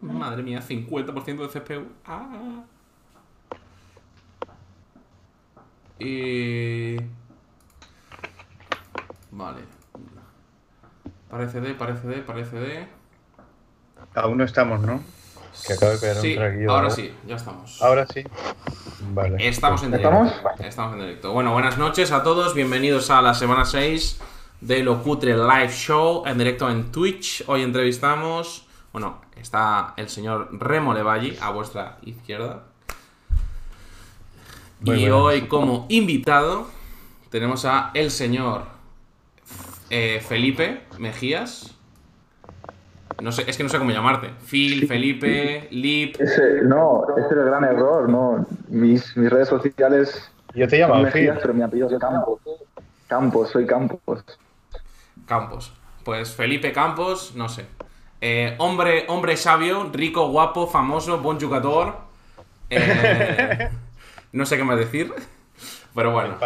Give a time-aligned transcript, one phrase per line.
[0.00, 1.86] Madre mía, 50% de CPU.
[2.04, 2.62] Ah.
[9.30, 9.60] Vale.
[11.30, 12.86] Parece D, parece D, parece D.
[14.14, 15.02] Aún no estamos, ¿no?
[15.66, 16.70] Que acabo de pegar Sí, un traguillo.
[16.70, 16.90] ahora ¿no?
[16.94, 17.80] sí, ya estamos.
[17.82, 18.24] Ahora sí.
[19.14, 19.48] Vale.
[19.48, 20.28] Estamos en ¿Estamos?
[20.30, 20.64] directo.
[20.64, 21.32] Estamos en directo.
[21.32, 22.54] Bueno, buenas noches a todos.
[22.54, 24.20] Bienvenidos a la semana 6
[24.60, 27.44] de Locutre Live Show en directo en Twitch.
[27.46, 28.66] Hoy entrevistamos.
[28.92, 32.64] Bueno, está el señor Remo Levalli a vuestra izquierda.
[34.80, 35.18] Muy y buenas.
[35.18, 36.66] hoy, como invitado,
[37.30, 38.64] tenemos a el señor
[39.88, 41.74] eh, Felipe Mejías.
[43.22, 44.30] No sé, es que no sé cómo llamarte.
[44.50, 46.16] Phil, Felipe, Lip.
[46.20, 48.46] Ese, no, ese es el gran error, no.
[48.68, 51.38] Mis, mis redes sociales Yo te llamo, Mejías, Phil.
[51.40, 52.40] pero mi apellido es Campos.
[53.06, 54.24] Campos, soy Campos.
[55.26, 55.72] Campos.
[56.04, 57.64] Pues Felipe Campos, no sé.
[58.24, 61.96] Eh, hombre, hombre sabio, rico, guapo, famoso, buen jugador.
[62.70, 63.68] Eh,
[64.32, 65.12] no sé qué más decir.
[65.92, 66.38] Pero bueno.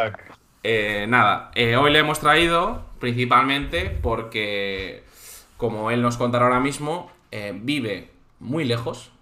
[0.63, 5.05] Eh, nada, hoy le hemos traído principalmente porque,
[5.59, 7.13] como él nos contará ahora mismo,
[7.61, 9.13] vive muy lejos,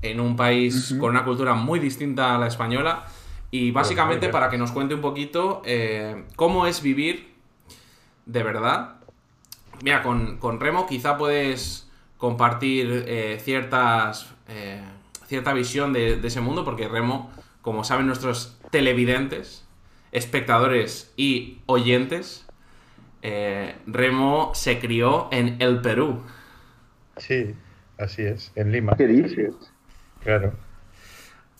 [0.00, 3.04] en un país con una cultura muy distinta a la española,
[3.50, 4.32] y básicamente lejos.
[4.32, 7.34] para que nos cuente un poquito eh, cómo es vivir
[8.26, 8.96] de verdad.
[9.82, 14.80] Mira, con, con Remo quizá puedes compartir eh, ciertas, eh,
[15.26, 19.66] cierta visión de, de ese mundo, porque Remo, como saben nuestros televidentes,
[20.12, 22.46] espectadores y oyentes,
[23.22, 26.22] eh, Remo se crió en el Perú.
[27.16, 27.54] Sí,
[27.98, 28.52] así es.
[28.54, 28.96] En Lima.
[28.96, 29.54] ¿Qué dices?
[30.22, 30.52] Claro.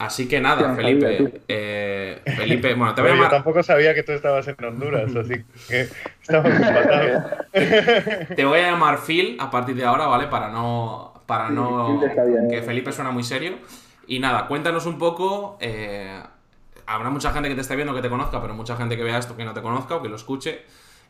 [0.05, 1.43] Así que nada, Hostia, Felipe.
[1.49, 3.31] eh, Felipe, bueno, te voy a Bueno, yo llamar.
[3.31, 5.89] tampoco sabía que tú estabas en Honduras, así que
[6.21, 7.23] estamos empatados.
[8.37, 10.27] Te voy a llamar Phil a partir de ahora, ¿vale?
[10.29, 11.13] Para no.
[11.27, 11.99] Para Sí, no.
[12.01, 12.49] Bien.
[12.51, 13.55] Que Felipe suena muy serio.
[14.07, 15.57] Y nada, cuéntanos un poco.
[15.61, 16.21] eh,
[16.87, 19.19] habrá mucha gente que te esté viendo que te conozca, pero mucha gente que vea
[19.19, 20.63] esto que no te conozca o que lo escuche.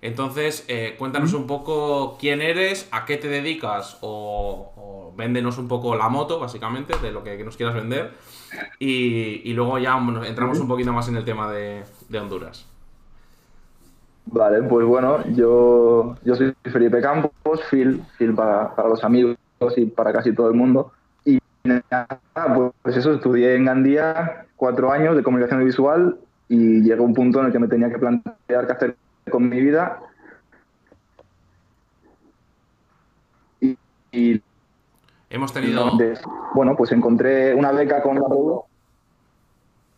[0.02, 5.68] Entonces, eh, cuéntanos un poco quién eres, a qué te dedicas o, o véndenos un
[5.68, 8.12] poco la moto, básicamente, de lo que nos quieras vender.
[8.78, 9.96] Y, y luego ya
[10.26, 12.66] entramos un poquito más en el tema de, de Honduras.
[14.26, 19.36] Vale, pues bueno, yo, yo soy Felipe Campos, Phil, Phil para, para los amigos
[19.76, 20.92] y para casi todo el mundo.
[21.24, 22.20] Y nada,
[22.54, 26.18] pues, pues eso, estudié en Gandía cuatro años de comunicación visual
[26.48, 28.96] y llegó un punto en el que me tenía que plantear qué hacer
[29.30, 30.00] con mi vida.
[33.60, 33.76] Y,
[34.12, 34.42] y
[35.32, 35.96] Hemos tenido.
[35.96, 36.18] de-
[36.54, 38.64] bueno, pues encontré una beca con la UPV.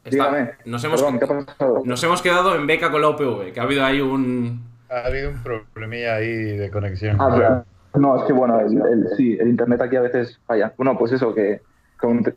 [0.04, 1.82] Está- Dígame, nos, hemos, perdón, ¿qué ha pasado?
[1.84, 4.62] nos hemos quedado en beca con la UPV, que ha habido ahí un.
[4.90, 7.16] Ha habido un problemilla ahí de conexión.
[7.18, 7.64] Ah, pero-
[8.00, 10.72] no, es que bueno, el, el- sí, el internet aquí a veces falla.
[10.76, 11.60] Bueno, pues eso, que,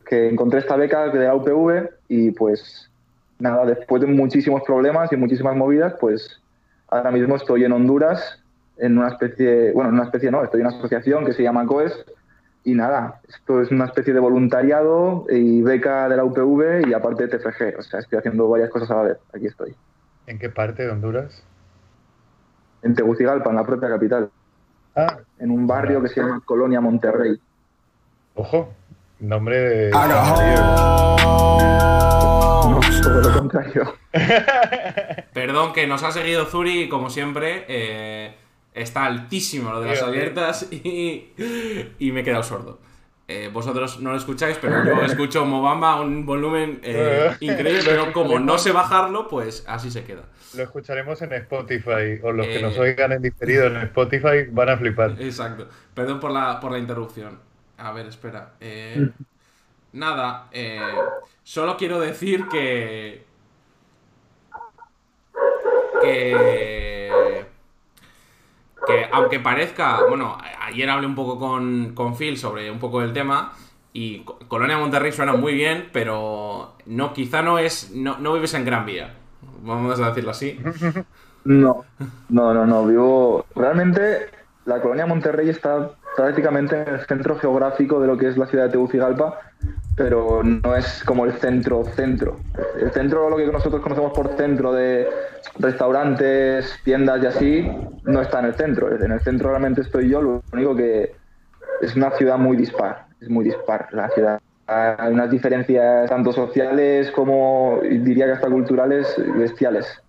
[0.10, 2.90] que encontré esta beca de la UPV y pues
[3.40, 6.40] nada, después de muchísimos problemas y muchísimas movidas, pues
[6.90, 8.42] ahora mismo estoy en Honduras
[8.78, 11.66] en una especie, bueno, en una especie no, estoy en una asociación que se llama
[11.66, 12.06] COES
[12.70, 17.28] y nada, esto es una especie de voluntariado y beca de la UPV y aparte
[17.28, 19.74] TFG, o sea, estoy haciendo varias cosas a la vez, aquí estoy.
[20.26, 21.44] ¿En qué parte de Honduras?
[22.82, 24.30] En Tegucigalpa, en la propia capital,
[24.96, 27.40] Ah, en un barrio que se llama Colonia Monterrey.
[28.36, 28.74] ojo.
[29.20, 29.92] Nombre de.
[29.92, 30.00] No,
[33.02, 33.94] todo lo contrario.
[35.34, 37.66] Perdón, que nos ha seguido Zuri y como siempre.
[37.68, 38.36] eh,
[38.82, 41.32] está altísimo lo de las abiertas y,
[42.00, 42.80] y me he quedado sordo.
[43.30, 48.14] Eh, vosotros no lo escucháis, pero yo escucho Mobamba a un volumen eh, increíble, pero
[48.14, 50.24] como no sé bajarlo, pues así se queda.
[50.56, 52.62] Lo escucharemos en Spotify, o los que Eh.
[52.62, 55.16] nos oigan en diferido en Spotify van a flipar.
[55.20, 55.68] Exacto.
[55.94, 57.38] Perdón por la, por la interrupción.
[57.78, 58.54] A ver, espera.
[58.62, 59.10] Eh,
[59.92, 60.80] nada, eh,
[61.44, 63.26] solo quiero decir que.
[66.02, 66.87] Que.
[68.88, 70.02] Que aunque parezca.
[70.08, 73.54] Bueno, ayer hablé un poco con, con Phil sobre un poco el tema.
[73.94, 77.92] Y Co- Colonia Monterrey suena muy bien, pero no, quizá no es.
[77.94, 79.14] No, no vives en Gran Vía.
[79.64, 80.60] Vamos a decirlo así.
[81.44, 81.86] No,
[82.28, 82.86] no, no, no.
[82.86, 83.46] Vivo.
[83.56, 84.30] Realmente,
[84.66, 88.66] la colonia Monterrey está prácticamente en el centro geográfico de lo que es la ciudad
[88.66, 89.40] de Tegucigalpa,
[89.96, 92.38] pero no es como el centro centro.
[92.82, 95.08] El centro, lo que nosotros conocemos por centro de
[95.60, 97.72] restaurantes, tiendas y así,
[98.04, 98.92] no está en el centro.
[98.92, 101.16] En el centro realmente estoy yo, lo único que
[101.82, 104.42] es una ciudad muy dispar, es muy dispar la ciudad.
[104.66, 110.02] Hay unas diferencias tanto sociales como diría que hasta culturales bestiales.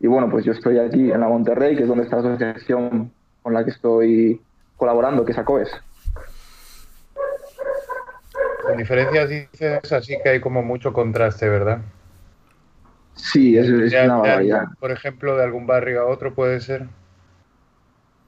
[0.00, 3.12] Y bueno, pues yo estoy aquí en la Monterrey, que es donde está la asociación
[3.42, 4.40] con la que estoy
[4.76, 5.70] colaborando, que es ACOES.
[8.62, 11.80] Con diferencias dices así que hay como mucho contraste, ¿verdad?
[13.14, 14.64] Sí, es, es una barbaridad.
[14.80, 16.86] por ejemplo, de algún barrio a otro puede ser.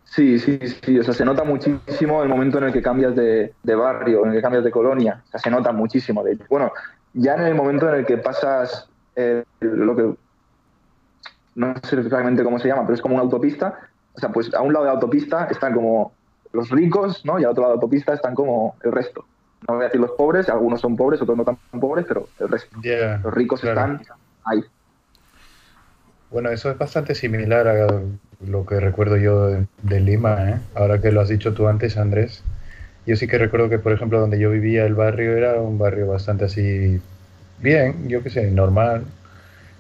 [0.04, 0.98] Sí, sí, sí.
[0.98, 4.30] O sea, se nota muchísimo el momento en el que cambias de, de barrio, en
[4.30, 5.22] el que cambias de colonia.
[5.26, 6.22] O sea, se nota muchísimo.
[6.22, 6.38] De.
[6.48, 6.72] Bueno,
[7.12, 10.14] ya en el momento en el que pasas eh, lo que.
[11.56, 13.78] No sé exactamente cómo se llama, pero es como una autopista.
[14.14, 16.12] O sea, pues a un lado de la autopista están como
[16.56, 17.38] los ricos, ¿no?
[17.38, 19.24] Y al otro lado de la autopista están como el resto.
[19.68, 22.48] No voy a decir los pobres, algunos son pobres, otros no tan pobres, pero el
[22.48, 22.76] resto.
[23.22, 23.94] Los ricos claro.
[23.94, 24.64] están ahí.
[26.30, 28.02] Bueno, eso es bastante similar a
[28.44, 30.60] lo que recuerdo yo de, de Lima, ¿eh?
[30.74, 32.42] Ahora que lo has dicho tú antes, Andrés.
[33.06, 36.08] Yo sí que recuerdo que, por ejemplo, donde yo vivía, el barrio era un barrio
[36.08, 37.00] bastante así,
[37.60, 39.04] bien, yo qué sé, normal.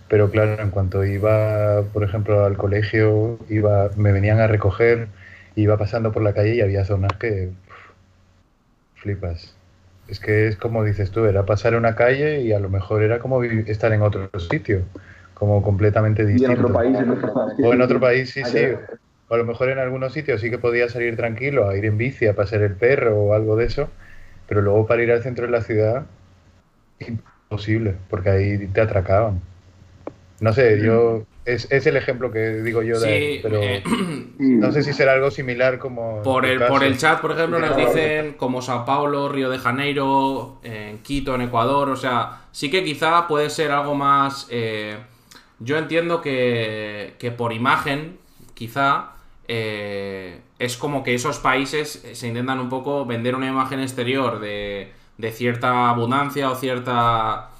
[0.08, 5.08] Pero claro, en cuanto iba, por ejemplo, al colegio, iba, me venían a recoger,
[5.56, 7.94] iba pasando por la calle y había zonas que uf,
[8.94, 9.54] flipas.
[10.08, 13.18] Es que es como dices tú, era pasar una calle y a lo mejor era
[13.18, 14.82] como estar en otro sitio,
[15.34, 16.62] como completamente Y en distinto.
[16.62, 17.54] otro país, en otro país.
[17.62, 18.58] O en otro país, sí, sí.
[19.28, 21.98] O a lo mejor en algunos sitios sí que podía salir tranquilo a ir en
[21.98, 23.88] bici, a pasear el perro o algo de eso,
[24.48, 26.06] pero luego para ir al centro de la ciudad,
[27.50, 29.40] imposible, porque ahí te atracaban.
[30.40, 31.24] No sé, yo.
[31.44, 33.82] Es, es el ejemplo que digo yo de ahí, Sí, pero eh,
[34.38, 36.22] no sé si será algo similar como.
[36.22, 36.72] Por el, caso.
[36.72, 41.34] por el chat, por ejemplo, nos dicen como Sao Paulo, Río de Janeiro, en Quito,
[41.34, 41.88] en Ecuador.
[41.88, 44.46] O sea, sí que quizá puede ser algo más.
[44.50, 44.96] eh,
[45.58, 48.18] yo entiendo que, que por imagen,
[48.54, 49.12] quizá,
[49.48, 54.92] eh, es como que esos países se intentan un poco vender una imagen exterior de,
[55.16, 57.50] de cierta abundancia o cierta.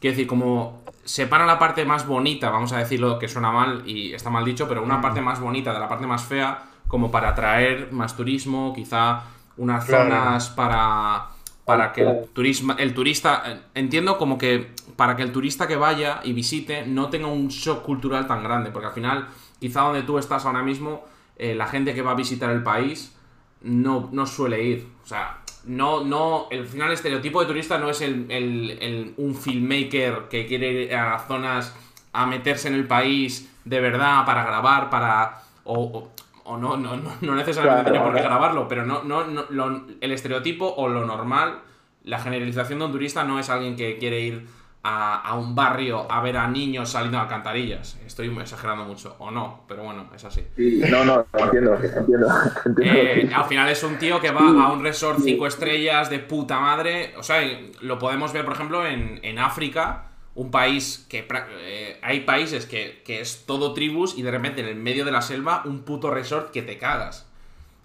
[0.00, 4.12] Quiero decir, como separan la parte más bonita, vamos a decirlo que suena mal y
[4.14, 7.30] está mal dicho, pero una parte más bonita de la parte más fea, como para
[7.30, 9.22] atraer más turismo, quizá
[9.56, 10.04] unas Claro.
[10.04, 11.28] zonas para,
[11.64, 16.20] para que el, turismo, el turista, entiendo como que para que el turista que vaya
[16.22, 19.28] y visite no tenga un shock cultural tan grande, porque al final,
[19.58, 21.04] quizá donde tú estás ahora mismo,
[21.36, 23.16] eh, la gente que va a visitar el país
[23.62, 24.88] no, no suele ir.
[25.02, 29.34] O sea, no, no, el final estereotipo de turista no es el, el- el- un
[29.34, 31.74] filmmaker que quiere ir a zonas
[32.12, 35.42] a meterse en el país de verdad para grabar, para...
[35.64, 36.12] O, o-
[36.44, 39.44] o no, no, no, no necesariamente Claro, tiene por qué grabarlo, pero no, no, no-
[39.50, 41.60] lo- el estereotipo o lo normal,
[42.02, 44.46] la generalización de un turista no es alguien que quiere ir
[44.82, 47.98] a, a un barrio a ver a niños saliendo de alcantarillas.
[48.04, 50.44] Estoy exagerando mucho, o no, pero bueno, es así.
[50.56, 52.28] Sí, no, no, entiendo, entiendo.
[52.66, 53.00] entiendo.
[53.00, 56.58] Eh, al final es un tío que va a un resort 5 estrellas de puta
[56.60, 57.14] madre.
[57.16, 57.40] O sea,
[57.80, 61.26] lo podemos ver, por ejemplo, en, en África, un país que
[61.60, 65.12] eh, hay países que, que es todo tribus y de repente en el medio de
[65.12, 67.28] la selva un puto resort que te cagas.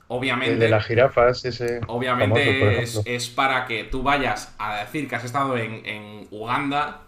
[0.10, 1.82] Obviamente, El de las jirafas, ese.
[1.88, 6.28] obviamente famoso, es, es para que tú vayas a decir que has estado en, en
[6.32, 7.02] Uganda,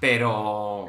[0.00, 0.88] pero...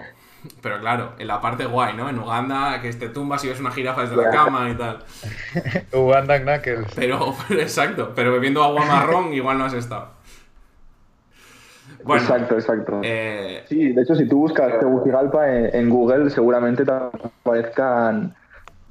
[0.62, 2.10] Pero claro, en la parte guay, ¿no?
[2.10, 5.04] En Uganda, que te tumbas y ves una jirafa desde la cama y tal.
[5.94, 6.94] Uganda Knuckles.
[6.96, 10.16] Pero, pero exacto, pero bebiendo agua marrón igual no has estado.
[12.04, 13.00] Bueno, exacto, exacto.
[13.04, 18.36] eh, Sí, de hecho, si tú buscas Tegucigalpa en, en Google, seguramente te aparezcan.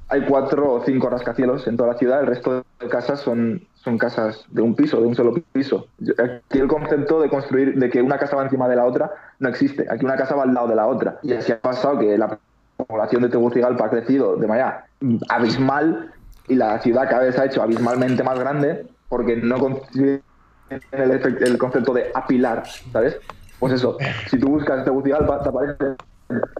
[0.09, 3.97] Hay cuatro o cinco rascacielos en toda la ciudad, el resto de casas son, son
[3.97, 5.87] casas de un piso, de un solo piso.
[6.17, 9.49] Aquí el concepto de construir, de que una casa va encima de la otra, no
[9.49, 9.85] existe.
[9.89, 11.19] Aquí una casa va al lado de la otra.
[11.23, 12.39] Y así ha pasado que la
[12.77, 14.85] población de Tegucigalpa ha crecido de manera
[15.27, 16.13] abismal
[16.47, 20.21] y la ciudad cada vez ha hecho abismalmente más grande porque no conciben
[20.91, 23.17] el, el concepto de apilar, ¿sabes?
[23.59, 23.97] Pues eso,
[24.29, 25.95] si tú buscas Tegucigalpa, te aparecen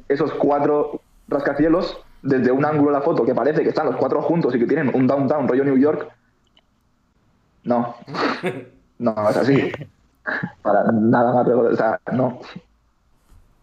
[0.09, 4.21] esos cuatro rascacielos desde un ángulo de la foto que parece que están los cuatro
[4.21, 6.07] juntos y que tienen un downtown rollo New York.
[7.63, 7.95] No,
[8.99, 9.71] no, es así.
[10.61, 12.39] Para nada más, o sea, no.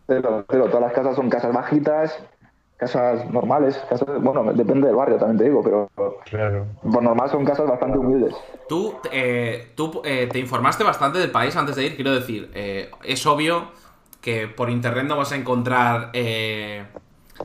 [0.06, 2.18] Pero, pero todas las casas son casas bajitas,
[2.76, 5.90] casas normales, casas, bueno, depende del barrio también te digo, pero
[6.24, 6.66] Claro.
[6.82, 8.34] por normal son casas bastante humildes.
[8.68, 12.90] tú, eh, tú eh, te informaste bastante del país antes de ir, quiero decir, eh,
[13.02, 13.68] es obvio
[14.20, 16.84] que por internet no vas a encontrar, eh,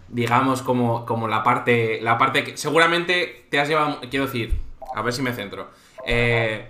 [0.08, 4.60] digamos, como, como la parte, la parte que seguramente te has llevado, quiero decir,
[4.96, 5.70] a ver si me centro.
[6.06, 6.70] Eh,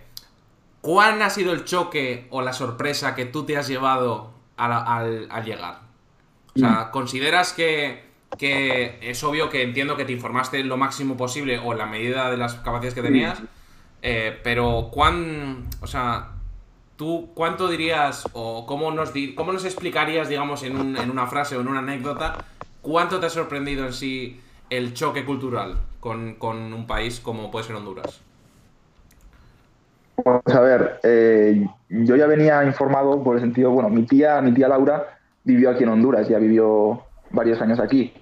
[0.81, 5.27] ¿Cuál ha sido el choque o la sorpresa que tú te has llevado al, al-
[5.29, 5.79] al llegar?
[6.55, 8.03] O sea, ¿consideras que,
[8.37, 12.29] que es obvio que entiendo que te informaste lo máximo posible o en la medida
[12.31, 13.39] de las capacidades que tenías?
[14.01, 16.29] eh, pero ¿cuán, o sea,
[16.95, 21.57] tú cuánto dirías o cómo nos, cómo nos explicarías, digamos, en, un- en una frase
[21.57, 22.45] o en una anécdota,
[22.81, 27.75] cuánto te ha sorprendido en sí el choque cultural con, un país como puede ser
[27.75, 28.21] Honduras?
[30.15, 34.53] Pues a ver, eh, yo ya venía informado por el sentido, bueno, mi tía, mi
[34.53, 38.13] tía Laura vivió aquí en Honduras, ya vivió varios años aquí.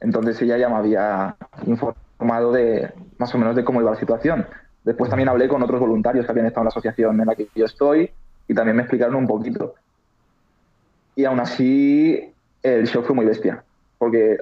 [0.00, 1.34] Entonces ella ya me había
[1.66, 4.46] informado de más o menos de cómo iba la situación.
[4.84, 7.48] Después también hablé con otros voluntarios que habían estado en la asociación en la que
[7.54, 8.10] yo estoy
[8.46, 9.74] y también me explicaron un poquito.
[11.16, 13.63] Y aún así el shock fue muy bestia,
[14.04, 14.36] porque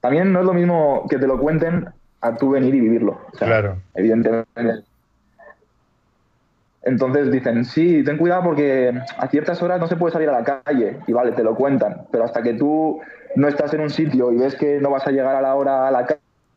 [0.00, 1.86] también no es lo mismo que te lo cuenten
[2.20, 3.20] a tú venir y vivirlo.
[3.38, 3.76] claro.
[3.94, 4.82] Evidentemente.
[6.82, 10.44] Entonces dicen, sí, ten cuidado porque a ciertas horas no se puede salir a la
[10.44, 10.98] calle.
[11.06, 12.08] Y vale, te lo cuentan.
[12.10, 13.00] Pero hasta que tú
[13.36, 15.86] no estás en un sitio y ves que no vas a llegar a la hora
[15.86, 16.06] a la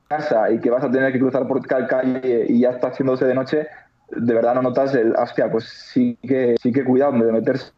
[0.08, 3.26] casa y que vas a tener que cruzar por cada calle y ya está haciéndose
[3.26, 3.68] de noche,
[4.10, 7.72] de verdad no notas el, hostia, pues sí que, sí que cuidado de meterse.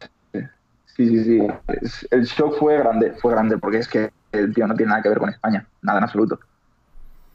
[0.96, 2.06] Sí, sí, sí.
[2.10, 5.08] El shock fue grande, fue grande, porque es que el tío no tiene nada que
[5.08, 6.38] ver con España, nada en absoluto.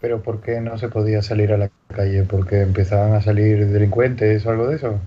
[0.02, 2.24] ¿Pero por qué no se podía salir a la calle?
[2.24, 5.00] ¿Porque empezaban a salir delincuentes o algo de eso?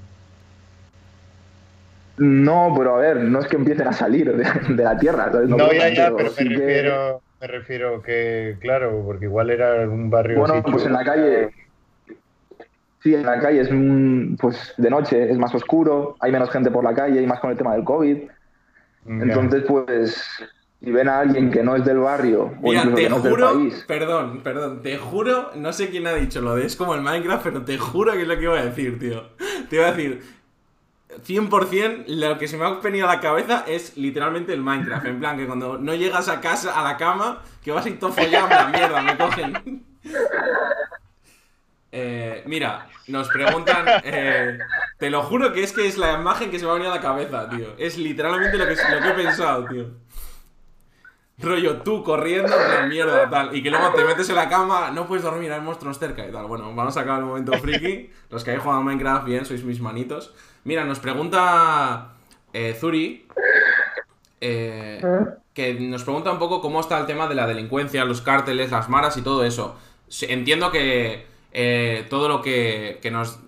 [2.17, 5.31] No, pero a ver, no es que empiecen a salir de, la tierra.
[5.47, 10.40] No, ya, ya, pero me, refiero, me refiero que, claro, porque igual era un barrio...
[10.40, 11.50] Bueno, pues en la calle...
[13.00, 13.69] Sí, en la calle es
[14.40, 17.52] pues de noche, es más oscuro, hay menos gente por la calle y más con
[17.52, 18.19] el tema del COVID.
[19.09, 20.29] Entonces, pues
[20.81, 23.49] si ven a alguien que no es del barrio o Mira, te que no juro,
[23.49, 23.85] es del país.
[23.88, 27.43] Perdón, perdón, te juro, no sé quién ha dicho lo de es como el Minecraft,
[27.43, 29.31] pero te juro que es lo que iba a decir, tío.
[29.69, 30.23] Te iba a decir,
[31.27, 35.07] 100% lo que se me ha venido a la cabeza es literalmente el Minecraft.
[35.07, 37.99] En plan, que cuando no llegas a casa, a la cama, que vas a ir
[37.99, 39.85] todo follado, la mierda, me cogen.
[41.90, 43.87] Eh, mira, nos preguntan.
[44.04, 44.59] Eh,
[44.99, 46.97] te lo juro que es que es la imagen que se me ha venido a
[46.97, 47.75] la cabeza, tío.
[47.78, 49.87] Es literalmente lo que, lo que he pensado, tío.
[51.40, 53.54] Rollo, tú corriendo, la mierda, tal.
[53.57, 56.33] Y que luego te metes en la cama, no puedes dormir, hay monstruos cerca y
[56.33, 56.47] tal.
[56.47, 58.11] Bueno, vamos a acabar el momento friki.
[58.28, 60.35] Los que habéis jugado Minecraft, bien, sois mis manitos.
[60.64, 62.14] Mira, nos pregunta
[62.52, 63.28] eh, Zuri.
[64.40, 65.00] Eh,
[65.54, 68.88] que nos pregunta un poco cómo está el tema de la delincuencia, los cárteles, las
[68.88, 69.78] maras y todo eso.
[70.23, 71.26] Entiendo que
[71.61, 73.41] eh, todo lo que, que nos.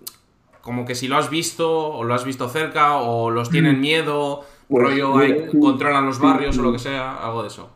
[0.63, 3.81] Como que si lo has visto, o lo has visto cerca, o los tienen mm.
[3.81, 7.71] miedo, pues rollo, hay, controlan los barrios o lo que sea, algo de eso.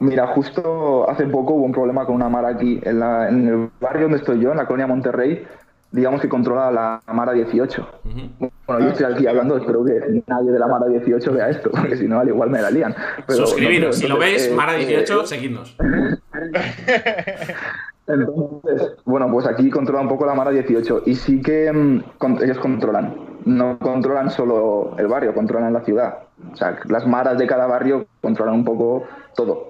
[0.00, 3.02] Mira, justo hace poco hubo un problema con una Mara aquí, en,
[3.48, 5.46] el barrio donde estoy yo, en la colonia Monterrey,
[5.90, 7.88] digamos que controla la Mara 18.
[8.66, 11.96] Bueno, yo estoy aquí hablando, espero que nadie de la Mara 18 vea esto, porque
[11.98, 12.94] si no, al igual me la lían.
[13.28, 15.76] Suscribiros, si lo veis, eh, Mara 18, eh, seguidnos.
[18.08, 22.02] Entonces, bueno, pues aquí controla un poco la Mara 18 y sí que mm,
[22.42, 23.14] ellos controlan.
[23.44, 26.20] No controlan solo el barrio, controlan la ciudad.
[26.52, 29.04] O sea, las maras de cada barrio controlan un poco
[29.36, 29.68] todo.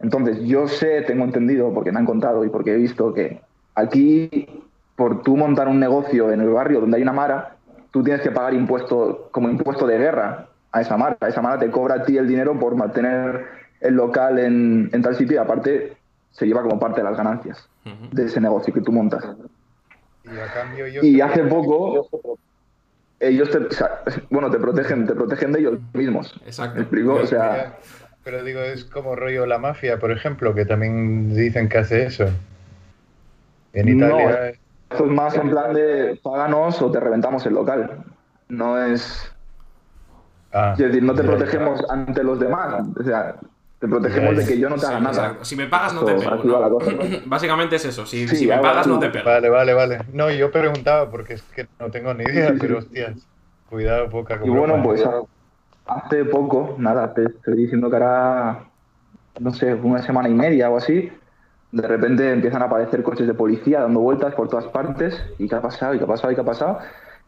[0.00, 3.40] Entonces, yo sé, tengo entendido, porque me han contado y porque he visto que
[3.74, 4.62] aquí,
[4.96, 7.56] por tú montar un negocio en el barrio donde hay una mara,
[7.90, 11.16] tú tienes que pagar impuesto como impuesto de guerra a esa mara.
[11.26, 13.44] Esa mara te cobra a ti el dinero por mantener
[13.80, 15.96] el local en, tal sitio y aparte
[16.32, 19.24] se lleva como parte de las ganancias de ese negocio que tú montas.
[21.02, 22.08] Y, hace poco
[23.20, 23.58] ellos te,
[24.30, 26.40] bueno, te protegen, te protegen de ellos mismos.
[26.44, 26.84] Exacto.
[27.12, 27.78] O sea,
[28.24, 32.26] pero digo, es como rollo la mafia, por ejemplo, que también dicen que hace eso.
[33.72, 34.28] En Italia.
[34.28, 34.30] No,
[34.90, 38.04] esto es más en plan de páganos o te reventamos el local.
[38.48, 39.32] No es.
[40.52, 42.84] Ah, es decir, no te protegemos ante los demás.
[42.98, 43.36] O sea,
[43.82, 45.38] te protegemos de que yo no te haga nada.
[45.42, 46.78] Si me pagas, no te pego.
[47.26, 48.06] Básicamente es eso.
[48.06, 49.24] Si, me pagas, no te pego.
[49.24, 49.98] Vale, vale, vale.
[50.12, 53.26] No, yo preguntaba porque es que no tengo ni idea, pero hostias.
[53.68, 55.04] Cuidado, poca Y bueno, pues
[55.86, 58.66] hace poco, nada, te estoy diciendo que hará,
[59.40, 61.10] no sé, una semana y media o así,
[61.72, 65.20] de repente empiezan a aparecer coches de policía dando vueltas por todas partes.
[65.38, 65.92] ¿Y qué ha pasado?
[65.94, 66.30] ¿Y qué ha pasado?
[66.30, 66.78] ¿Y qué ha pasado?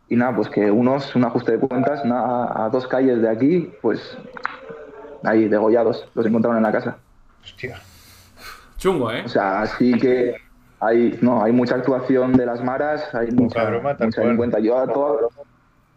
[0.08, 3.72] Y nada, pues que unos, un ajuste de cuentas, nada, a dos calles de aquí,
[3.82, 4.16] pues
[5.24, 6.98] ahí degollados, los encontraron en la casa.
[7.42, 7.80] Hostia.
[8.78, 9.22] Chungo, ¿eh?
[9.24, 10.36] O sea, así que
[10.80, 15.32] hay, no, hay mucha actuación de las maras, hay mucha, broma, mucha Yo a todas,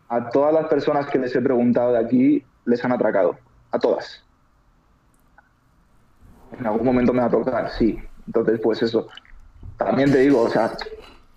[0.09, 3.37] a todas las personas que les he preguntado de aquí les han atracado.
[3.71, 4.23] A todas.
[6.57, 7.99] En algún momento me va a tocar, sí.
[8.25, 9.07] Entonces, pues eso.
[9.77, 10.71] También te digo, o sea,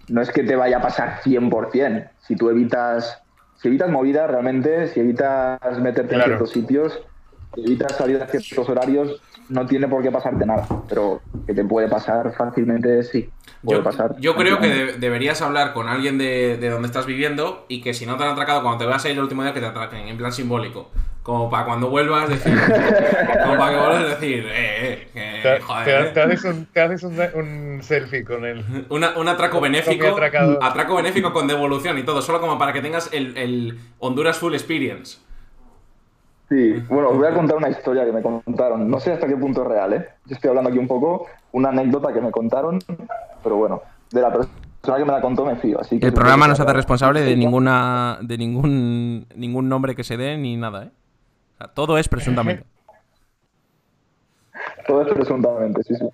[0.09, 2.11] no es que te vaya a pasar 100%.
[2.20, 3.23] Si tú evitas,
[3.56, 7.10] si evitas movidas realmente, si evitas meterte en ciertos sitios, si
[7.57, 10.66] evitas salir a ciertos horarios, no tiene por qué pasarte nada.
[10.88, 13.28] Pero que te puede pasar fácilmente, sí.
[13.62, 13.83] yo,
[14.19, 18.07] yo creo que deberías hablar con alguien de, de, donde estás viviendo y que si
[18.07, 20.09] no te han atracado cuando te vas a ir el último día, que te atraquen,
[20.09, 20.90] en plan simbólico.
[21.23, 22.54] Como para cuando vuelvas decir.
[23.45, 26.07] como para que vuelvas a decir, eh, eh, Te, joder.
[26.07, 28.64] te- te haces, un, te haces un, un selfie con él.
[28.88, 30.07] Una- un atraco benéfico.
[30.07, 30.59] atracado.
[30.62, 34.54] Atraco benéfico con devolución y todo, solo como para que tengas el, el Honduras Full
[34.54, 35.19] Experience.
[36.50, 38.90] Sí, bueno, os voy a contar una historia que me contaron.
[38.90, 40.09] No sé hasta qué punto es real, ¿eh?
[40.26, 42.80] Yo estoy hablando aquí un poco, una anécdota que me contaron,
[43.40, 45.80] pero bueno, de la persona que me la contó me fío.
[45.80, 50.02] Así que El programa no se hace responsable de ninguna de ningún ningún nombre que
[50.02, 50.90] se dé ni nada, ¿eh?
[51.54, 52.64] O sea, todo es presuntamente.
[54.87, 56.09] Todo es presuntamente, sí, sí.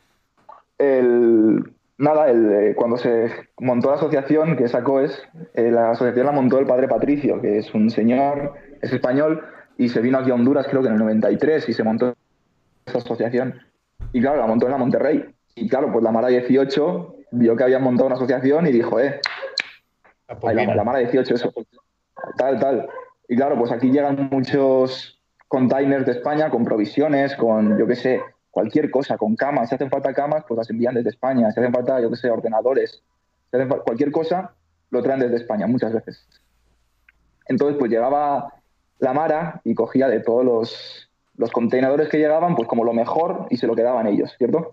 [0.79, 5.23] El, nada, el, eh, cuando se montó la asociación, que es ACOES,
[5.55, 9.43] eh, la asociación la montó el padre Patricio, que es un señor, es español,
[9.79, 12.15] y se vino aquí a Honduras creo que en el 93 y se montó
[12.87, 13.61] esa asociación.
[14.13, 15.25] Y claro, la montó en la Monterrey.
[15.55, 19.21] Y claro, pues la Mara 18 vio que habían montado una asociación y dijo, eh,
[20.29, 21.53] A Ay, la, Mara 18, eso.
[22.37, 22.89] Tal, tal.
[23.29, 28.21] Y claro, pues aquí llegan muchos containers de España con provisiones, con, yo qué sé,
[28.51, 29.69] cualquier cosa, con camas.
[29.69, 31.51] Si hacen falta camas, pues las envían desde España.
[31.53, 33.03] Si hacen falta, yo qué sé, ordenadores.
[33.51, 34.55] Si hacen cualquier cosa,
[34.91, 36.27] lo traen desde España, muchas veces.
[37.49, 38.56] Entonces, pues llegaba
[38.99, 43.47] la Mara y cogía de todos los, los contenedores que llegaban, pues como lo mejor
[43.51, 44.73] y se lo quedaban ellos, ¿cierto?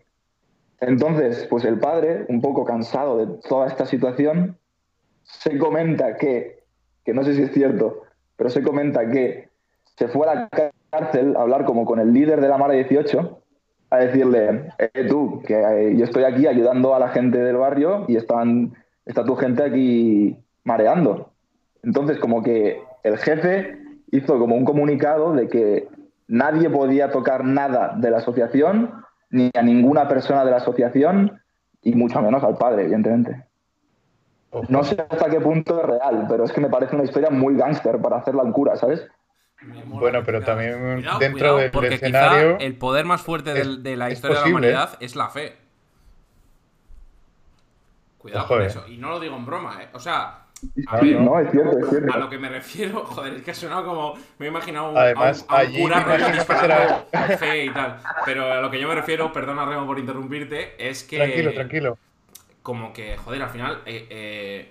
[0.79, 4.57] Entonces, pues el padre, un poco cansado de toda esta situación,
[5.23, 6.63] se comenta que,
[7.05, 8.01] que no sé si es cierto,
[8.35, 9.49] pero se comenta que
[9.95, 10.49] se fue a la
[10.89, 13.39] cárcel a hablar como con el líder de la Mara 18
[13.89, 18.05] a decirle, eh, tú, que eh, yo estoy aquí ayudando a la gente del barrio
[18.07, 18.73] y están,
[19.05, 21.31] está tu gente aquí mareando.
[21.83, 23.82] Entonces, como que el jefe
[24.15, 25.87] hizo como un comunicado de que
[26.27, 31.41] nadie podía tocar nada de la asociación, ni a ninguna persona de la asociación,
[31.81, 33.43] y mucho menos al padre, evidentemente.
[34.51, 34.65] Ojo.
[34.69, 37.55] No sé hasta qué punto es real, pero es que me parece una historia muy
[37.55, 39.03] gángster para hacerla en cura, ¿sabes?
[39.85, 42.57] Bueno, pero también Cuidado, dentro cuidado, del Porque escenario.
[42.57, 45.55] quizá el poder más fuerte es- de la historia de la humanidad es la fe.
[48.17, 48.67] Cuidado Ojo, con eh.
[48.67, 48.83] eso.
[48.87, 49.87] Y no lo digo en broma, ¿eh?
[49.93, 50.42] O sea,
[50.75, 52.13] Sí, ver, no, es cierto, es cierto.
[52.13, 54.13] a lo que me refiero, joder, es que ha sonado como.
[54.39, 57.05] Me he imaginado un, Además, a un, a un allí cura me imagino que disparando
[57.39, 57.97] fe y tal.
[58.25, 61.17] Pero a lo que yo me refiero, perdona Remo por interrumpirte, es que.
[61.17, 61.97] Tranquilo, tranquilo.
[62.61, 63.81] Como que, joder, al final.
[63.85, 64.69] eh, eh,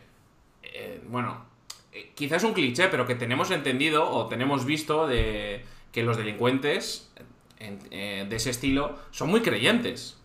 [0.63, 1.45] eh, bueno,
[1.93, 6.17] eh, quizás es un cliché, pero que tenemos entendido o tenemos visto de que los
[6.17, 7.13] delincuentes
[7.59, 10.19] en- eh, de ese estilo son muy creyentes.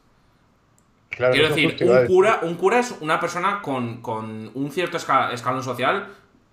[1.09, 5.31] Claro, Quiero decir, un cura, un cura es una persona con, con un cierto esca-
[5.33, 6.07] escalón social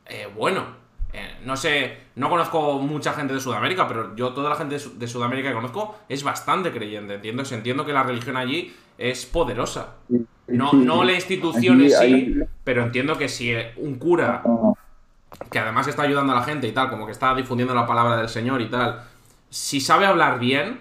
[0.06, 0.82] eh, bueno.
[1.16, 4.80] Eh, no sé, no conozco mucha gente de Sudamérica, pero yo toda la gente de,
[4.80, 7.14] Su- de Sudamérica que conozco es bastante creyente.
[7.14, 9.94] Entiendo, entiendo que la religión allí es poderosa.
[10.48, 14.42] No, no la institución en sí, pero entiendo que si un cura
[15.50, 18.16] que además está ayudando a la gente y tal, como que está difundiendo la palabra
[18.16, 19.02] del Señor y tal,
[19.50, 20.80] si sabe hablar bien,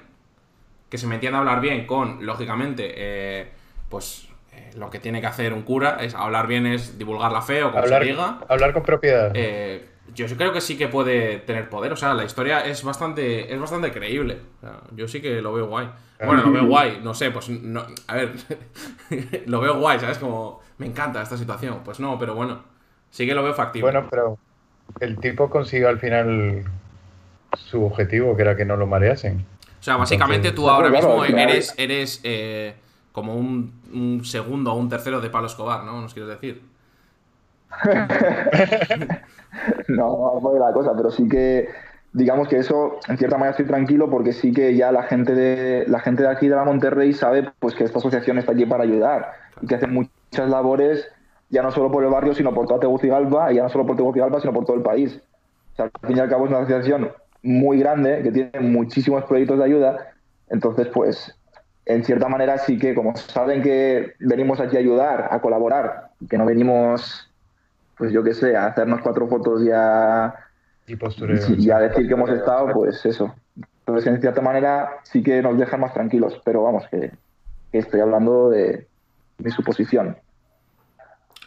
[0.90, 3.52] que se me entienda hablar bien con, lógicamente, eh,
[3.94, 7.44] pues eh, lo que tiene que hacer un cura es hablar bien, es divulgar la
[7.44, 8.40] fe o como Hablar, se diga.
[8.50, 9.32] hablar con propiedad.
[9.36, 11.94] Eh, yo sí creo que sí que puede tener poder.
[11.94, 14.40] O sea, la historia es bastante, es bastante creíble.
[14.58, 15.90] O sea, yo sí que lo veo guay.
[16.26, 18.32] Bueno, lo veo guay, no sé, pues no, a ver,
[19.46, 20.18] lo veo guay, ¿sabes?
[20.18, 21.82] Como me encanta esta situación.
[21.86, 22.64] Pues no, pero bueno,
[23.12, 23.92] sí que lo veo factible.
[23.92, 24.38] Bueno, pero
[25.02, 26.64] el tipo consiguió al final
[27.56, 29.46] su objetivo, que era que no lo mareasen.
[29.80, 31.38] O sea, básicamente Entonces- tú ahora Claro, mismo claro.
[31.52, 32.74] eres, eres eh,
[33.14, 36.02] como un, un segundo o un tercero de Pablo Escobar, ¿no?
[36.02, 36.62] ¿Nos quieres decir?
[39.88, 41.70] No, no fue la cosa, pero sí que
[42.12, 45.86] digamos que eso en cierta manera estoy tranquilo porque sí que ya la gente de
[45.88, 48.84] la gente de aquí de la Monterrey sabe pues que esta asociación está aquí para
[48.84, 51.08] ayudar y que hace muchas labores
[51.50, 53.96] ya no solo por el barrio sino por toda Tegucigalpa y ya no solo por
[53.96, 55.22] Tegucigalpa sino por todo el país.
[55.74, 59.24] O sea, al fin y al cabo es una asociación muy grande que tiene muchísimos
[59.26, 60.14] proyectos de ayuda,
[60.50, 61.36] entonces pues
[61.86, 66.38] en cierta manera sí que como saben que venimos aquí a ayudar, a colaborar, que
[66.38, 67.30] no venimos
[67.98, 70.34] pues yo qué sé, a hacernos cuatro fotos y a,
[70.88, 71.40] Y postureo.
[71.58, 73.36] y a decir que hemos estado, pues eso.
[73.80, 77.12] Entonces, en cierta manera, sí que nos dejan más tranquilos, pero vamos, que,
[77.72, 78.88] que estoy hablando de
[79.38, 80.18] mi suposición.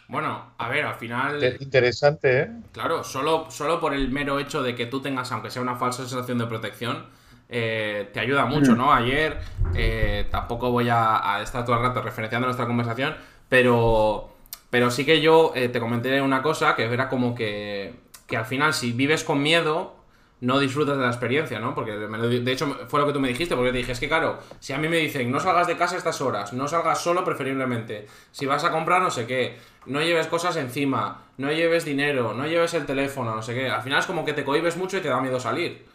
[0.07, 1.39] Bueno, a ver, al final.
[1.39, 2.51] Te- Interesante, ¿eh?
[2.71, 6.03] Claro, solo, solo por el mero hecho de que tú tengas, aunque sea una falsa
[6.07, 7.07] sensación de protección,
[7.49, 8.93] eh, te ayuda mucho, ¿no?
[8.93, 9.37] Ayer,
[9.75, 13.15] eh, tampoco voy a, a estar todo el rato referenciando nuestra conversación,
[13.49, 14.29] pero,
[14.69, 17.93] pero sí que yo eh, te comenté una cosa que era como que,
[18.27, 19.95] que al final, si vives con miedo,
[20.39, 21.73] no disfrutas de la experiencia, ¿no?
[21.73, 23.93] Porque me lo di- de hecho fue lo que tú me dijiste, porque te dije,
[23.93, 26.53] es que claro, si a mí me dicen, no salgas de casa a estas horas,
[26.53, 29.57] no salgas solo preferiblemente, si vas a comprar no sé qué,
[29.87, 33.81] no lleves cosas encima, no lleves dinero, no lleves el teléfono, no sé qué, al
[33.81, 35.85] final es como que te cohibes mucho y te da miedo salir.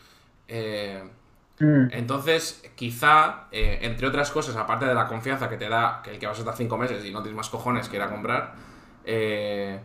[0.48, 1.00] Eh,
[1.58, 1.88] Mm.
[1.92, 6.18] entonces, quizá, eh, entre otras cosas, aparte de la confianza que te da que el
[6.18, 8.54] que vas a estar cinco meses y no tienes más cojones que ir a comprar,
[9.04, 9.80] eh,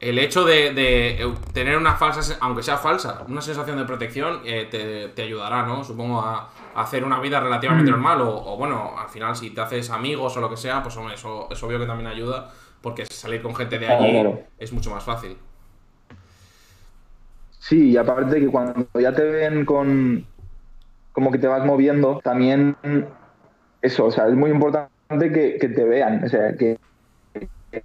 [0.00, 4.68] el hecho de, de, tener una falsa, aunque sea falsa, una sensación de protección eh,
[4.70, 5.82] te, te ayudará, ¿no?
[5.82, 9.60] Supongo a, a hacer una vida relativamente normal o, o, bueno, al final si te
[9.60, 13.06] haces amigos o lo que sea, pues hombre, eso es obvio que también ayuda porque
[13.06, 14.40] salir con gente de allí claro.
[14.58, 15.36] es mucho más fácil.
[17.58, 20.24] Sí, y aparte que cuando ya te ven con
[21.18, 22.76] como que te vas moviendo, también
[23.82, 26.78] eso, o sea, es muy importante que, que te vean, o sea, que,
[27.72, 27.82] que,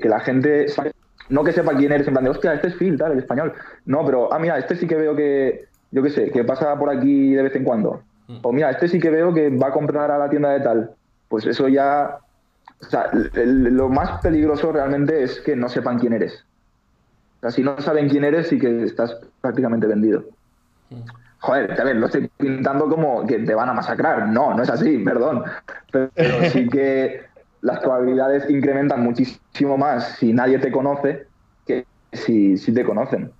[0.00, 0.90] que la gente sabe-
[1.28, 3.52] no que sepa quién eres, en plan de, hostia, este es Phil, tal, el español.
[3.84, 6.90] No, pero, ah, mira, este sí que veo que, yo qué sé, que pasa por
[6.90, 8.02] aquí de vez en cuando.
[8.26, 8.38] Mm.
[8.42, 10.96] O mira, este sí que veo que va a comprar a la tienda de tal.
[11.28, 12.18] Pues eso ya,
[12.80, 16.44] o sea, lo más peligroso realmente es que no sepan quién eres.
[17.36, 20.24] O sea, si no saben quién eres, sí que estás prácticamente vendido.
[21.40, 24.28] Joder, a ver, lo estoy pintando como que te van a masacrar.
[24.28, 25.44] No, no es así, perdón.
[25.92, 27.22] Pero, pero sí que
[27.60, 31.26] las probabilidades incrementan muchísimo más si nadie te conoce
[31.66, 33.30] que si, si te conocen.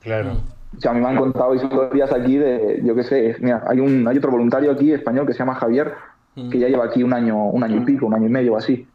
[0.00, 0.32] Claro.
[0.76, 3.80] O sea, a mí me han contado historias aquí de, yo qué sé, mira, hay,
[3.80, 5.94] un, hay otro voluntario aquí español que se llama Javier,
[6.34, 8.56] que ya lleva aquí un año, un año y pico, un año y medio o
[8.56, 8.86] así.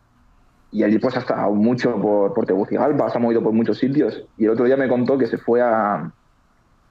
[0.71, 4.23] Y allí pues ha estado mucho por, por Tegucigalpa, se ha movido por muchos sitios.
[4.37, 6.09] Y el otro día me contó que se fue a,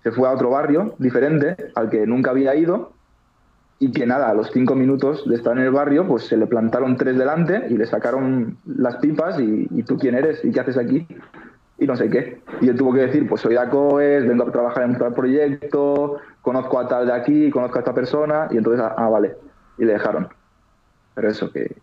[0.03, 2.93] se fue a otro barrio diferente al que nunca había ido
[3.79, 6.47] y que nada, a los cinco minutos de estar en el barrio, pues se le
[6.47, 10.77] plantaron tres delante y le sacaron las pipas y, tú quién eres y qué haces
[10.77, 11.05] aquí
[11.79, 12.41] y no sé qué.
[12.61, 16.21] Y él tuvo que decir, pues soy de ACOES, vengo a trabajar en tal proyecto,
[16.43, 19.37] conozco a tal de aquí, conozco a esta persona y entonces, ah, vale,
[19.79, 20.29] y le dejaron.
[21.15, 21.75] Pero eso que...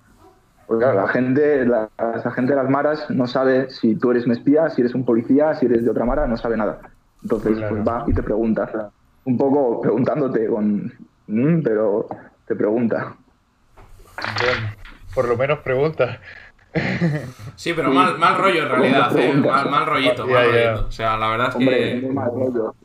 [0.67, 4.25] Porque claro, la gente, la, esa gente de las maras no sabe si tú eres
[4.25, 6.79] un espía, si eres un policía, si eres de otra mara, no sabe nada.
[7.21, 7.75] Entonces Claro.
[7.75, 8.91] pues va y te pregunta,
[9.25, 10.91] un poco preguntándote con...
[11.27, 12.07] "Mm", pero
[12.45, 13.15] te pregunta.
[14.41, 14.69] Bueno,
[15.13, 16.19] por lo menos pregunta.
[17.55, 20.71] Sí, pero mal, mal rollo en realidad, eh, mal, mal rollito, mal ya.
[20.71, 20.87] rollito.
[20.87, 22.01] O sea, la verdad es Hombre, que...
[22.05, 22.75] muy mal rollo.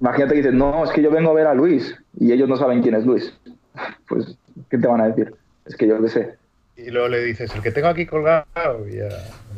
[0.00, 2.56] Imagínate que dices, no, es que yo vengo a ver a Luis y ellos no
[2.56, 3.32] saben quién es Luis.
[4.08, 4.36] Pues,
[4.68, 5.34] ¿qué te van a decir?
[5.64, 6.36] Es que yo qué sé.
[6.76, 8.44] Y luego le dices, el que tengo aquí colgado,
[8.86, 9.08] y ya.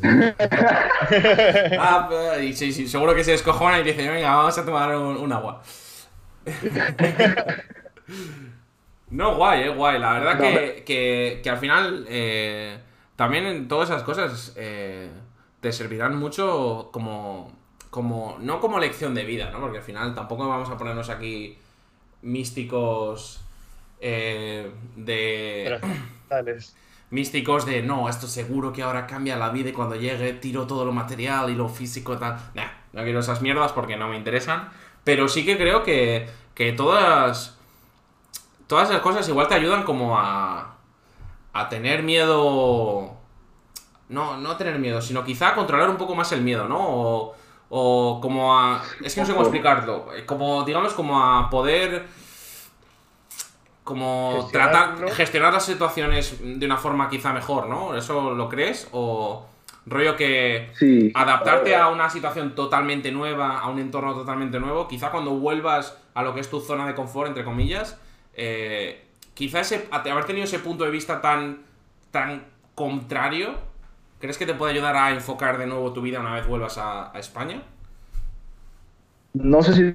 [1.78, 4.94] Ah, pero- y sí, sí, seguro que se descojona y dice, venga, vamos a tomar
[4.96, 5.62] un, un agua.
[9.10, 9.98] No, guay, eh, guay.
[10.00, 12.78] La verdad que, que, que al final eh,
[13.16, 15.08] también en todas esas cosas eh,
[15.60, 17.52] te servirán mucho como,
[17.90, 19.60] como, no como lección de vida, ¿no?
[19.60, 21.56] Porque al final tampoco vamos a ponernos aquí
[22.22, 23.40] místicos
[24.00, 25.78] eh, de
[26.28, 26.76] Tales.
[27.10, 30.84] místicos de no, esto seguro que ahora cambia la vida y cuando llegue tiro todo
[30.84, 32.36] lo material y lo físico tal.
[32.54, 34.70] Nah, no quiero esas mierdas porque no me interesan.
[35.04, 37.58] Pero sí que creo que, que todas.
[38.66, 40.76] Todas esas cosas igual te ayudan como a.
[41.52, 43.12] a tener miedo.
[44.08, 46.78] No, no a tener miedo, sino quizá a controlar un poco más el miedo, ¿no?
[46.80, 47.34] O,
[47.68, 48.82] o como a.
[49.02, 50.06] Es que no sé cómo explicarlo.
[50.26, 52.06] Como, digamos, como a poder
[53.84, 55.14] como tratar Gestionarlo.
[55.14, 57.94] gestionar las situaciones de una forma quizá mejor, ¿no?
[57.96, 58.88] ¿Eso lo crees?
[58.92, 59.46] O
[59.86, 61.12] rollo que Sí.
[61.14, 66.22] adaptarte a una situación totalmente nueva, a un entorno totalmente nuevo, quizá cuando vuelvas a
[66.22, 67.98] lo que es tu zona de confort, entre comillas,
[68.34, 71.58] eh, quizá ese, haber tenido ese punto de vista tan,
[72.10, 72.44] tan
[72.74, 73.54] contrario,
[74.18, 77.14] ¿crees que te puede ayudar a enfocar de nuevo tu vida una vez vuelvas a,
[77.14, 77.62] a España?
[79.34, 79.94] No sé si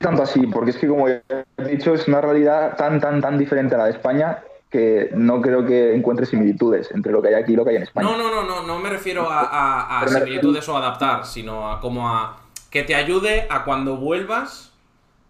[0.00, 1.22] tanto así, porque es que como he
[1.68, 4.38] dicho, es una realidad tan, tan, tan diferente a la de España
[4.70, 7.76] que no creo que encuentre similitudes entre lo que hay aquí y lo que hay
[7.76, 8.08] en España.
[8.08, 12.38] No, no, no, no, no me refiero a, similitudes o adaptar, sino a como a
[12.70, 14.72] que te ayude a cuando vuelvas,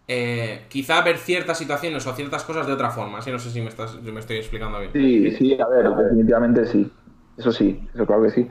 [0.06, 3.22] eh, quizá ver ciertas situaciones o ciertas cosas de otra forma.
[3.22, 4.92] Sí, no sé si me, estás, si me estoy explicando bien.
[4.92, 6.90] Sí, sí, a ver, definitivamente sí.
[7.38, 8.48] Eso sí, eso claro que sí.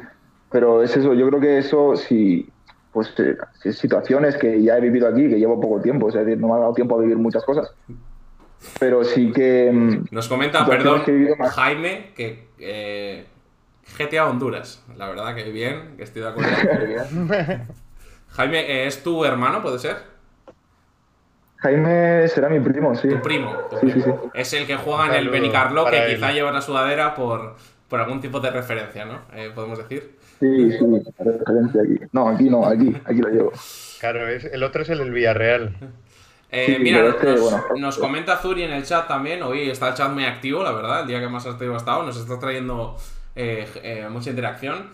[0.52, 2.50] Pero es eso, yo creo que eso sí,
[2.92, 6.38] pues eh, sí, situaciones que ya he vivido aquí, que llevo poco tiempo, es decir,
[6.38, 7.72] no me ha dado tiempo a vivir muchas cosas.
[8.80, 9.72] Pero sí que...
[9.72, 13.26] mm, Nos comenta, perdón, que Jaime, que eh,
[13.98, 14.84] GTA Honduras.
[14.98, 16.52] La verdad que bien, que estoy de acuerdo.
[18.32, 19.98] Jaime, eh, ¿es tu hermano, puede ser?
[21.58, 23.10] Jaime será mi primo, sí.
[23.10, 23.52] Tu primo.
[23.70, 24.20] tu Sí, sí, primo.
[24.24, 24.30] sí.
[24.34, 26.36] Es el que juega en el Benicarlo, que quizá él.
[26.36, 27.56] lleva la sudadera por,
[27.88, 29.22] por algún tipo de referencia, ¿no?
[29.34, 30.19] Eh, Podemos decir.
[30.40, 30.86] Sí, sí,
[31.18, 32.00] referencia aquí.
[32.14, 33.52] No, aquí no, aquí, aquí lo llevo.
[34.00, 35.76] Claro, es, el otro es el del Villarreal.
[36.52, 39.44] Eh, Sí, mira, nos, bueno, nos comenta Zuri en el chat también.
[39.44, 41.02] Hoy está el chat muy activo, la verdad.
[41.02, 42.96] El día que más activo ha estado, nos está trayendo
[43.36, 44.90] eh, eh, mucha interacción.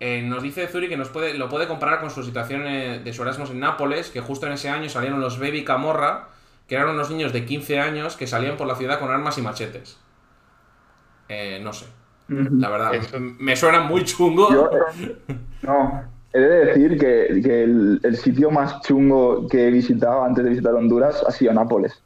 [0.00, 3.12] Eh, nos dice Zuri que nos puede, lo puede comparar con su situación eh, de
[3.12, 6.28] su Erasmus en Nápoles, que justo en ese año salieron los Baby Camorra,
[6.66, 9.42] que eran unos niños de 15 años que salían por la ciudad con armas y
[9.42, 9.98] machetes.
[11.28, 11.86] Eh, no sé.
[12.30, 14.52] La verdad, Eso- me suena muy chungo.
[14.52, 14.70] Yo,
[15.62, 20.44] no, he de decir que, que el, el sitio más chungo que he visitado antes
[20.44, 22.00] de visitar Honduras ha sido Nápoles.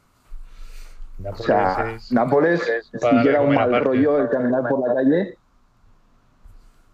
[1.19, 4.95] O Nápoles sea, es- Nápoles, es si era un mal rollo el caminar por la
[4.95, 5.37] calle,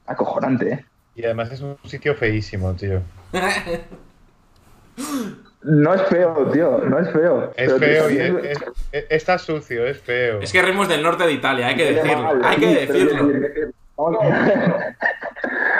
[0.06, 0.86] acojonante, ¿eh?
[1.16, 3.02] Y además es un sitio feísimo, tío.
[5.64, 7.52] No es feo, tío, no es feo.
[7.56, 10.40] Es Pero feo y es- es- es- está sucio, es feo.
[10.42, 12.24] Es que Remo es del norte de Italia, hay que decirlo.
[12.24, 13.28] mal, Hay que decirlo.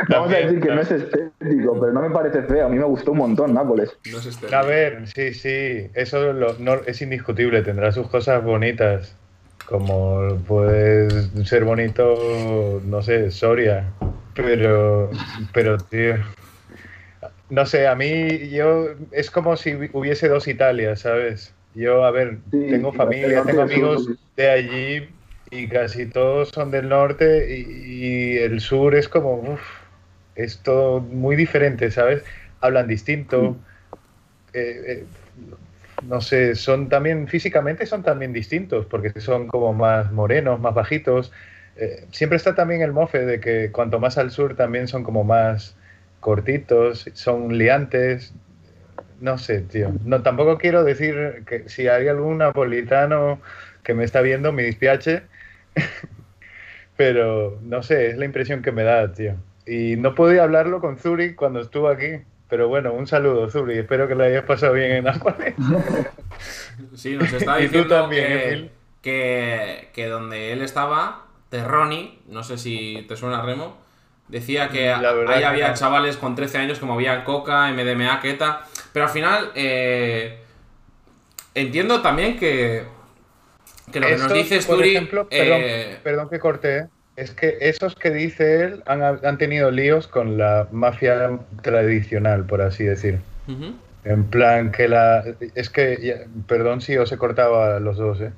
[0.10, 2.66] Vamos a, decir que no es estético, pero no me parece feo.
[2.66, 3.98] A mí me gustó un montón Nápoles.
[4.12, 4.54] No es este.
[4.56, 9.16] A ver, sí, sí, eso lo- no, es indiscutible, tendrá sus cosas bonitas,
[9.66, 11.10] como puede
[11.46, 13.86] ser bonito, no sé, Soria,
[14.36, 15.10] pero,
[15.54, 16.16] pero, tío,
[17.52, 21.56] no sé, a mí, yo, es como si hubiese dos Italias, ¿sabes?
[21.76, 25.10] Yo, a ver, Sí, tengo familia, tengo amigos de allí
[25.52, 29.62] y casi todos son del norte y, y el sur es como, uf,
[30.36, 32.24] es todo muy diferente, ¿sabes?
[32.62, 33.60] Hablan distinto.
[34.54, 35.08] eh, eh,
[36.02, 41.32] no sé, son también, físicamente son también distintos, porque son como más morenos, más bajitos.
[41.76, 45.24] Eh, siempre está también el mofe de que cuanto más al sur también son como
[45.24, 45.78] más
[46.22, 48.34] cortitos, son liantes.
[49.20, 49.92] No sé, tío.
[50.06, 53.42] No, tampoco quiero decir que si hay algún napolitano
[53.84, 55.24] que me está viendo, me dispiache.
[56.96, 59.36] Pero no sé, es la impresión que me da, tío.
[59.66, 62.22] Y no podía hablarlo con Zuri cuando estuvo aquí.
[62.50, 63.78] Pero bueno, un saludo, Zuri.
[63.78, 65.56] Espero que lo hayas pasado bien en Nápoles.
[66.96, 68.72] Sí, nos está diciendo también, que,
[69.04, 73.78] que, que donde él estaba, Terroni, no sé si te suena Remo,
[74.32, 78.62] decía que ahí había chavales con 13 años que movían coca, MDMA, keta.
[78.94, 80.40] Pero al final, eh,
[81.54, 82.84] entiendo también que,
[83.92, 87.32] que lo que nos Estos, dices, por Turi, ejemplo, perdón, eh, perdón que corté, es
[87.32, 92.86] que esos que dice él han, han tenido líos con la mafia tradicional, por así
[92.86, 93.20] decir.
[94.04, 95.24] En plan, que la.
[95.56, 96.26] Es que.
[96.48, 98.32] perdón si os he cortado a los dos, ¿eh?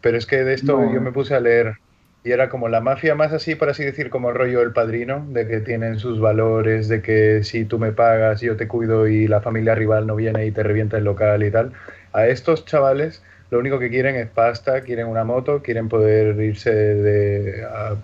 [0.00, 0.94] Pero es que de esto No.
[0.94, 1.74] yo me puse a leer.
[2.22, 5.24] Y era como la mafia más así, por así decir, como el rollo del padrino,
[5.30, 9.26] de que tienen sus valores, de que si tú me pagas, yo te cuido y
[9.26, 11.72] la familia rival no viene y te revienta el local y tal.
[12.12, 16.72] A estos chavales lo único que quieren es pasta, quieren una moto, quieren poder irse
[16.72, 17.96] de, a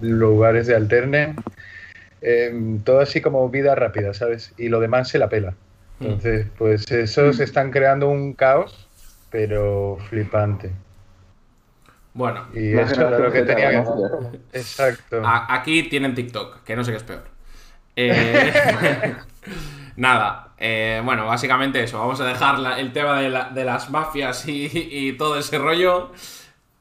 [0.00, 1.36] lugares de alterne.
[2.22, 4.54] eh, todo así como vida rápida, ¿sabes?
[4.56, 5.54] Y lo demás se la pela.
[6.00, 8.88] Entonces, pues esos están creando un caos,
[9.30, 10.70] pero flipante.
[12.14, 13.84] Bueno, Y eso que tenía que.
[14.58, 15.22] Exacto.
[15.24, 17.24] A- aquí tienen TikTok, que no sé qué es peor.
[17.96, 19.14] Eh,
[19.96, 21.98] nada, eh, bueno, básicamente eso.
[21.98, 25.58] Vamos a dejar la- el tema de, la- de las mafias y, y todo ese
[25.58, 26.10] rollo.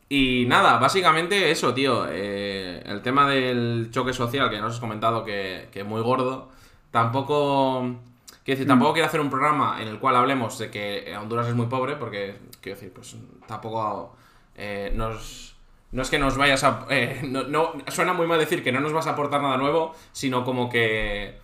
[0.10, 2.06] Y nada, básicamente eso, tío.
[2.10, 6.50] eh, el tema del choque social que nos has comentado que, que muy gordo.
[6.92, 7.96] Tampoco.
[8.44, 11.54] Quiero decir, tampoco quiero hacer un programa en el cual hablemos de que Honduras es
[11.56, 13.16] muy pobre, porque, quiero decir, pues
[13.48, 14.16] tampoco
[14.56, 15.56] eh, nos.
[15.92, 16.86] No es que nos vayas a.
[16.90, 19.94] eh, no, no- suena muy mal decir que no nos vas a aportar nada nuevo,
[20.12, 21.40] sino como que.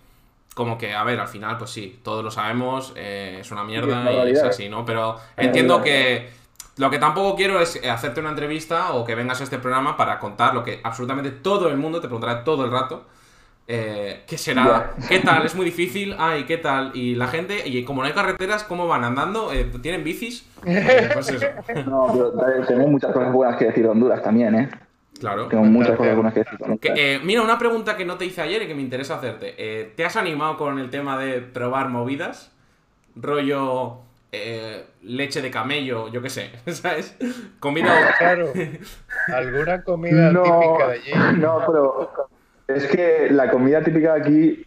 [0.54, 4.02] Como que, a ver, al final, pues sí, todos lo sabemos, eh, es una mierda
[4.12, 4.84] y es así, ¿no?
[4.84, 6.30] Pero entiendo que.
[6.78, 9.96] Lo que tampoco quiero es eh, hacerte una entrevista o que vengas a este programa
[9.96, 13.04] para contar lo que absolutamente todo el mundo te preguntará todo el rato.
[13.70, 14.94] Eh, ¿Qué será?
[15.10, 15.44] ¿Qué tal?
[15.44, 16.16] Es muy difícil.
[16.18, 16.90] Ay, ¿qué tal?
[16.94, 19.04] Y la gente, y como no hay carreteras, ¿cómo van?
[19.04, 19.52] ¿Andando?
[19.52, 20.48] Eh, ¿Tienen bicis?
[20.64, 21.46] Eh, pues eso.
[21.86, 24.70] No, pero tengo muchas cosas buenas que decir de Honduras también, ¿eh?
[25.20, 25.48] Claro.
[25.48, 26.58] Tengo muchas cosas buenas que decir.
[26.58, 26.80] de Honduras.
[26.80, 29.54] Que, eh, mira, una pregunta que no te hice ayer y que me interesa hacerte.
[29.58, 32.50] Eh, ¿Te has animado con el tema de probar movidas?
[33.16, 33.98] Rollo
[34.32, 37.16] eh, leche de camello, yo qué sé, ¿sabes?
[37.60, 38.14] Comida...
[38.18, 38.50] Claro.
[39.34, 41.38] ¿Alguna comida no, típica de allí?
[41.38, 42.28] no, pero
[42.68, 44.64] es que la comida típica de aquí,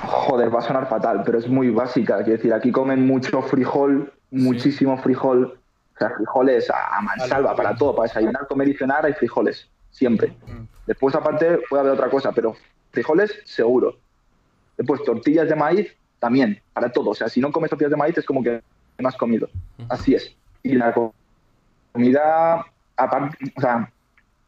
[0.00, 2.16] joder, va a sonar fatal, pero es muy básica.
[2.18, 5.58] Quiero decir, aquí comen mucho frijol, muchísimo frijol.
[5.94, 10.28] O sea, frijoles a, mansalva, para todo, para desayunar, comer y cenar hay frijoles, siempre.
[10.46, 10.64] Mm.
[10.86, 12.56] Después, aparte, puede haber otra cosa, pero
[12.90, 13.98] frijoles, seguro.
[14.76, 17.10] Después, tortillas de maíz, también, para todo.
[17.10, 18.62] O sea, si no comes tortillas de maíz, es como que
[18.98, 19.48] no has comido.
[19.88, 20.34] Así es.
[20.62, 21.14] Y la co-
[21.92, 22.64] comida,
[22.96, 23.92] aparte, o sea,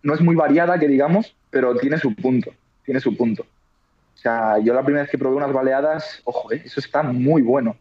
[0.02, 2.50] no es muy variada, que digamos, pero tiene su punto.
[2.84, 3.42] Tiene su punto.
[3.42, 7.42] O sea, yo la primera vez que probé unas baleadas, ojo, eh, eso está muy
[7.42, 7.76] bueno.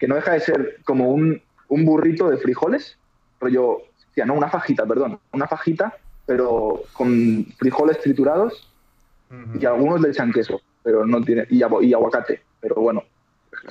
[0.00, 2.96] Que no deja de ser como un, un burrito de frijoles,
[3.40, 3.82] rollo, o
[4.14, 8.70] sea, no, una fajita, perdón, una fajita, pero con frijoles triturados
[9.60, 13.02] y algunos le echan queso, pero no tiene y, agu- y aguacate, pero bueno,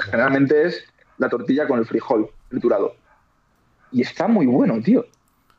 [0.10, 0.86] generalmente es
[1.18, 2.96] la tortilla con el frijol triturado.
[3.92, 5.06] y está muy bueno, tío.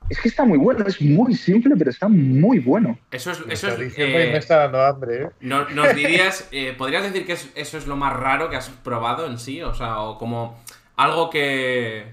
[0.09, 2.97] Es que está muy bueno, es muy simple, pero está muy bueno.
[3.11, 3.45] Eso es.
[3.47, 5.29] Me Eso está es eh, me está dando hambre, ¿eh?
[5.41, 8.69] no- ¿Nos dirías, eh, podrías decir que es- eso es lo más raro que has
[8.71, 9.63] probado en sí?
[9.63, 10.57] O sea, o como
[10.97, 12.05] algo que.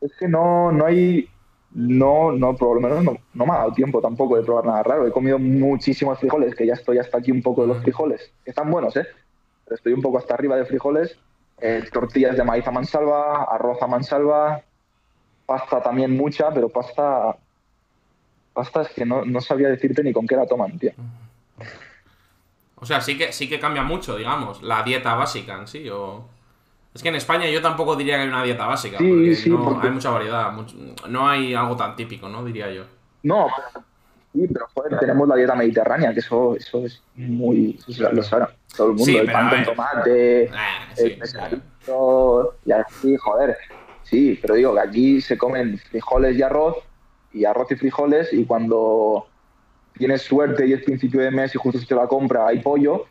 [0.00, 1.28] Es que no, no hay.
[1.72, 4.82] No, no, por lo menos no, no me ha dado tiempo tampoco de probar nada
[4.82, 5.06] raro.
[5.06, 8.32] He comido muchísimos frijoles, que ya estoy hasta aquí un poco de los frijoles.
[8.44, 9.06] que Están buenos, ¿eh?
[9.64, 11.16] Pero estoy un poco hasta arriba de frijoles.
[11.60, 14.62] Eh, tortillas de maíz a mansalva, arroz a mansalva,
[15.50, 17.36] pasta también mucha, pero pasta.
[18.52, 20.92] Pasta es que no, no sabía decirte ni con qué la toman, tío.
[22.76, 25.88] O sea, sí que, sí que cambia mucho, digamos, la dieta básica en sí.
[25.90, 26.24] O...
[26.94, 28.98] Es que en España yo tampoco diría que hay una dieta básica.
[28.98, 30.52] Sí, porque sí, no, porque- hay mucha variedad.
[30.52, 30.76] mucho-
[31.08, 32.44] no hay algo tan típico, ¿no?
[32.44, 32.84] Diría yo.
[33.24, 33.84] No, pero-
[34.32, 37.76] sí, pero joder, tenemos la dieta mediterránea, que eso, eso es muy.
[37.88, 39.18] Eso lo sabe todo el mundo.
[39.20, 40.50] El pan con tomate,
[40.94, 43.56] sí, el pescadito y así, joder.
[44.10, 46.76] Sí, pero digo que aquí se comen frijoles y arroz,
[47.32, 49.28] y arroz y frijoles, y cuando
[49.96, 53.06] tienes suerte y es principio de mes y justo se te la compra, hay pollo,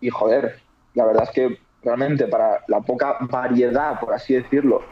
[0.00, 0.60] y joder,
[0.94, 4.82] la verdad es que realmente para la poca variedad, por así decirlo,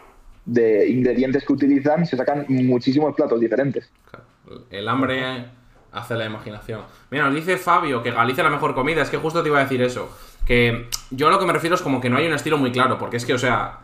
[0.45, 3.91] de ingredientes que utilizan, se sacan muchísimos platos diferentes.
[4.71, 5.47] El hambre
[5.93, 6.83] hace la imaginación.
[7.11, 9.03] Mira, nos dice Fabio que Galicia es la mejor comida.
[9.03, 10.11] Es que justo te iba a decir eso.
[10.45, 12.73] Que yo a lo que me refiero es como que no hay un estilo muy
[12.73, 12.99] claro.
[12.99, 13.79] Porque es que, o sea,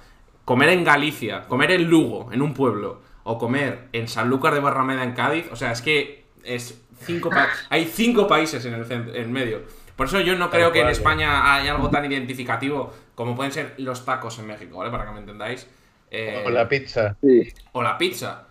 [0.50, 5.04] comer en Galicia, comer en Lugo, en un pueblo, o comer en Sanlúcar de Barrameda,
[5.04, 9.32] en Cádiz, o sea, es que es cinco pa- hay cinco países en el, en
[9.32, 9.60] medio.
[9.94, 13.74] Por eso yo no creo que en España haya algo tan identificativo como pueden ser
[13.78, 14.90] los tacos en México, ¿vale?
[14.90, 15.68] Para que me entendáis.
[16.10, 17.16] Eh, O la pizza.
[17.20, 17.52] Sí.
[17.70, 18.48] o la pizza.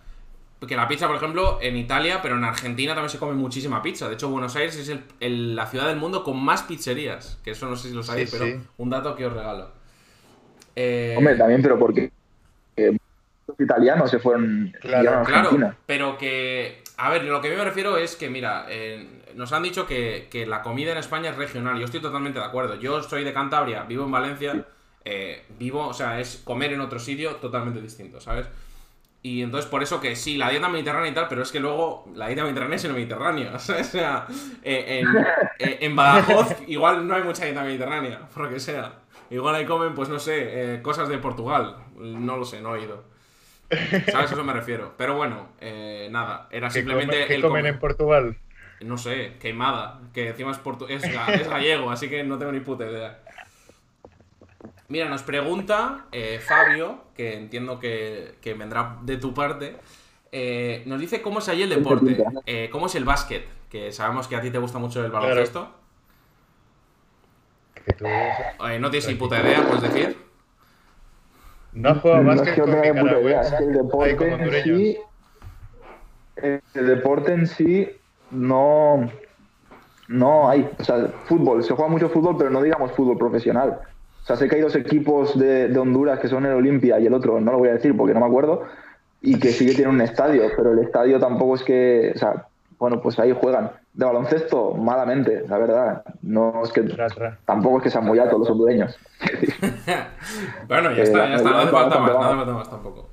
[0.57, 4.07] Porque la pizza, por ejemplo, en Italia, pero en Argentina también se come muchísima pizza.
[4.07, 7.39] De hecho, Buenos Aires es el- el- la ciudad del mundo con más pizzerías.
[7.43, 8.62] Que eso no sé si lo sabéis, Sí, pero sí.
[8.77, 9.71] un dato que os regalo.
[10.81, 12.09] Eh, Hombre, también, pero porque
[12.77, 12.97] eh,
[13.45, 16.81] los italianos se fueron Claro, a Claro, pero que.
[16.95, 20.27] A ver, lo que yo me refiero es que, mira, eh, nos han dicho que,
[20.31, 21.77] que la comida en España es regional.
[21.77, 22.75] Yo estoy totalmente de acuerdo.
[22.75, 24.65] Yo soy de Cantabria, vivo en Valencia,
[25.03, 28.47] eh, vivo, o sea, es comer en otro sitio totalmente distinto, ¿sabes?
[29.21, 32.09] Y entonces, por eso que sí, la dieta mediterránea y tal, pero es que luego
[32.15, 33.51] la dieta mediterránea es en el Mediterráneo.
[33.55, 34.27] O sea,
[34.63, 35.03] eh,
[35.59, 38.98] en, en Badajoz igual no hay mucha dieta mediterránea, por lo que sea.
[39.29, 41.77] Igual ahí comen, pues no sé, eh, cosas de Portugal.
[41.97, 43.03] No lo sé, no he ido.
[44.07, 44.31] ¿Sabes?
[44.31, 44.93] A eso me refiero.
[44.97, 48.37] Pero bueno, eh, nada, era ¿Qué, simplemente comen, qué el comen com- en Portugal?
[48.81, 52.51] No sé, queimada, que encima es, portu- es, ga- es gallego, así que no tengo
[52.53, 53.19] ni puta idea.
[54.87, 59.77] Mira, nos pregunta eh, Fabio, que entiendo que, que vendrá de tu parte,
[60.31, 64.27] eh, nos dice cómo es allí el deporte, eh, cómo es el básquet, que sabemos
[64.27, 65.71] que a ti te gusta mucho el baloncesto.
[67.89, 70.17] Que tú Eh, no tienes ni puta idea, puedes decir.
[72.23, 73.52] no básquet es que con nicaragüenses.
[73.52, 74.97] es que el deporte como en sí,
[76.41, 77.89] el deporte en sí
[78.32, 79.10] no,
[80.08, 83.80] no hay, o sea, fútbol, se juega mucho fútbol, pero no digamos fútbol profesional.
[84.21, 87.08] O sea, sé que hay dos equipos de, de Honduras que son el Olimpia y
[87.08, 88.65] el otro, no lo voy a decir porque no me acuerdo,
[89.21, 92.45] y que sí que tienen un estadio, pero el estadio tampoco es que, o sea,
[92.78, 93.71] bueno, pues ahí juegan.
[93.93, 96.04] De baloncesto, malamente, la verdad.
[96.21, 97.39] No es que Tra, tra.
[97.45, 98.97] tampoco es que sean muy altos los hondureños.
[100.67, 102.19] bueno, ya Eh, está, ya está, no hace falta más, no.
[102.21, 103.10] falta más tampoco.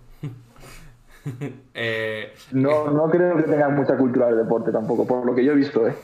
[1.75, 5.53] eh, No, no creo que tengan mucha cultura del deporte tampoco, por lo que yo
[5.53, 5.95] he visto, ¿eh?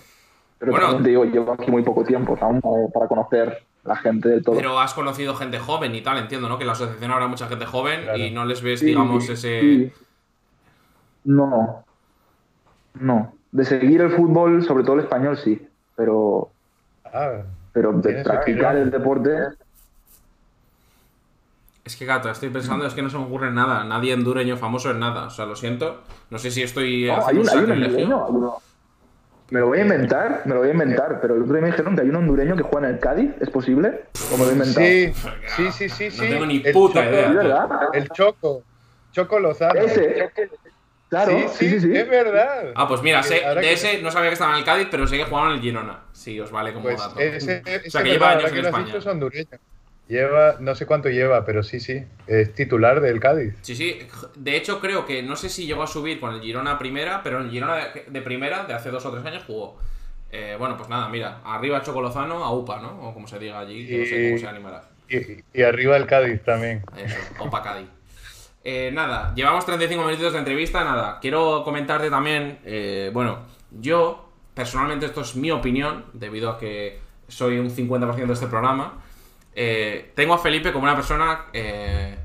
[0.58, 0.96] Pero Bueno.
[1.02, 4.56] te digo, llevo aquí muy poco tiempo aún eh, para conocer la gente del todo.
[4.56, 6.56] Pero has conocido gente joven y tal, entiendo, ¿no?
[6.56, 8.18] Que en la asociación habrá mucha gente joven Claro.
[8.18, 9.60] y no les ves, Sí, digamos, ese...
[9.60, 9.92] sí.
[11.24, 11.84] No,
[12.94, 13.34] no.
[13.52, 15.66] De seguir el fútbol, sobre todo el español, sí.
[15.96, 16.50] Pero,
[17.04, 19.30] Ah, pero de practicar el deporte,
[21.84, 23.82] Es que, gato, estoy pensando, es que no se me ocurre nada.
[23.84, 25.26] Nadie hondureño famoso en nada.
[25.26, 26.00] O sea, lo siento.
[26.30, 28.26] No sé si estoy No, hay un, hay un hondureño.
[29.50, 31.70] Me lo voy a inventar, me lo voy a inventar, pero el otro día me
[31.72, 34.04] dijeron que hay un hondureño que juega en el Cádiz, ¿es posible?
[34.32, 34.86] ¿O me lo he inventado?
[34.86, 37.28] sí, sí, sí, sí, No tengo ni El puta Choco- idea.
[37.28, 37.68] ¿Es verdad?
[37.92, 38.62] El Choco.
[39.12, 39.78] Choco Lozano.
[39.80, 40.30] Ese, ese.
[41.12, 42.72] Claro, sí, sí, sí, es verdad.
[42.74, 45.06] Ah, pues mira, sé- de que- ese no sabía que estaba en el Cádiz, pero
[45.06, 46.00] sé que jugaba en el Girona.
[46.10, 47.20] Sí, os vale como Pues dato.
[47.20, 48.94] ese, o sea, que lleva años en España.
[50.08, 52.02] Lleva, no sé cuánto lleva, pero sí, sí.
[52.26, 53.54] Es titular del Cádiz.
[53.60, 53.98] Sí, sí.
[54.36, 57.40] De hecho, creo que no sé si llegó a subir con el Girona primera, pero
[57.40, 59.78] en el Girona de, de primera, de hace dos o tres años, jugó.
[60.30, 63.08] Eh, bueno, pues nada, mira, arriba Chocolozano, a UPA, ¿no?
[63.08, 64.82] O como se diga allí, que no sé cómo se animará.
[65.10, 66.82] Y, y arriba el Cádiz también.
[66.96, 67.88] Eso, Opa Cádiz.
[68.64, 71.18] Eh, nada, llevamos 35 minutos de entrevista, nada.
[71.20, 73.40] Quiero comentarte también, eh, bueno,
[73.70, 79.02] yo, personalmente esto es mi opinión, debido a que soy un 50% de este programa,
[79.54, 82.16] eh, tengo a Felipe como una persona eh,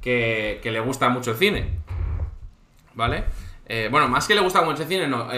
[0.00, 1.78] que, le gusta mucho el cine.
[2.94, 3.24] ¿vale?
[3.66, 5.28] Eh, bueno, más que le gusta mucho el cine, no.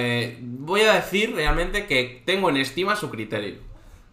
[0.40, 3.56] Voy a decir realmente que tengo en estima su criterio.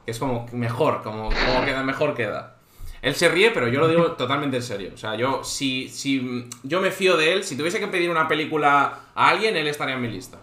[0.05, 2.58] Que es como mejor, como, como queda, mejor queda.
[3.01, 4.91] Él se ríe, pero yo lo digo totalmente en serio.
[4.93, 8.27] O sea, yo, si, si yo me fío de él, si tuviese que pedir una
[8.27, 10.37] película a alguien, él estaría en mi lista.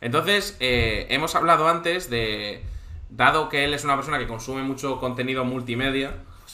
[0.00, 2.62] Entonces, eh, hemos hablado antes de.
[3.10, 6.12] Dado que él es una persona que consume mucho contenido multimedia.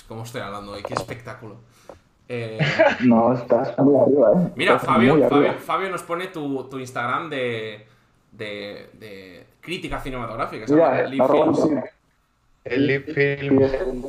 [0.09, 0.83] ¿Cómo estoy hablando hoy?
[0.83, 1.57] ¡Qué espectáculo!
[2.29, 2.59] Eh,
[3.01, 4.53] No, estás muy arriba, ¿eh?
[4.57, 5.29] Mira, Fabio, arriba.
[5.29, 7.87] Fabio, Fabio nos pone tu, tu Instagram de,
[8.33, 10.67] de, de crítica cinematográfica.
[10.69, 11.05] Mira.
[12.65, 13.61] El Lip Film,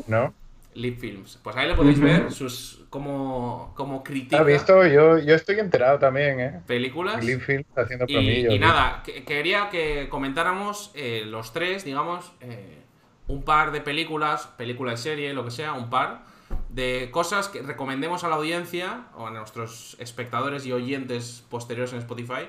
[0.07, 0.33] ¿no?
[0.76, 1.39] Lip Films.
[1.43, 4.86] Pues ahí le podéis ver sus cómo, cómo critica ¿Has visto?
[4.86, 6.61] Yo, yo estoy enterado también, ¿eh?
[6.67, 7.23] películas.
[7.23, 8.53] Lip Film haciendo promillos.
[8.53, 12.82] y nada, que- quería que comentáramos eh, los tres, digamos, eh,
[13.28, 16.23] un par de películas, película y serie, lo que sea, un par,
[16.69, 21.99] de cosas que recomendemos a la audiencia o a nuestros espectadores y oyentes posteriores en
[21.99, 22.47] Spotify,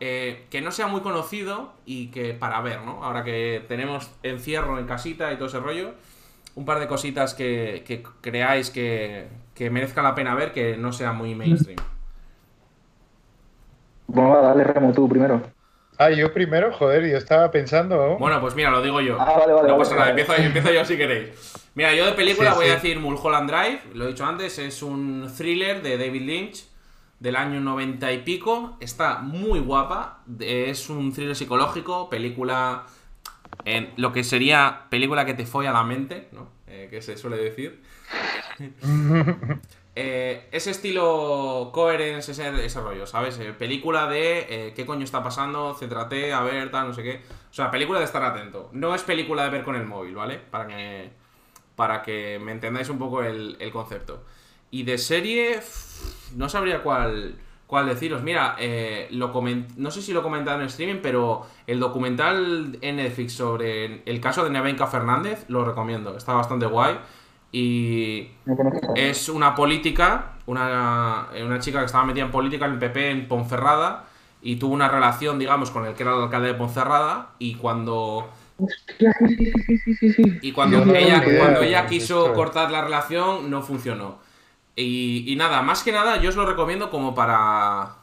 [0.00, 3.04] eh, que no sea muy conocido y que para ver, ¿no?
[3.04, 5.92] Ahora que tenemos encierro en casita y todo ese rollo,
[6.58, 10.92] un par de cositas que, que creáis que, que merezca la pena ver, que no
[10.92, 11.78] sea muy mainstream.
[14.08, 15.40] Bueno, va, dale remo tú primero.
[15.98, 18.16] Ah, yo primero, joder, yo estaba pensando.
[18.18, 19.20] Bueno, pues mira, lo digo yo.
[19.20, 20.20] Ah, vale, vale, no vale, pasa nada, vale.
[20.20, 21.70] empiezo, empiezo yo si queréis.
[21.76, 24.82] Mira, yo de película Sí, voy a decir Mulholland Drive, lo he dicho antes, es
[24.82, 26.64] un thriller de David Lynch
[27.20, 28.76] del año 90 y pico.
[28.80, 32.84] Está muy guapa, es un thriller psicológico, película
[33.64, 36.48] en lo que sería película que te folla la mente, ¿no?
[36.66, 37.82] Eh, que se suele decir.
[40.00, 43.36] Eh, ese estilo coherence, ese, ese rollo, ¿sabes?
[43.40, 47.22] Eh, película de qué coño está pasando, céntrate, a ver, tal, no sé qué.
[47.50, 48.70] O sea, película de estar atento.
[48.72, 50.38] No es película de ver con el móvil, ¿vale?
[50.38, 51.10] Para que,
[51.74, 54.22] para que me entendáis un poco el, el concepto.
[54.70, 55.58] Y de serie,
[56.36, 57.34] no sabría cuál,
[57.68, 58.22] cuál deciros.
[58.22, 62.78] Mira, eh, lo comen- no sé si lo he comentado en streaming, pero el documental
[62.80, 66.16] en Netflix sobre el caso de Nevenka Fernández lo recomiendo.
[66.16, 66.98] Está bastante guay.
[67.52, 68.28] Y
[68.96, 73.10] es una política, una, eh, una chica que estaba metida en política en el PP
[73.10, 74.04] en Ponferrada
[74.42, 78.28] y tuvo una relación, digamos, con el que era el alcalde de Ponferrada y cuando
[78.60, 80.38] Hostia, sí, sí, sí, sí, sí, sí, sí.
[80.42, 84.18] y cuando ella, cuando ella quiso cortar la relación no funcionó.
[84.80, 87.96] Y, nada, más que nada yo os lo recomiendo como para...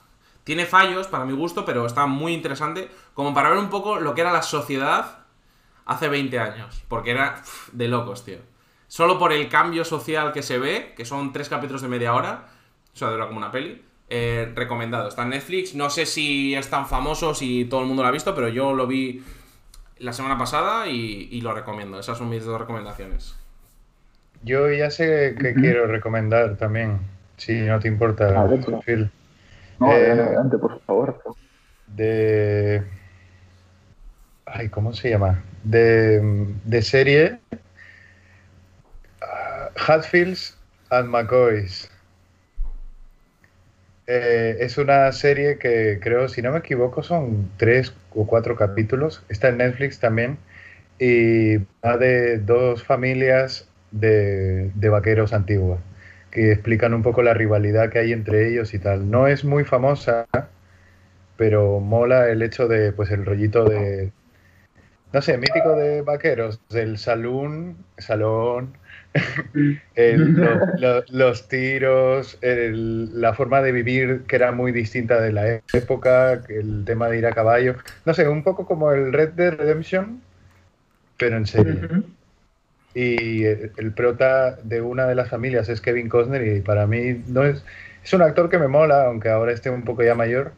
[0.43, 4.13] Tiene fallos para mi gusto, pero está muy interesante como para ver un poco lo
[4.13, 5.19] que era la sociedad
[5.85, 6.83] hace 20 años.
[6.87, 8.39] Porque era de locos, tío.
[8.87, 12.49] Solo por el cambio social que se ve, que son tres capítulos de media hora,
[12.93, 15.07] o sea, dura como una peli, eh, recomendado.
[15.07, 18.11] Está en Netflix, no sé si es tan famoso, si todo el mundo lo ha
[18.11, 19.23] visto, pero yo lo vi
[19.97, 21.99] la semana pasada y lo recomiendo.
[21.99, 23.35] Esas son mis dos recomendaciones.
[24.43, 26.99] Yo ya sé que quiero recomendar también,
[27.37, 28.47] si no te importa, Ah.
[29.79, 31.21] No, Eh, adelante, adelante, por favor.
[31.95, 32.83] De.
[34.45, 35.43] Ay, ¿cómo se llama?
[35.63, 36.21] De,
[36.63, 37.39] de serie.
[39.21, 40.57] ah, Hatfields
[40.89, 41.89] and McCoys.
[44.07, 49.23] Eh, es una serie que creo, si no me equivoco, son tres o cuatro capítulos.
[49.29, 50.37] Está en Netflix también.
[50.99, 53.67] Y va de dos familias
[53.99, 55.79] de, de vaqueros antiguos
[56.31, 59.09] que explican un poco la rivalidad que hay entre ellos y tal.
[59.11, 60.27] No es muy famosa,
[61.37, 64.11] pero mola el hecho de, pues, el rollito de,
[65.13, 68.77] no sé, mítico de vaqueros, del salón, salón,
[69.95, 75.31] el- lo- lo- los tiros, el- la forma de vivir que era muy distinta de
[75.31, 77.75] la época, el tema de ir a caballo,
[78.05, 80.21] no sé, un poco como el Red Dead Redemption,
[81.17, 81.89] pero en serie.
[82.95, 87.43] Y el, prota de una de las familias es Kevin Costner y para mí no
[87.43, 87.63] es,
[88.01, 90.53] es un actor que me mola, aunque ahora esté un poco ya mayor.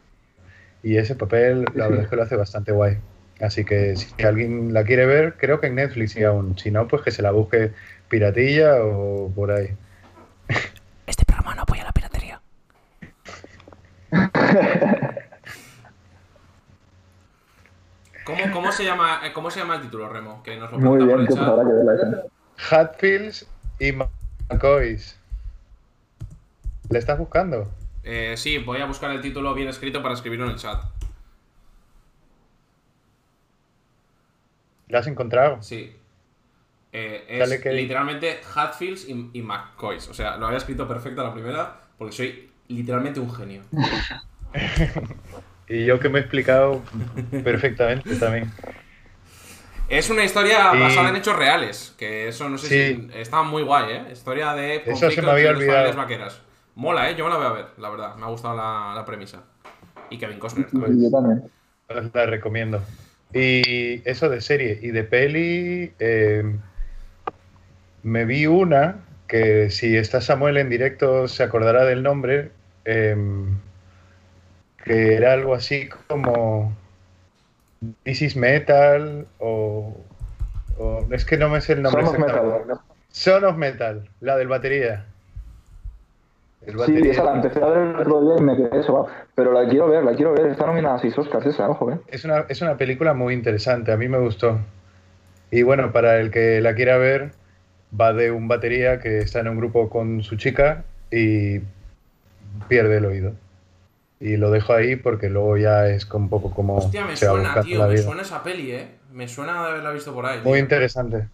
[0.84, 2.98] Y ese papel, la verdad es que lo hace bastante guay.
[3.40, 6.56] Así que si alguien la quiere ver, creo que en Netflix y aún.
[6.58, 7.72] Si no, pues que se la busque
[8.08, 9.70] piratilla o por ahí.
[11.06, 12.40] Este programa no apoya la piratería.
[18.28, 20.42] ¿Cómo, cómo se llama, eh, ¿Cómo se llama el título, Remo?
[20.42, 22.76] Que nos lo Muy bien, pues habrá que verla esa.
[22.76, 23.46] Hatfields
[23.78, 25.18] y McCoys.
[26.90, 27.70] ¿Le estás buscando?
[28.02, 30.78] Eh, sí, voy a buscar el título bien escrito para escribirlo en el chat.
[34.88, 35.62] ¿La has encontrado?
[35.62, 35.96] Sí.
[36.92, 40.06] Eh, es que- literalmente Hatfields y, y McCoys.
[40.08, 43.62] O sea, lo había escrito perfecto a la primera porque soy literalmente un genio.
[45.68, 46.82] Y yo que me he explicado
[47.44, 48.50] perfectamente también.
[49.88, 51.94] Es una historia Y- basada en hechos reales.
[51.98, 53.08] Que eso no sé Sí.
[53.12, 53.18] si.
[53.18, 54.02] Está muy guay, ¿eh?
[54.12, 55.76] Historia de Eso se me había olvidado.
[55.76, 56.42] familias vaqueras.
[56.74, 57.14] Mola, ¿eh?
[57.16, 58.16] Yo me la voy a ver, la verdad.
[58.16, 59.42] Me ha gustado la, la premisa.
[60.10, 61.02] Y Kevin Costner Sí, también.
[61.02, 61.42] yo también.
[62.14, 62.82] La recomiendo.
[63.32, 64.78] Y eso de serie.
[64.82, 66.44] Y de peli, eh,
[68.02, 72.52] me vi una que si está Samuel en directo se acordará del nombre,
[72.84, 73.16] eh,
[74.88, 76.72] que era algo así como
[78.02, 79.96] This is Metal o,
[80.78, 82.02] o- es que no me sé el nombre.
[82.02, 82.42] Exactamente.
[82.42, 82.80] metal.
[83.10, 85.06] Son of Metal, la del batería.
[86.66, 89.06] El Sí, esa la empecé a ver el otro día y me quedé eso.
[89.34, 90.46] Pero la quiero ver, la quiero ver.
[90.46, 91.98] Está nominada a 6 Oscars esa, ojo, eh.
[92.08, 94.58] Es una, es una película muy interesante, a mí me gustó.
[95.50, 97.30] Y bueno, para el que la quiera ver,
[97.98, 101.60] va de un batería que está en un grupo con su chica y
[102.68, 103.32] pierde el oído.
[104.20, 107.26] Y lo dejo ahí porque luego ya es como un poco como Hostia, me se
[107.26, 107.78] va suena, tío.
[107.78, 108.02] la Me vida.
[108.02, 108.98] suena esa peli, eh.
[109.12, 110.38] Me suena de haberla visto por ahí.
[110.42, 110.56] Muy tío.
[110.58, 111.28] interesante.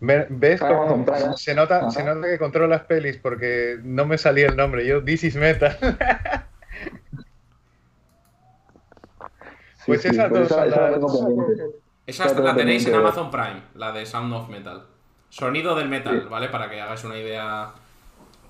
[0.00, 1.04] Ve- ¿Ves cómo
[1.36, 1.90] se nota, Ajá.
[1.90, 4.86] se nota que controlo las pelis porque no me salía el nombre?
[4.86, 5.76] Yo, This is Metal.
[9.76, 10.68] Sí, Pues sí, esas pero dos esa- son
[12.06, 12.30] esa la.
[12.40, 12.94] Esa tenéis en.
[12.94, 14.86] Amazon Prime, la de Sound of Metal.
[15.28, 16.28] Sonido del metal, Sí.
[16.30, 16.48] ¿vale?
[16.48, 17.72] Para que hagáis una idea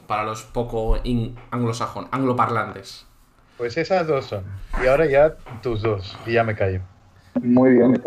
[0.07, 3.07] para los poco in- anglosajón, angloparlantes.
[3.57, 4.45] Pues esas dos son.
[4.77, 6.17] Y ahora ya tus dos.
[6.27, 6.83] Y ya me callo.
[7.43, 8.03] Muy bien.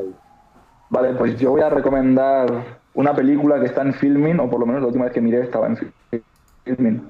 [0.89, 4.65] Vale, pues yo voy a recomendar una película que está en filming, o por lo
[4.65, 5.93] menos la última vez que miré estaba en fi-
[6.65, 7.01] filming,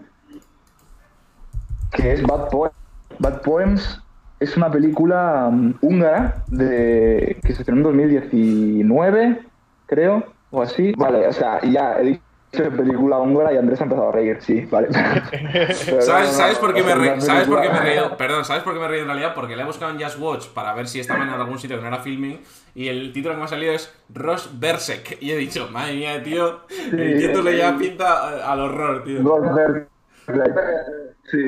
[1.92, 2.76] que es Bad Poems.
[3.20, 4.02] Bad Poems
[4.40, 9.52] es una película mm, húngara de que se estrenó en 2019,
[9.86, 10.94] creo, o así.
[10.98, 12.04] Vale, o sea, ya he
[12.52, 14.88] película húngara y Andrés ha empezado a reír, sí, vale.
[15.86, 18.18] Pero ¿Sabes, no, no, ¿sabes no, por qué me ¿Sabes por qué me he reído?
[18.18, 19.34] Perdón, ¿sabes por qué me he reído en realidad?
[19.36, 21.82] Porque le he buscado en Just Watch para ver si estaba en algún sitio que
[21.82, 22.40] no era filming
[22.74, 25.18] y el título que me ha salido es Ross Bersek.
[25.22, 26.62] Y he dicho, madre mía, tío,
[26.94, 27.58] el Sí, título sí.
[27.58, 29.22] ya pinta al horror, tío.
[29.24, 29.88] Goldberg.
[31.32, 31.40] Sí.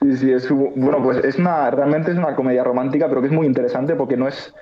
[0.00, 3.26] Sí, sí, es un- bueno, pues es una realmente es una comedia romántica, pero que
[3.26, 4.54] es muy interesante porque no es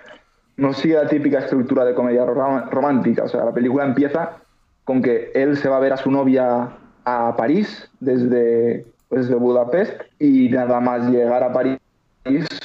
[0.57, 4.39] no sigue la típica estructura de comedia rom- romántica, o sea, la película empieza
[4.87, 6.71] con que él se va a ver a su novia
[7.05, 11.79] a París desde desde Budapest y nada más llegar a París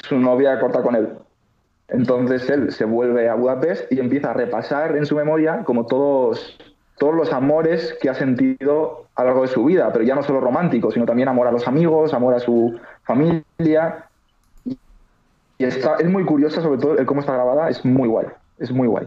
[0.08, 1.10] su novia corta con él.
[1.88, 6.58] Entonces él se vuelve a Budapest y empieza a repasar en su memoria como todos,
[6.98, 10.22] todos los amores que ha sentido a lo largo de su vida, pero ya no
[10.22, 14.06] solo románticos, sino también amor a los amigos, amor a su familia.
[14.64, 14.78] Y
[15.58, 18.26] y está, es muy curiosa, sobre todo el cómo está grabada, es muy guay,
[18.58, 19.06] es muy guay.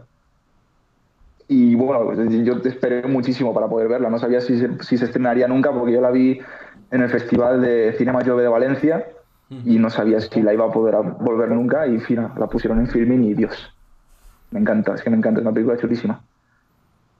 [1.47, 5.05] Y bueno, yo te esperé muchísimo para poder verla, no sabía si se, si se
[5.05, 6.39] estrenaría nunca porque yo la vi
[6.91, 9.05] en el Festival de Cine Mayor de Valencia
[9.49, 12.87] y no sabía si la iba a poder volver nunca y fina, la pusieron en
[12.87, 13.71] filming y Dios,
[14.49, 16.21] me encanta, es que me encanta, es una película chulísima.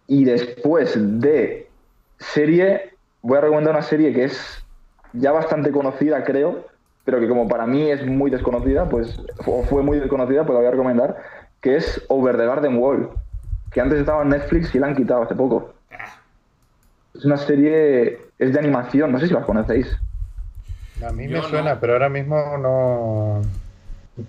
[0.08, 1.70] Y después de
[2.18, 4.64] serie, voy a recomendar una serie que es
[5.14, 6.66] ya bastante conocida, creo,
[7.04, 10.60] pero que como para mí es muy desconocida, pues, o fue muy desconocida, pues la
[10.60, 11.18] voy a recomendar,
[11.62, 13.10] que es Over the Garden Wall,
[13.76, 15.74] que antes estaba en Netflix y la han quitado hace poco.
[17.14, 19.94] Es una serie, es de animación, no sé si la conocéis.
[21.06, 21.44] A mí Yo me no.
[21.44, 23.42] suena, pero ahora mismo no.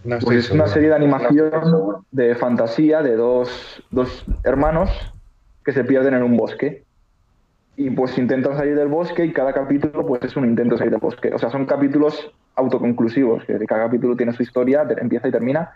[0.02, 4.90] No estoy Pues es una serie de animación de fantasía de dos, dos hermanos
[5.64, 6.82] que se pierden en un bosque.
[7.76, 10.90] Y pues intentan salir del bosque y cada capítulo pues es un intento de salir
[10.90, 11.32] del bosque.
[11.32, 15.72] O sea, son capítulos autoconclusivos, que cada capítulo tiene su historia, empieza y termina.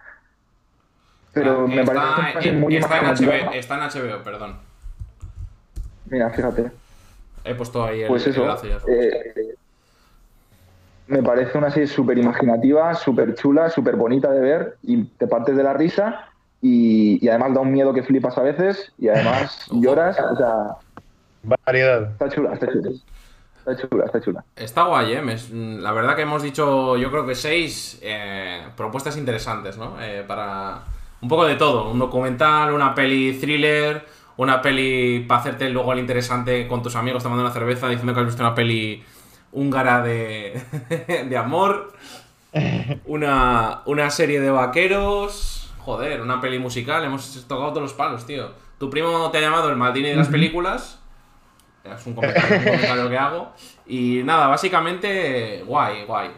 [1.33, 3.05] Pero Ah, me está, parece una serie en, muy está, en.
[3.07, 4.57] HBO, está en HBO, perdón.
[6.07, 6.70] Mira, fíjate.
[7.45, 9.55] He puesto ahí el, Pues eso, el eh,
[11.07, 15.57] me parece una serie súper imaginativa, súper chula, súper bonita de ver y te partes
[15.57, 16.28] de la risa
[16.61, 20.76] y, y además da un miedo que flipas a veces y además lloras, o sea,
[21.66, 22.11] Variedad.
[22.12, 22.91] está chula, está chula.
[23.66, 24.45] Está chula, está chula.
[24.57, 25.22] Está guay, ¿eh?
[25.22, 29.97] Me- mm, La verdad que hemos dicho, yo creo que seis eh, propuestas interesantes, ¿no?
[30.01, 30.83] Eh, para
[31.21, 31.91] un poco de todo.
[31.91, 34.07] Un documental, una peli thriller,
[34.37, 38.21] una peli para hacerte luego el interesante con tus amigos tomando una cerveza diciendo que
[38.21, 39.03] has visto una peli
[39.53, 40.61] húngara de,
[41.29, 41.93] de amor.
[43.05, 45.73] Una, una serie de vaqueros.
[45.79, 47.05] Joder, una peli musical.
[47.05, 48.53] Hemos tocado todos los palos, tío.
[48.79, 50.99] Tu primo te ha llamado el Maldini de las películas.
[51.85, 53.53] Es un comentario, un comentario que hago.
[53.87, 56.31] Y nada, básicamente, guay, guay.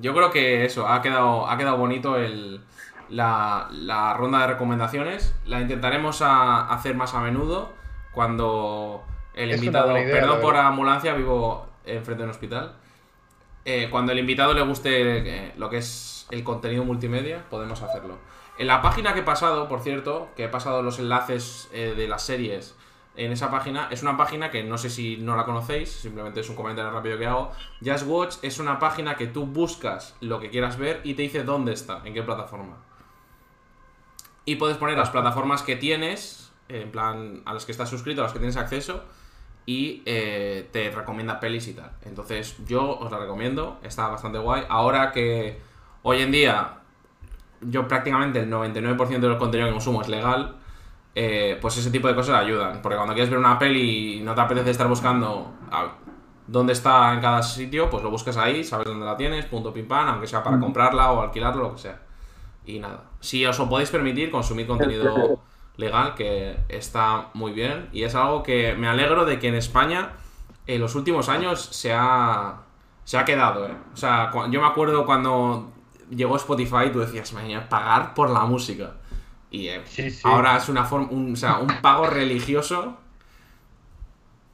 [0.00, 2.60] Yo creo que eso, ha quedado, ha quedado bonito el,
[3.10, 5.34] la, la ronda de recomendaciones.
[5.44, 7.72] La intentaremos a- hacer más a menudo
[8.12, 9.02] cuando
[9.34, 9.96] el Es invitado.
[9.96, 12.72] idea, perdón por ambulancia, vivo enfrente de un hospital.
[13.64, 18.18] Eh, cuando el invitado le guste eh, lo que es el contenido multimedia, podemos hacerlo.
[18.58, 22.08] En la página que he pasado, por cierto, que he pasado los enlaces eh, de
[22.08, 22.74] las series
[23.16, 23.88] en esa página.
[23.90, 27.18] Es una página que no sé si no la conocéis, simplemente es un comentario rápido
[27.18, 27.52] que hago.
[27.84, 31.42] Just Watch es una página que tú buscas lo que quieras ver y te dice
[31.44, 32.76] dónde está, en qué plataforma.
[34.50, 38.24] Y puedes poner las plataformas que tienes, en plan, a las que estás suscrito, a
[38.24, 39.04] las que tienes acceso,
[39.64, 41.92] y eh, te recomienda pelis y tal.
[42.04, 44.64] Entonces, yo os la recomiendo, está bastante guay.
[44.68, 45.60] Ahora que
[46.02, 46.78] hoy en día,
[47.60, 50.56] yo prácticamente el 99% del contenido que consumo es legal,
[51.14, 52.82] eh, pues ese tipo de cosas ayudan.
[52.82, 55.92] Porque cuando quieres ver una peli y no te apetece estar buscando a-
[56.48, 59.86] dónde está en cada sitio, pues lo buscas ahí, sabes dónde la tienes, punto pim
[59.86, 62.00] pam, aunque sea para comprarla o alquilarla, lo que sea.
[62.70, 63.04] Y nada.
[63.20, 65.40] Si os lo podéis permitir, consumir contenido
[65.76, 67.88] legal, que está muy bien.
[67.92, 70.12] Y es algo que me alegro de que en España
[70.66, 72.60] en los últimos años se ha,
[73.04, 73.66] se ha quedado.
[73.66, 73.74] ¿eh?
[73.92, 75.72] O sea, yo me acuerdo cuando
[76.10, 78.92] llegó Spotify, tú decías, "Maña, pagar por la música.
[79.50, 80.20] Y eh, Sí, sí.
[80.24, 82.96] ahora es una forma, un, o sea, un pago religioso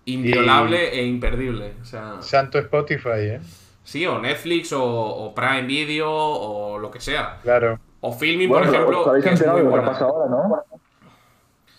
[0.07, 1.75] inviolable e imperdible.
[1.83, 3.41] O sea, Santo Spotify, ¿eh?
[3.85, 7.39] sí, o Netflix, o, o Prime Video, o lo que sea.
[7.43, 7.79] Claro.
[8.01, 10.63] O Filming, Bueno, por ejemplo, os habéis enterado de lo que pasa ahora, ¿no?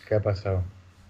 [0.08, 0.64] ¿Qué ha pasado?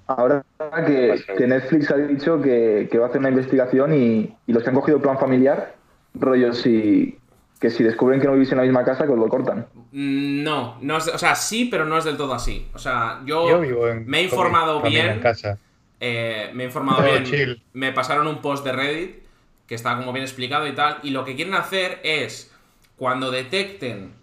[0.08, 0.43] Ahora
[0.86, 4.64] que, que Netflix ha dicho que, que va a hacer una investigación y, y los
[4.64, 5.76] que han cogido plan familiar,
[6.14, 7.20] rollo, si,
[7.60, 9.68] que si descubren que no vivís en la misma casa, que os lo cortan.
[9.91, 12.70] Mm, No, no es, o sea, sí, pero no es del todo así.
[12.74, 15.08] O sea, yo, Yo vivo en, me he mi informado bien.
[15.08, 15.58] En casa.
[15.99, 17.24] eh, me he informado Todo bien.
[17.24, 17.64] chill.
[17.74, 19.24] Me pasaron un post de Reddit
[19.68, 20.99] que está como bien explicado y tal.
[21.03, 22.53] Y lo que quieren hacer es,
[22.95, 24.14] cuando detecten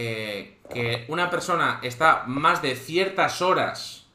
[0.00, 4.06] eh, que una persona está más de ciertas horas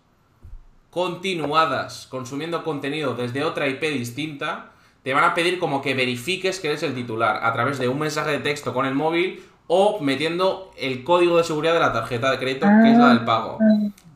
[0.89, 4.71] continuadas consumiendo contenido desde otra IP distinta,
[5.03, 7.99] te van a pedir como que verifiques que eres el titular a través de un
[7.99, 12.31] mensaje de texto con el móvil o metiendo el código de seguridad de la tarjeta
[12.31, 13.57] de crédito, que es la del pago.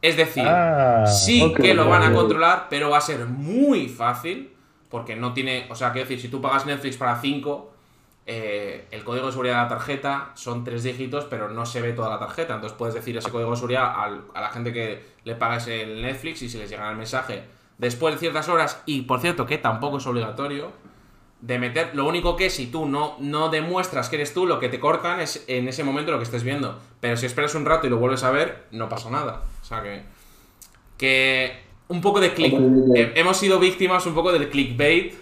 [0.02, 4.54] Es decir, Ah, sí que lo van a controlar, pero va a ser muy fácil,
[4.90, 7.74] porque no tiene, o sea, quiero decir, si tú pagas Netflix para 5,
[8.28, 12.10] el código de seguridad de la tarjeta son tres dígitos, pero no se ve toda
[12.10, 15.36] la tarjeta, entonces puedes decir ese código de seguridad al- a la gente que le
[15.36, 17.44] pagues el Netflix y si les llega el mensaje
[17.78, 20.72] después de ciertas horas, y por cierto que tampoco es obligatorio,
[21.40, 24.70] de meter, lo único que si tú no, no demuestras que eres tú, lo que
[24.70, 26.80] te cortan es en ese momento lo que estés viendo.
[27.00, 29.44] Pero si esperas un rato y lo vuelves a ver, no pasa nada.
[29.62, 30.02] O sea que.
[30.98, 31.62] Que.
[31.90, 32.54] Un poco de click.
[32.96, 35.14] Eh, hemos sido víctimas un poco del clickbait.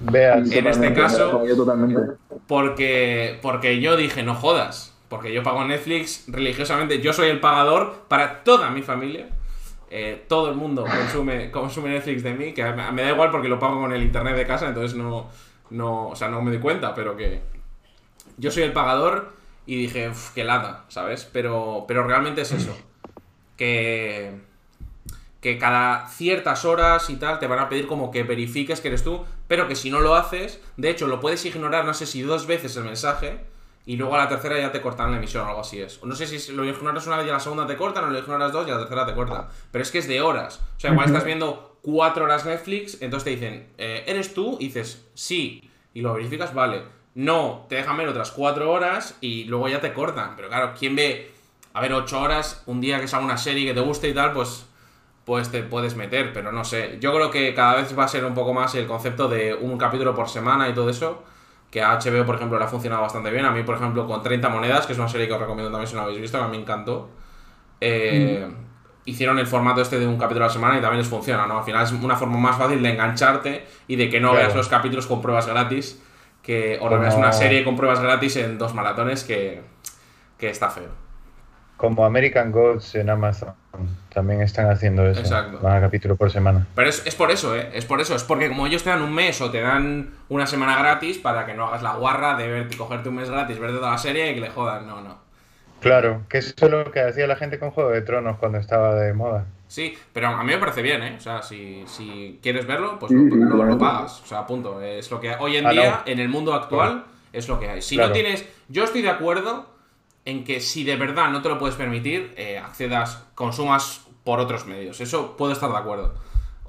[0.00, 2.00] Vean, En este caso- totalmente.
[2.46, 3.38] Porque.
[3.42, 4.94] Porque yo dije, no jodas.
[5.08, 7.00] Porque yo pago Netflix religiosamente.
[7.00, 9.28] Yo soy el pagador para toda mi familia.
[9.90, 13.60] Eh, todo el mundo consume, consume Netflix de mí, que me, da igual porque lo
[13.60, 15.28] pago con el internet de casa, entonces no,
[15.70, 17.42] no, o sea, no me doy cuenta, pero que
[18.36, 19.32] yo soy el pagador
[19.66, 21.28] y dije, "Uf, qué lata, ¿sabes?
[21.32, 22.76] Pero, pero realmente es eso,
[23.56, 24.32] que,
[25.40, 29.04] que cada ciertas horas y tal te van a pedir como que verifiques que eres
[29.04, 32.22] tú, pero que si no lo haces, de hecho lo puedes ignorar, no sé si
[32.22, 33.40] dos veces el mensaje,
[33.86, 36.02] y luego a la tercera ya te cortan la emisión o algo así es.
[36.02, 38.18] No sé si lo ignoras una vez y a la segunda te cortan, o lo
[38.18, 39.48] ignoras dos y a la tercera te cortan.
[39.70, 40.60] Pero es que es de horas.
[40.76, 44.56] O sea, igual estás viendo cuatro horas Netflix, entonces te dicen, eh, ¿eres tú?
[44.58, 45.70] Y dices, sí.
[45.92, 46.82] Y lo verificas, vale.
[47.14, 50.34] No, te dejan ver otras cuatro horas y luego ya te cortan.
[50.34, 51.30] Pero claro, ¿quién ve,
[51.74, 54.32] a ver, ocho horas, un día que salga una serie que te guste y tal,
[54.32, 54.66] pues
[55.24, 56.98] pues te puedes meter, pero no sé.
[57.00, 59.78] Yo creo que cada vez va a ser un poco más el concepto de un
[59.78, 61.22] capítulo por semana y todo eso.
[61.70, 63.44] Que a HBO, por ejemplo, le ha funcionado bastante bien.
[63.44, 65.88] A mí, por ejemplo, con 30 monedas, que es una serie que os recomiendo también
[65.88, 67.08] si no la habéis visto, que a mí me encantó.
[67.80, 68.48] eh,
[69.06, 71.58] Hicieron el formato este de un capítulo a la semana y también les funciona, ¿no?
[71.58, 74.44] Al final es una forma más fácil de engancharte y de que no Claro.
[74.46, 76.02] veas los capítulos con pruebas gratis.
[76.42, 79.62] Que, o no veas una serie con pruebas gratis en dos maratones que,
[80.38, 80.88] que está feo.
[81.84, 83.52] Como American Gods en Amazon
[84.12, 85.20] también están haciendo eso.
[85.20, 85.58] Exacto.
[85.60, 86.66] Van a capítulo por semana.
[86.74, 87.70] Pero es, es por eso, ¿eh?
[87.74, 88.14] Es por eso.
[88.14, 91.44] Es porque como ellos te dan un mes o te dan una semana gratis para
[91.46, 94.30] que no hagas la guarra de verte, cogerte un mes gratis, verte toda la serie
[94.30, 94.86] y que le jodan.
[94.86, 95.18] No, no.
[95.80, 98.94] Claro, que eso es lo que hacía la gente con Juego de Tronos cuando estaba
[98.94, 99.46] de moda.
[99.66, 101.14] Sí, pero a mí me parece bien, ¿eh?
[101.18, 104.22] O sea, si, si quieres verlo, pues Sí, lo, pagas.
[104.22, 104.80] O sea, punto.
[104.80, 106.12] Es lo que hoy en Ah, día, no.
[106.12, 107.82] en el mundo actual, es lo que hay.
[107.82, 108.10] Si Claro.
[108.10, 108.48] no tienes.
[108.68, 109.73] Yo estoy de acuerdo
[110.24, 114.64] en que si de verdad no te lo puedes permitir, eh, accedas, consumas por otros
[114.66, 115.00] medios.
[115.00, 116.14] Eso puedo estar de acuerdo.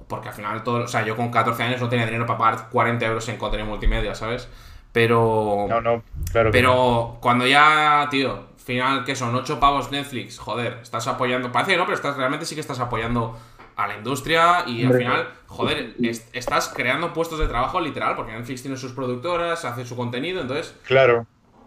[0.08, 0.84] Porque al final todo.
[0.84, 3.68] O sea, yo con 14 años no tenía dinero para pagar 40 euros en contenido
[3.70, 4.47] multimedia, ¿sabes?
[4.91, 5.66] Pero.
[5.68, 6.70] No, no, claro que no.
[6.70, 11.78] Pero cuando ya, tío, final que son 8 pavos Netflix, joder, estás apoyando, parece que
[11.78, 13.38] no, pero estás, realmente sí que estás apoyando
[13.76, 18.32] a la industria y al final, joder, es- estás creando puestos de trabajo literal, porque
[18.32, 21.26] Netflix tiene sus productoras, hace su contenido, entonces, Claro,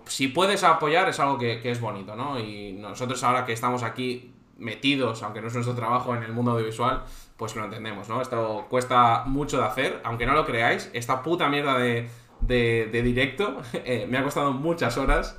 [0.09, 2.39] si puedes apoyar es algo que, que es bonito, ¿no?
[2.39, 6.53] Y nosotros ahora que estamos aquí metidos, aunque no es nuestro trabajo en el mundo
[6.53, 7.05] audiovisual,
[7.37, 8.21] pues lo entendemos, ¿no?
[8.21, 12.09] Esto cuesta mucho de hacer, aunque no lo creáis, esta puta mierda de,
[12.41, 15.39] de, de directo eh, me ha costado muchas horas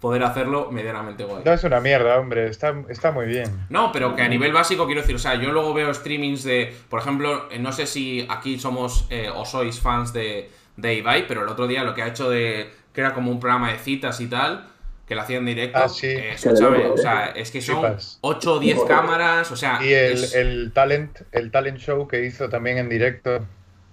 [0.00, 1.44] poder hacerlo medianamente guay.
[1.44, 3.66] No es una mierda, hombre, está, está muy bien.
[3.70, 6.74] No, pero que a nivel básico quiero decir, o sea, yo luego veo streamings de,
[6.90, 11.26] por ejemplo, eh, no sé si aquí somos eh, o sois fans de, de Ibai,
[11.26, 13.78] pero el otro día lo que ha hecho de, que era como un programa de
[13.78, 14.68] citas y tal,
[15.06, 16.06] que lo hacía en directo, Ah, sí.
[16.06, 18.18] eh, escúchame, o sea, es que son Flipas.
[18.22, 22.24] 8 o 10 cámaras, o sea, Y el, es- el talent, el talent show que
[22.24, 23.46] hizo también en directo.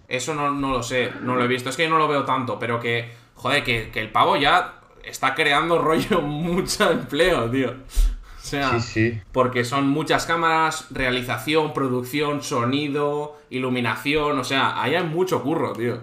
[0.08, 2.24] eso no, no lo sé, no lo he visto, es que yo no lo veo
[2.24, 7.72] tanto, pero que, joder, que, que el pavo ya está creando rollo mucho empleo, tío.
[7.72, 8.82] O sea, Sí,
[9.12, 9.22] sí.
[9.32, 15.99] Porque son muchas cámaras, realización, producción, sonido, iluminación, o sea, ahí hay mucho curro, tío.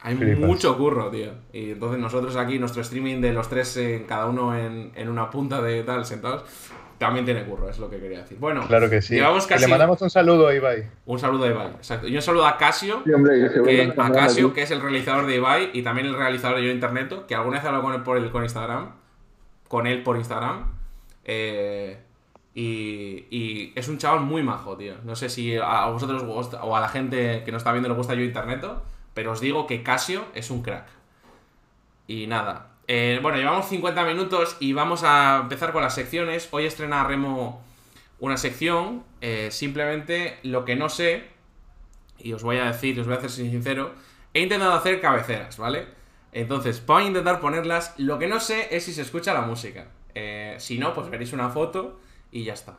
[0.00, 0.38] Hay Flipas.
[0.48, 1.32] mucho curro, tío.
[1.52, 5.28] Y entonces nosotros aquí, nuestro streaming de los tres, en cada uno en, en una
[5.30, 6.44] punta de tal, sentados,
[6.98, 8.38] también tiene curro, es lo que quería decir.
[8.38, 9.14] Bueno, Claro que sí.
[9.14, 10.86] llevamos Y casi Le mandamos un saludo a Ibai.
[11.06, 11.66] un saludo a Ibai.
[11.76, 12.06] Exacto.
[12.08, 15.26] Y un saludo a Casio, Sí, hombre, que nos a Casio, que es el realizador
[15.26, 17.94] de Ibai y también el realizador de Yo Interneto, que alguna vez he hablado con
[17.94, 18.92] él por, el, con Instagram,
[19.68, 20.64] con él por Instagram.
[21.24, 21.98] eh,
[22.54, 24.94] y, y es un chaval muy majo, tío.
[25.04, 26.24] No sé si a vosotros
[26.60, 28.82] o a la gente que no está viendo le gusta Yo Interneto,
[29.18, 30.86] pero os digo que Casio es un crack.
[32.06, 32.76] Y nada.
[32.86, 36.48] Eh, bueno, llevamos 50 minutos y vamos a empezar con las secciones.
[36.52, 37.60] Hoy estrena Remo
[38.20, 39.02] una sección.
[39.20, 41.24] eh, simplemente lo que no sé,
[42.16, 43.92] y os voy a decir, os voy a hacer sincero,
[44.34, 45.88] he intentado hacer cabeceras, ¿vale?
[46.30, 47.94] Entonces, voy a intentar ponerlas.
[47.96, 49.88] Lo que no sé es si se escucha la música.
[50.14, 51.98] Eh, si no, pues veréis una foto
[52.30, 52.78] y ya está.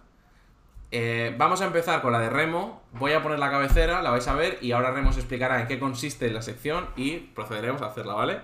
[0.91, 2.81] Eh, vamos a empezar con la de Remo.
[2.93, 5.67] Voy a poner la cabecera, la vais a ver y ahora Remo os explicará en
[5.67, 8.39] qué consiste la sección y procederemos a hacerla, ¿vale?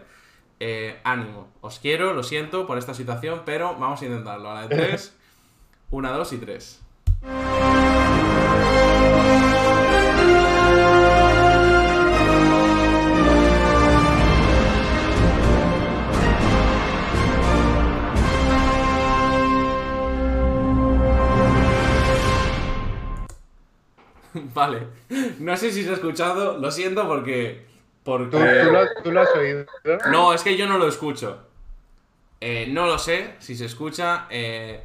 [0.60, 1.50] Eh, ánimo.
[1.62, 4.52] Os quiero, lo siento por esta situación, pero vamos a intentarlo.
[4.52, 5.16] A la de 3.
[5.92, 7.85] 1, 2 y 3.
[24.56, 24.88] Vale.
[25.40, 27.66] No sé si se ha escuchado, lo siento porque.
[28.04, 28.38] porque...
[28.38, 29.66] ¿Tú, tú lo, tú lo has oído?
[30.10, 31.40] No, es que yo no lo escucho.
[32.42, 34.26] Eh, no lo sé si se escucha.
[34.30, 34.82] eh,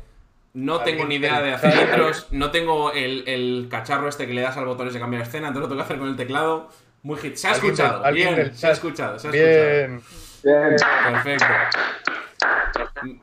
[0.53, 2.27] no tengo ni idea de hacer intros.
[2.33, 5.49] No tengo el, el cacharro este que le das al botón de cambiar escena.
[5.49, 6.69] Entonces lo tengo que hacer con el teclado.
[7.05, 7.37] Muy hit.
[7.37, 8.03] Se ha escuchado.
[8.13, 9.19] Bien, se ha escuchado.
[9.19, 9.71] Se ha escuchado.
[9.71, 10.03] Bien.
[10.43, 10.77] Bien.
[11.13, 11.47] Perfecto.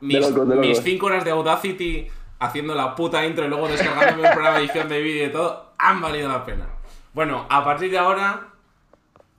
[0.00, 2.08] Mis, de mis cinco horas de Audacity
[2.38, 5.72] haciendo la puta intro y luego descargándome un programa de edición de vídeo y todo
[5.78, 6.66] han valido la pena.
[7.14, 8.48] Bueno, a partir de ahora,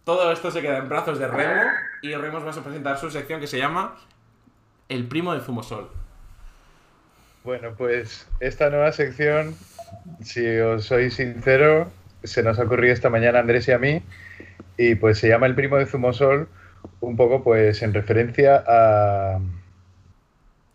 [0.03, 1.61] todo esto se queda en brazos de Remo
[2.01, 3.95] y Remo va a presentar su sección que se llama
[4.89, 5.89] El primo de Zumosol.
[7.43, 9.55] Bueno, pues esta nueva sección,
[10.21, 11.89] si os soy sincero,
[12.23, 14.01] se nos ha ocurrido esta mañana a Andrés y a mí,
[14.77, 16.49] y pues se llama El primo de Zumosol,
[16.99, 19.39] un poco pues en referencia a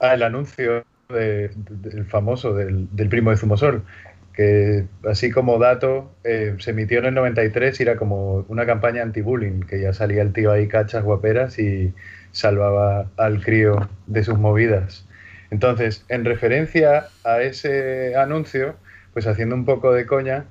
[0.00, 3.84] al anuncio de- del famoso del, del primo de Zumosol,
[4.32, 9.02] que así como dato eh, se emitió en el 93 y era como una campaña
[9.02, 11.94] anti-bullying, que ya salía el tío ahí cachas guaperas y
[12.32, 15.06] salvaba al crío de sus movidas.
[15.50, 18.76] Entonces, en referencia a ese anuncio,
[19.12, 20.46] pues haciendo un poco de coña,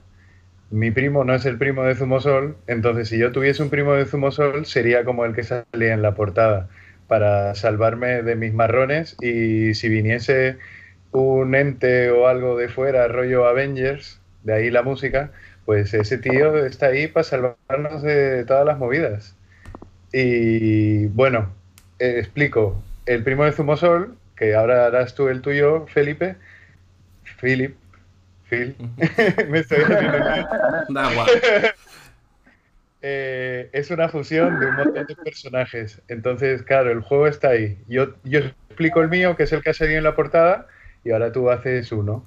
[0.70, 4.06] mi primo no es el primo de Zumosol, entonces si yo tuviese un primo de
[4.06, 6.70] Zumosol sería como el que salía en la portada
[7.08, 10.58] para salvarme de mis marrones y si viniese
[11.12, 15.32] un ente o algo de fuera, rollo Avengers, de ahí la música,
[15.66, 19.36] pues ese tío está ahí para salvarnos de todas las movidas.
[20.12, 21.50] Y bueno,
[22.00, 22.82] eh, explico.
[23.06, 26.36] El primo de Zumosol, que ahora harás tú el tuyo, Felipe.
[27.42, 27.76] Philip.
[28.50, 28.76] Phil.
[29.50, 29.84] Me estoy.
[30.90, 31.28] Da igual.
[33.06, 36.02] Eh, es una fusión de un montón de personajes.
[36.08, 37.78] Entonces, claro, el juego está ahí.
[37.86, 40.68] Yo, explico el mío, que es el que ha salido en la portada,
[41.04, 42.26] y ahora tú haces uno.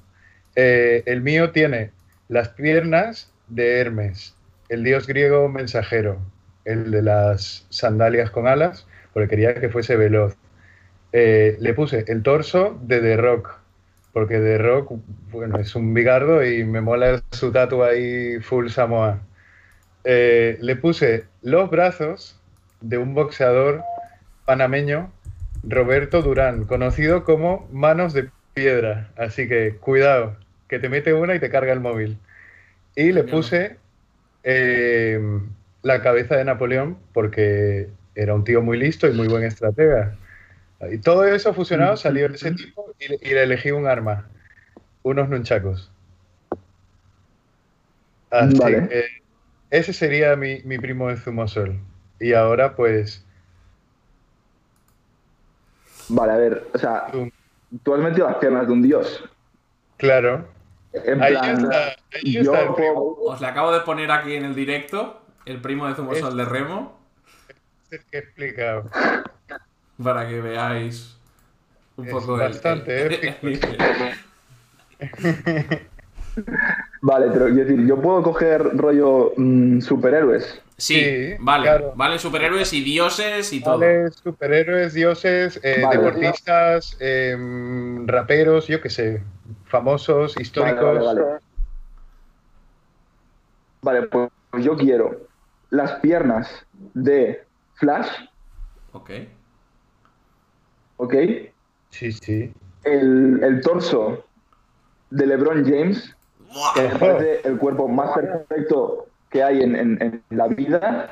[0.54, 1.92] Eh, el mío tiene
[2.28, 4.36] las piernas de Hermes,
[4.68, 6.20] el dios griego mensajero,
[6.66, 10.36] el de las sandalias con alas, porque quería que fuese veloz.
[11.12, 13.50] Eh, le puse el torso de The Rock,
[14.12, 14.92] porque The Rock,
[15.30, 19.22] bueno, es un bigardo y me mola su tatu ahí full Samoa.
[20.08, 22.40] Eh, le puse los brazos
[22.80, 23.82] de un boxeador
[24.44, 25.10] panameño,
[25.64, 29.10] Roberto Durán, conocido como Manos de Piedra.
[29.16, 30.36] Así que cuidado,
[30.68, 32.18] que te mete una y te carga el móvil.
[32.94, 33.78] Y le puse
[34.44, 35.20] eh,
[35.82, 40.14] la cabeza de Napoleón porque era un tío muy listo y muy buen estratega.
[40.92, 44.28] Y todo eso fusionado salió ese tipo y, le- y le elegí un arma,
[45.02, 45.90] unos nunchacos.
[48.30, 48.88] Así Vale.
[48.88, 49.04] que
[49.70, 51.78] ese sería mi, mi primo de Zumosol.
[52.20, 53.22] Y ahora, pues,
[56.08, 57.30] Vale, a ver, o sea, tú-
[57.82, 59.24] tú has metido las piernas de un dios.
[59.96, 60.54] claro.
[61.04, 63.16] En Ahí plan, está, ahí yo está el puedo- primo.
[63.26, 66.98] Os le acabo de poner aquí en el directo el primo de Zumosol de Remo
[67.90, 68.88] Es que he explicado.
[70.02, 71.18] para que veáis
[71.96, 73.66] un Es poco el- bastante el- épico.
[77.06, 80.60] Vale, pero quiero decir, yo puedo coger rollo mm, superhéroes.
[80.76, 81.62] Sí, Sí, vale.
[81.62, 81.92] claro.
[81.94, 83.78] Valen superhéroes y dioses y todo.
[83.78, 85.98] Vale, superhéroes, dioses, eh, Vale.
[85.98, 89.22] deportistas, em, raperos, yo qué sé,
[89.66, 90.82] famosos, históricos.
[90.82, 91.40] Vale, vale, vale.
[93.82, 95.28] Vale, pues yo quiero
[95.70, 97.44] las piernas de
[97.74, 98.08] Flash,
[98.92, 99.10] Ok.
[100.96, 101.14] ¿ok?
[101.90, 102.52] Sí, sí.
[102.82, 104.24] El, el torso
[105.10, 106.15] de LeBron James.
[106.74, 111.10] Que me parece el cuerpo más perfecto que hay en, en- en la vida.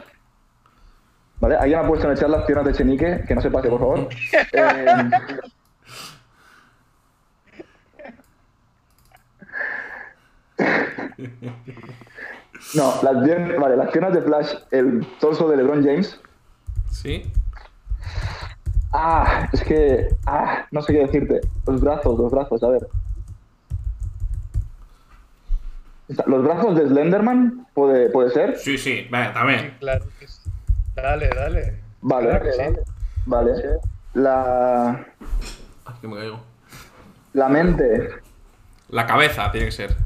[1.40, 1.56] ¿Vale?
[1.56, 3.80] Alguien ha puesto en el chat las piernas de Chenique, que no se pase, por
[3.80, 4.08] favor.
[4.52, 4.86] Eh,
[12.74, 16.18] No, las, pier- vale, las piernas de Flash, el torso de LeBron James.
[16.90, 17.30] ¿Sí?
[18.92, 20.08] Ah, es que.
[20.26, 21.40] Ah, no sé qué decirte.
[21.66, 22.82] Los brazos, los brazos, a ver.
[22.82, 22.88] Está-
[26.26, 28.58] Los brazos de Slenderman, ¿puede, puede ser?
[28.58, 29.76] Sí, sí, venga, también.
[29.80, 30.50] Claro que sí.
[30.94, 31.80] Dale, dale.
[32.02, 32.80] Vale, Claro sí.
[33.26, 33.52] vale.
[34.12, 34.90] La,
[35.86, 36.40] Ay, que me caigo.
[37.32, 38.10] la mente.
[38.90, 39.96] La cabeza tiene que ser.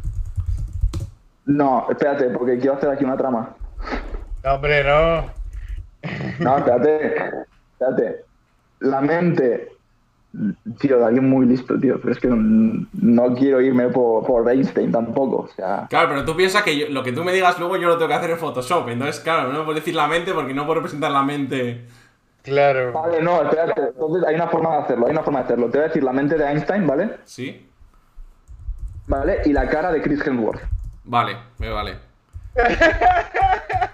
[1.47, 3.55] No, espérate, porque quiero hacer aquí una trama.
[4.45, 5.31] No, hombre, no.
[6.39, 7.17] No, espérate.
[7.81, 8.25] Espérate.
[8.81, 9.69] La mente.
[10.79, 11.99] Tío, de alguien muy listo, tío.
[12.01, 15.37] Pero es que no, no quiero irme por, por Einstein tampoco.
[15.39, 15.87] O sea.
[15.89, 18.09] Claro, pero tú piensas que yo- lo que tú me digas luego yo lo tengo
[18.09, 18.89] que hacer en Photoshop.
[18.91, 21.87] Entonces, claro, no me puedes decir la mente porque no puedo representar la mente.
[22.43, 22.93] Claro.
[22.93, 23.81] Vale, no, espérate.
[23.89, 25.66] Entonces hay una forma de hacerlo, hay una forma de hacerlo.
[25.70, 27.11] Te voy a decir la mente de Einstein, ¿vale?
[27.24, 27.66] ¿Sí?
[29.07, 29.39] ¿Vale?
[29.47, 30.61] Y la cara de Chris Hemsworth.
[31.05, 31.97] Vale, me vale.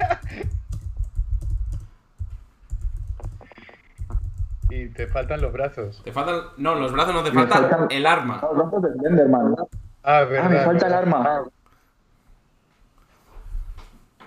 [4.74, 6.02] Y te faltan los brazos.
[6.02, 6.40] Te faltan.
[6.56, 8.40] No, los brazos no te faltan faltan- el arma.
[8.42, 9.54] Los brazos de Slenderman.
[10.02, 10.46] Ah, verdad.
[10.46, 11.42] Ah, me falta el arma.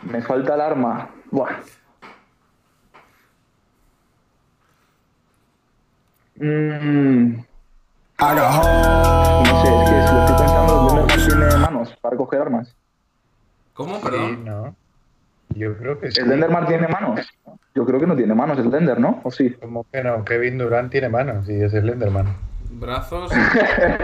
[0.03, 1.09] Me falta el arma.
[1.31, 1.49] Buah.
[6.35, 7.43] Mm,
[9.45, 12.75] no sé, es que si lo estoy pensando, Slenderman tiene manos para coger armas.
[13.73, 13.95] ¿Cómo?
[13.95, 14.45] Sí, Perdón.
[14.45, 14.75] no.
[15.49, 16.21] Yo creo que sí.
[16.21, 17.27] ¿Slenderman tiene manos?
[17.77, 19.21] Yo creo que no tiene manos Slender, ¿no?
[19.23, 19.51] ¿O sí?
[19.51, 22.35] Como que no, Kevin Durant tiene manos y es Slenderman.
[22.71, 23.31] Brazos.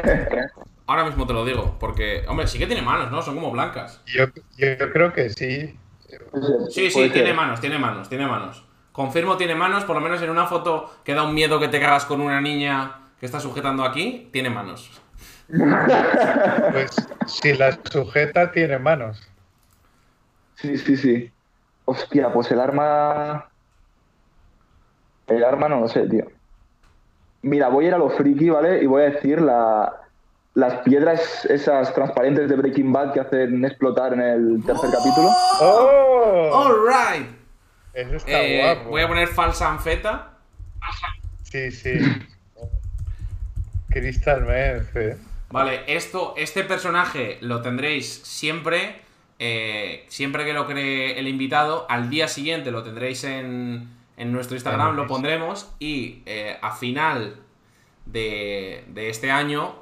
[0.86, 3.24] Ahora mismo te lo digo, porque, hombre, sí que tiene manos, ¿no?
[3.24, 4.00] Son como blancas.
[4.06, 4.26] Yo,
[4.58, 5.76] yo creo que sí.
[6.70, 7.36] Sí, sí, tiene ser.
[7.36, 8.64] manos, tiene manos, tiene manos.
[8.92, 11.80] Confirmo, tiene manos, por lo menos en una foto que da un miedo que te
[11.80, 15.02] cagas con una niña que está sujetando aquí, tiene manos.
[16.72, 16.92] Pues
[17.26, 19.20] si la sujeta tiene manos.
[20.58, 21.32] Sí, sí, sí.
[21.86, 23.50] Hostia, pues el arma.
[25.28, 26.26] El arma no lo sé, tío.
[27.42, 28.82] Mira, voy a ir a lo friki, ¿vale?
[28.84, 29.94] Y voy a decir la...
[30.54, 35.30] las piedras esas transparentes de Breaking Bad que hacen explotar en el tercer capítulo.
[35.62, 36.52] ¡Oh!
[36.66, 37.28] Alright.
[37.94, 38.90] Eso está Eh, guapo.
[38.92, 40.30] voy a poner falsa anfeta.
[41.44, 41.94] Sí, sí.
[43.90, 45.18] Crystal Meth, eh.
[45.52, 49.02] Vale, esto, este personaje lo tendréis siempre.
[49.40, 51.86] eh, siempre que lo cree el invitado.
[51.90, 55.72] Al día siguiente lo tendréis en, en nuestro Instagram, lo pondremos.
[55.80, 57.38] Y eh, a final
[58.06, 59.76] de, de este año.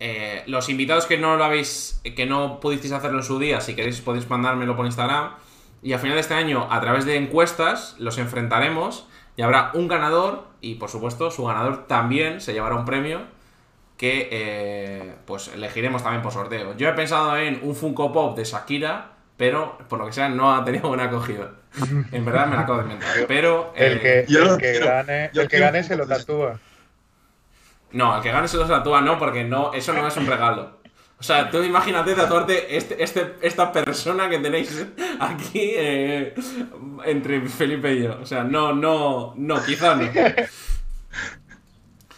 [0.00, 2.00] eh, los invitados que no lo habéis.
[2.16, 5.34] que no pudisteis hacerlo en su día, si queréis podéis mandármelo por Instagram.
[5.82, 9.06] Y a final de este año, a través de encuestas, los enfrentaremos.
[9.36, 10.48] Y habrá un ganador.
[10.60, 13.22] Y por supuesto, su ganador también se llevará un premio
[13.96, 16.74] que eh, pues elegiremos también por sorteo.
[16.76, 20.54] Yo he pensado en un Funko Pop de Shakira, pero por lo que sea no
[20.54, 21.52] ha tenido buena acogida.
[22.12, 23.26] En verdad me la acabo de inventar.
[23.26, 24.86] Pero El eh, que, yo el lo que quiero.
[24.86, 26.60] gane, Yo el que gane se lo tatúa.
[27.92, 30.78] no, el que gane se lo tatúa no, porque no, eso no es un regalo.
[31.18, 34.86] O sea, tú imagínate tatuarte este, este, esta persona que tenéis
[35.20, 36.34] aquí eh,
[37.06, 38.18] entre Felipe y yo.
[38.20, 40.10] O sea, no, no, no, quizá no.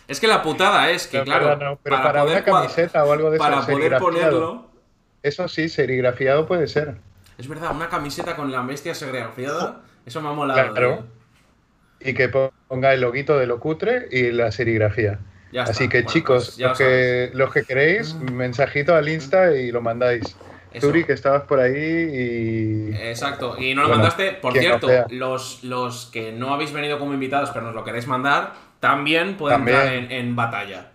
[0.09, 3.05] Es que la putada es que, No, claro, pero no, pero para poder una camiseta
[3.05, 4.01] o algo de eso, para poder serigrafiado.
[4.01, 4.70] ponerlo,
[5.23, 7.01] Eso sí, serigrafiado puede ser.
[7.39, 9.80] Es verdad, una camiseta con la bestia segregafiada.
[10.07, 10.72] Eso me ha molado.
[10.72, 11.05] Claro.
[12.01, 15.18] Y que ponga el loguito de lo cutre y la serigrafía.
[15.53, 15.89] Ya Así está.
[15.93, 19.70] que Bueno, chicos, pues ya los, lo que, los que queréis, mensajito al Insta y
[19.70, 20.37] lo mandáis.
[20.72, 20.87] Eso.
[20.87, 22.95] Zuri, que estabas por ahí y...
[22.95, 24.33] Exacto, y no lo Bueno, mandaste.
[24.33, 28.55] Por cierto, los, los que no habéis venido como invitados, pero nos lo queréis mandar,
[28.80, 29.76] también pueden También.
[29.78, 30.87] entrar en, en batalla.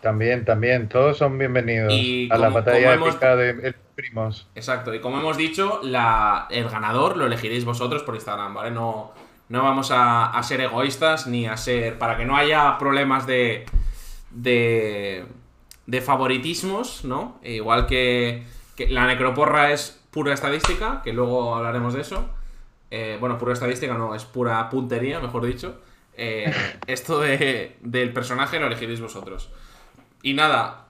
[0.00, 4.46] También, también, todos son bienvenidos Y a la batalla hemos- épica de Primos.
[4.54, 8.70] Exacto, y como hemos dicho, la, el ganador lo elegiréis vosotros por Instagram, ¿vale?
[8.70, 9.10] No,
[9.48, 11.98] no vamos a, a ser egoístas ni a ser.
[11.98, 13.66] para que no haya problemas de.
[14.30, 15.26] de.
[15.86, 17.40] de favoritismos, ¿no?
[17.42, 18.44] E igual que,
[18.76, 22.30] que la necroporra es pura estadística, que luego hablaremos de eso.
[22.92, 25.80] Eh, bueno, pura estadística no, es pura puntería, mejor dicho.
[26.16, 26.54] Eh,
[26.86, 29.50] esto de, del personaje lo elegiréis vosotros.
[30.22, 30.87] Y nada,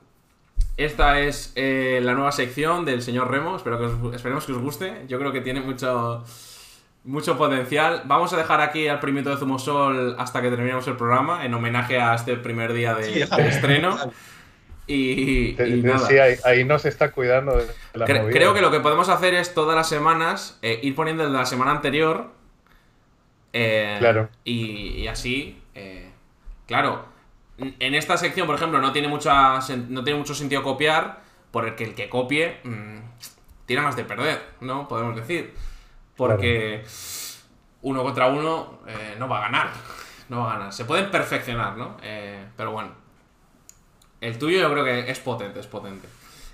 [0.76, 3.56] esta es eh, la nueva sección del señor Remo.
[3.56, 5.04] Espero que os- esperemos que os guste.
[5.08, 6.24] Yo creo que tiene mucho,
[7.04, 8.02] mucho potencial.
[8.06, 11.98] Vamos a dejar aquí al primito de Zumosol hasta que terminemos el programa, en homenaje
[12.00, 13.96] a este primer día de, Sí, de estreno.
[14.90, 15.98] Y, nada.
[15.98, 18.32] sí, ahí, ahí nos está cuidando de la Cre- movida.
[18.32, 21.36] creo que lo que podemos hacer es todas las semanas eh, ir poniendo el de
[21.36, 22.30] la semana anterior.
[23.52, 24.30] eh, Claro.
[24.44, 25.60] Y, y así.
[25.74, 26.10] eh,
[26.66, 27.04] claro.
[27.58, 31.28] En esta sección, por ejemplo, no tiene, mucha, no tiene mucho sentido copiar.
[31.50, 32.60] Porque el que copie.
[32.64, 32.98] mm,
[33.66, 34.88] tiene más de perder, ¿no?
[34.88, 35.54] Podemos decir.
[36.16, 36.84] Porque.
[37.80, 39.68] Uno contra uno eh, no va a ganar.
[40.28, 40.72] No va a ganar.
[40.72, 41.96] Se pueden perfeccionar, ¿no?
[42.02, 42.90] Eh, pero bueno.
[44.20, 46.08] El tuyo yo creo que es potente, es potente.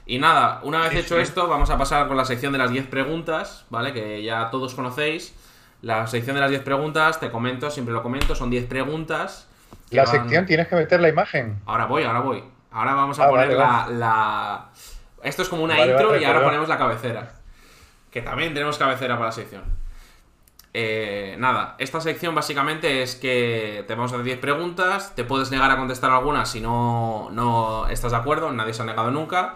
[0.07, 2.88] Y nada, una vez hecho esto, vamos a pasar con la sección de las 10
[2.88, 3.94] preguntas, ¿vale?
[3.94, 5.34] Que ya todos conocéis.
[5.80, 9.48] La sección de las 10 preguntas, te comento, siempre lo comento, son 10 preguntas.
[9.91, 11.61] La van- sección tienes que meter la imagen.
[11.66, 12.43] Ahora voy, ahora voy.
[12.72, 14.66] Ahora vamos a Ah, poner vale, la,
[15.22, 17.32] Esto es como una Vale, intro vale, y ahora ponemos la cabecera.
[18.11, 19.62] Que también tenemos cabecera para la sección.
[20.76, 25.51] Eh, nada, esta sección básicamente es que te vamos a hacer 10 preguntas, te puedes
[25.53, 29.55] negar a contestar algunas si no, no estás de acuerdo, nadie se ha negado nunca.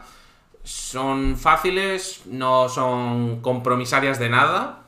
[0.62, 4.80] Son fáciles, no son compromisarias de nada.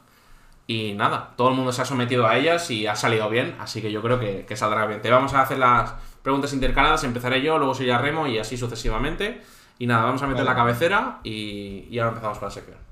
[0.71, 3.83] Y nada, todo el mundo se ha sometido a ellas y ha salido bien, así
[3.83, 5.03] que yo creo que, que saldrá bien.
[5.03, 8.57] Te vamos a hacer las preguntas intercaladas, empezaré yo, luego soy ya Remo y así
[8.57, 9.43] sucesivamente.
[9.81, 10.51] Y nada, vamos a meter Vale.
[10.51, 12.90] la cabecera y, y ahora empezamos con la sección.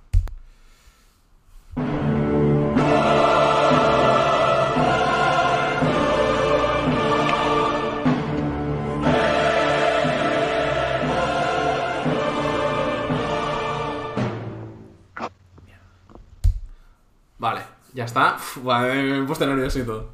[17.98, 18.36] Ya está.
[18.36, 20.10] Uf, me he puesto nervioso y todo.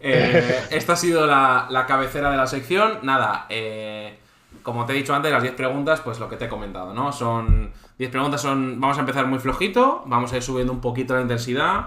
[0.00, 2.98] Eh, esta ha sido la, la cabecera de la sección.
[3.02, 4.18] Nada, eh,
[4.62, 7.10] como te he dicho antes, las 10 preguntas, pues lo que te he comentado, ¿no?
[7.10, 11.14] Son 10 preguntas, son vamos a empezar muy flojito, vamos a ir subiendo un poquito
[11.14, 11.86] la intensidad.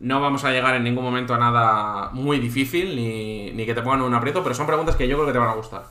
[0.00, 3.82] No vamos a llegar en ningún momento a nada muy difícil, ni, ni que te
[3.82, 5.84] pongan un aprieto, pero son preguntas que yo creo que te van a gustar.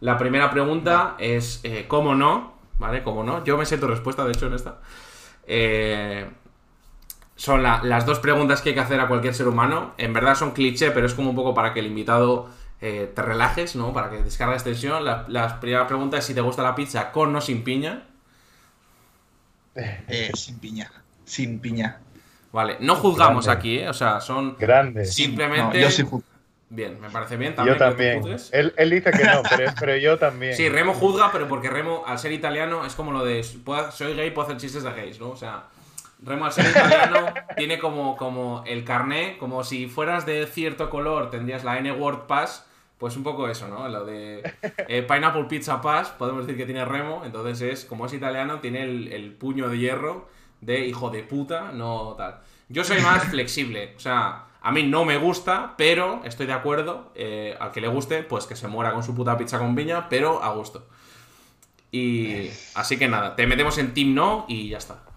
[0.00, 2.54] La primera pregunta es, eh, ¿cómo no?
[2.78, 3.02] ¿Vale?
[3.02, 3.44] ¿Cómo no?
[3.44, 4.78] Yo me sé tu respuesta, de hecho, en esta.
[5.46, 6.30] Eh,
[7.38, 9.94] son la- las dos preguntas que hay que hacer a cualquier ser humano.
[9.96, 13.22] En verdad son cliché, pero es como un poco para que el invitado eh, te
[13.22, 13.92] relajes, ¿no?
[13.92, 15.04] Para que descargues tensión.
[15.04, 18.02] La, la primera pregunta es si te gusta la pizza con o sin piña.
[19.74, 20.90] Eh, sin piña.
[21.24, 21.98] Sin piña.
[22.52, 23.58] Vale, no juzgamos Grande.
[23.60, 23.88] aquí, ¿eh?
[23.88, 25.04] O sea, son Grande.
[25.04, 25.78] simplemente...
[25.78, 26.04] No, yo sí
[26.70, 28.16] Bien, me parece bien yo también.
[28.16, 28.36] que tú también.
[28.52, 30.54] Él, él dice que no, pero, pero yo también.
[30.54, 34.14] Sí, Remo juzga, pero porque Remo, al ser italiano, es como lo de puedo- soy
[34.14, 35.30] gay, puedo hacer chistes de gays, ¿no?
[35.30, 35.64] O sea,
[36.20, 41.30] Remo al ser italiano tiene como, como el carné, como si fueras de cierto color,
[41.30, 42.66] tendrías la N-Word Pass,
[42.98, 43.88] pues un poco eso, ¿no?
[43.88, 44.42] Lo de
[44.88, 48.82] eh, Pineapple Pizza Pass, podemos decir que tiene Remo, entonces es, como es italiano, tiene
[48.82, 50.28] el, el puño de hierro
[50.60, 52.40] de hijo de puta, no tal.
[52.68, 57.12] Yo soy más flexible, o sea, a mí no me gusta, pero estoy de acuerdo,
[57.14, 60.08] eh, al que le guste, pues que se muera con su puta pizza con piña,
[60.08, 60.86] pero a gusto.
[61.90, 65.07] Y así que nada, te metemos en Team No y ya está.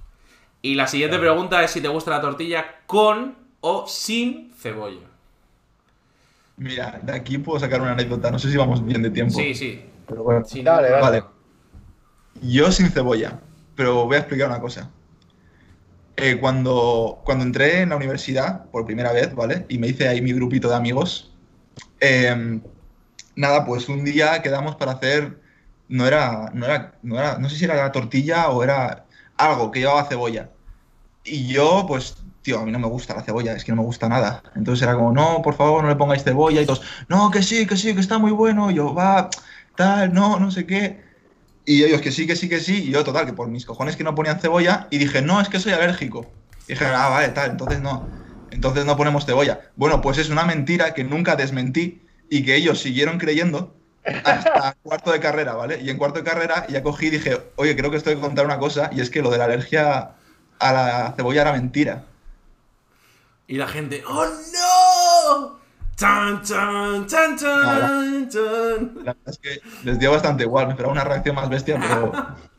[0.64, 5.07] Y la siguiente pregunta es si te gusta la tortilla con o sin cebolla.
[6.55, 8.32] Mira, de aquí puedo sacar una anécdota.
[8.32, 9.38] No sé si vamos bien de tiempo.
[9.38, 9.82] Sí, sí.
[10.05, 10.45] Pero bueno.
[10.45, 11.22] sin Dale, dale.
[11.22, 11.34] problema.
[12.41, 13.39] Yo sin cebolla,
[13.76, 14.93] pero voy a explicar una cosa.
[16.18, 19.66] Eh, cuando, cuando entré en la universidad por primera vez, ¿vale?
[19.70, 21.34] Y me hice ahí mi grupito de amigos.
[22.01, 22.62] eh,
[23.36, 25.39] nada, pues un día quedamos para hacer.
[25.89, 29.07] No era, no era, no era, no sé si era la tortilla o era
[29.45, 30.49] algo que llevaba cebolla.
[31.23, 33.83] Y yo, pues, tío, a mí no me gusta la cebolla, es que no me
[33.83, 34.43] gusta nada.
[34.55, 36.61] Entonces era como, no, por favor, no le pongáis cebolla.
[36.61, 38.71] Y todos, no, que sí, que sí, que está muy bueno.
[38.71, 39.29] Yo, va,
[39.75, 41.03] tal, no, no sé qué.
[41.65, 42.85] Y ellos que sí, que sí, que sí.
[42.85, 44.87] Y yo, total, que por mis cojones que no ponían cebolla.
[44.89, 46.25] Y dije, no, es que soy alérgico.
[46.67, 48.07] Y dije, ah, vale, tal, entonces no.
[48.49, 49.61] Entonces no ponemos cebolla.
[49.75, 55.11] Bueno, pues es una mentira que nunca desmentí y que ellos siguieron creyendo hasta cuarto
[55.11, 55.79] de carrera, ¿vale?
[55.81, 58.45] Y en cuarto de carrera ya cogí y dije, oye, creo que estoy que contar
[58.45, 60.11] una cosa, y es que lo de la alergia
[60.59, 62.03] a la cebolla era mentira.
[63.47, 65.61] Y la gente, ¡Oh no!
[65.95, 68.91] ¡Chan, chan, chan, chan, chan!
[69.03, 72.11] La verdad es que les dio bastante igual, me esperaba una reacción más bestia, pero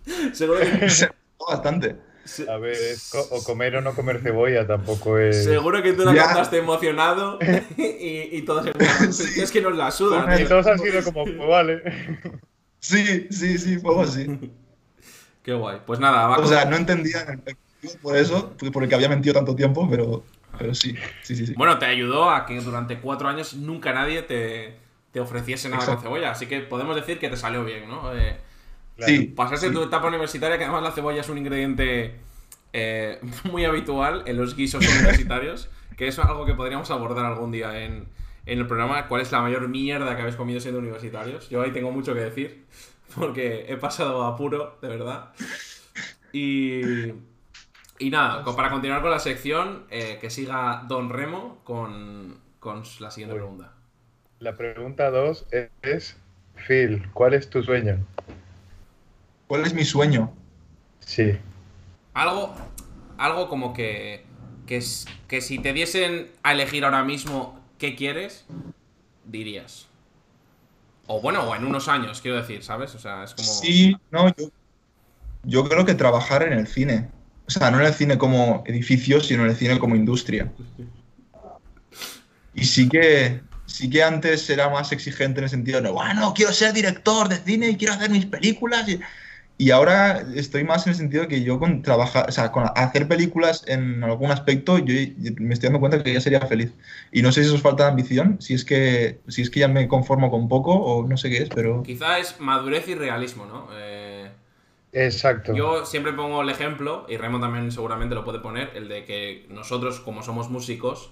[0.32, 1.10] Seguro que, se
[1.48, 1.96] bastante.
[2.24, 5.44] Se- A ver, es co- o comer o no comer cebolla tampoco es.
[5.44, 6.24] seguro que tú la Ya.
[6.26, 7.38] contaste emocionado
[7.76, 9.40] y, y todos en plan, Sí.
[9.40, 10.48] es que nos la suda, Y tío".
[10.48, 11.82] todos han sido como, pues vale.
[12.80, 14.26] Sí, sí, sí, fue algo así.
[15.42, 15.78] Qué guay.
[15.86, 17.26] Pues nada, va O con- sea, no entendía
[18.00, 20.22] por eso, por el que había mentido tanto tiempo, pero,
[20.56, 21.54] pero sí, sí, sí, sí.
[21.56, 24.76] Bueno, te ayudó a que durante cuatro años nunca nadie te,
[25.10, 26.02] te ofreciese nada con Exacto.
[26.08, 26.30] cebolla.
[26.30, 28.14] Así que podemos decir que te salió bien, ¿no?
[28.16, 28.36] Eh,
[29.02, 29.22] Claro.
[29.22, 29.74] Sí, pasarse sí.
[29.74, 32.20] tu etapa universitaria, que además la cebolla es un ingrediente
[32.72, 37.84] eh, muy habitual en los guisos universitarios, que es algo que podríamos abordar algún día
[37.84, 38.06] en,
[38.46, 39.08] en el programa.
[39.08, 41.48] ¿Cuál es la mayor mierda que habéis comido siendo universitarios?
[41.50, 42.64] Yo ahí tengo mucho que decir,
[43.16, 45.30] porque he pasado apuro, de verdad.
[46.32, 47.08] Y,
[47.98, 53.10] y nada, para continuar con la sección, eh, que siga Don Remo con, con la
[53.10, 53.40] siguiente Uy.
[53.40, 53.72] pregunta.
[54.38, 55.46] La pregunta dos
[55.82, 56.16] es:
[56.66, 57.98] Phil, ¿cuál es tu sueño?
[59.52, 60.32] ¿Cuál es mi sueño?
[61.00, 61.36] Sí.
[62.14, 62.54] Algo,
[63.18, 64.24] algo como que,
[64.66, 68.46] que, s- que si te diesen a elegir ahora mismo qué quieres,
[69.26, 69.88] dirías.
[71.06, 72.94] O bueno, o en unos años, quiero decir, ¿sabes?
[72.94, 73.46] O sea, es como...
[73.46, 74.48] Sí, no, yo,
[75.44, 77.10] yo creo que trabajar en el cine.
[77.46, 80.50] O sea, no en el cine como edificio, sino en el cine como industria.
[82.54, 86.54] Y sí que, sí que antes era más exigente en el sentido de, bueno, quiero
[86.54, 88.88] ser director de cine y quiero hacer mis películas.
[88.88, 88.98] Y,
[89.62, 92.64] y ahora estoy más en el sentido de que yo con trabajar, o sea, con
[92.74, 94.92] hacer películas en algún aspecto, yo
[95.38, 96.74] me estoy dando cuenta que ya sería feliz.
[97.12, 99.60] Y no sé si eso es falta de ambición, si es que, si es que
[99.60, 101.84] ya me conformo con poco o no sé qué es, pero...
[101.84, 103.68] Quizá es madurez y realismo, ¿no?
[103.72, 104.32] Eh,
[104.90, 105.54] Exacto.
[105.54, 109.46] Yo siempre pongo el ejemplo, y Remo también seguramente lo puede poner, el de que
[109.48, 111.10] nosotros, como somos músicos,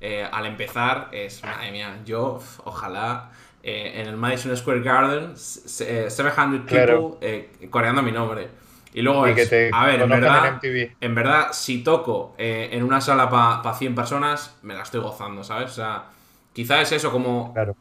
[0.00, 3.30] eh, al empezar es, madre mía, yo ojalá
[3.62, 7.18] eh, en el Madison Square Garden, se- eh, 700 people Claro.
[7.20, 8.48] eh, coreando mi nombre.
[8.92, 10.96] Y luego Y es, a ver, en verdad, en MTV.
[11.00, 15.70] en verdad, si toco en una sala para 100 personas, me la estoy gozando, ¿sabes?
[15.70, 16.04] O sea,
[16.52, 17.74] quizá es eso como Claro.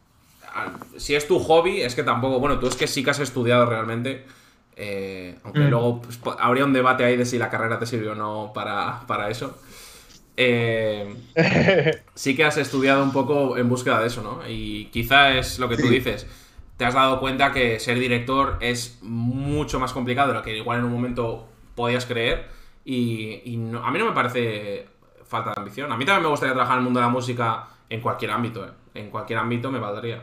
[0.98, 2.40] Si es tu hobby, es que tampoco.
[2.40, 4.26] Bueno, tú es que sí que has estudiado realmente.
[4.82, 5.70] eh, aunque Mm.
[5.70, 9.02] luego pues, habría un debate ahí de si la carrera te sirvió o no para,
[9.08, 9.58] para eso.
[10.42, 11.16] Eh,
[12.16, 14.40] sí que has estudiado un poco en búsqueda de eso, ¿no?
[14.48, 16.26] Y quizá es lo que tú dices.
[16.78, 20.80] Te has dado cuenta que ser director es mucho más complicado de lo que igual
[20.80, 22.48] en un momento podías creer.
[22.86, 24.88] Y, y no- a mí no me parece
[25.26, 25.92] falta de ambición.
[25.92, 28.66] A mí también me gustaría trabajar en el mundo de la música en cualquier ámbito.
[28.66, 28.70] ¿eh?
[28.96, 30.22] En cualquier ámbito me valdría.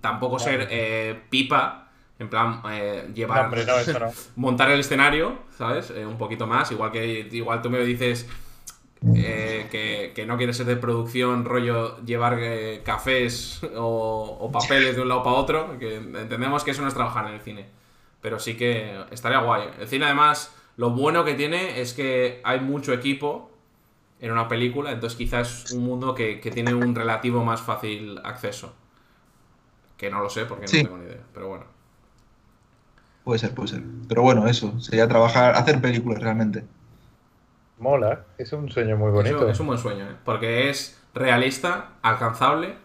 [0.00, 4.10] Tampoco ser eh, pipa, en plan eh, No, llevar hombre, no, eso no.
[4.36, 5.90] montar el escenario, ¿sabes?
[5.90, 8.28] Eh, un poquito más, igual que igual tú me dices
[9.14, 14.96] eh, que, que no quieres ser de producción, rollo llevar eh, cafés o, o papeles
[14.96, 17.66] de un lado para otro, que entendemos que eso no es trabajar en el cine.
[18.20, 19.68] Pero sí que estaría guay.
[19.80, 23.50] El cine además, lo bueno que tiene es que hay mucho equipo
[24.20, 28.20] en una película, entonces quizás es un mundo que, que tiene un relativo más fácil
[28.22, 28.74] acceso.
[29.96, 31.64] Que no lo sé porque no tengo ni idea, pero bueno.
[33.24, 33.82] Puede ser, puede ser.
[34.08, 36.64] Pero bueno, eso, sería trabajar, hacer películas realmente.
[37.80, 38.26] Mola.
[38.38, 39.48] Es un sueño muy bonito.
[39.48, 40.14] Es un buen sueño, ¿eh?
[40.24, 42.76] porque es realista, alcanzable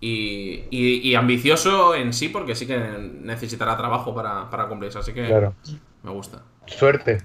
[0.00, 4.98] y, y- y ambicioso en sí, porque sí que necesitará trabajo para, para cumplirse.
[4.98, 5.54] Así que Claro.
[6.02, 6.42] me gusta.
[6.66, 7.18] Suerte.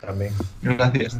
[0.00, 0.32] También.
[0.62, 1.18] Gracias.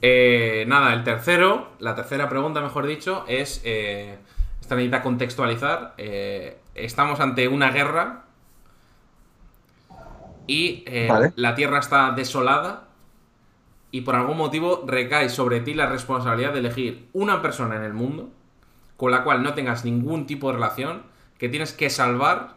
[0.00, 3.60] Eh, nada, el tercero, la tercera pregunta, mejor dicho, es.
[3.64, 4.16] Eh,
[4.60, 5.94] esta necesita contextualizar.
[5.98, 8.24] eh, estamos ante una guerra
[10.46, 11.32] y eh, Vale.
[11.36, 12.84] la tierra está desolada
[13.92, 17.92] y por algún motivo recae sobre ti la responsabilidad de elegir una persona en el
[17.92, 18.30] mundo
[18.96, 21.02] con la cual no tengas ningún tipo de relación
[21.38, 22.54] que tienes que salvar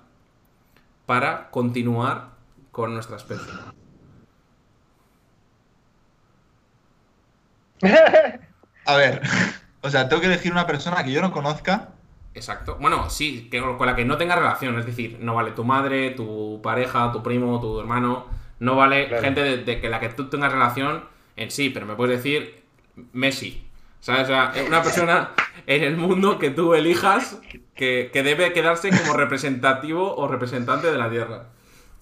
[1.05, 2.29] para continuar
[2.71, 3.53] con nuestra especie.
[8.85, 9.21] A ver,
[9.81, 11.89] o sea, tengo que elegir una persona que yo no conozca.
[12.33, 12.77] Exacto.
[12.79, 14.77] Bueno, sí, que con la que no tenga relación.
[14.79, 18.27] Es decir, no vale tu madre, tu pareja, tu primo, tu hermano.
[18.59, 19.23] No vale Claro.
[19.23, 21.05] gente de, de que la que tú tengas relación
[21.35, 22.63] en sí, pero me puedes decir
[23.13, 23.61] Messi.
[23.99, 24.23] ¿Sabes?
[24.23, 25.31] O sea, una persona
[25.65, 27.39] en el mundo que tú elijas
[27.73, 31.47] que, que debe quedarse como representativo o representante de la Tierra.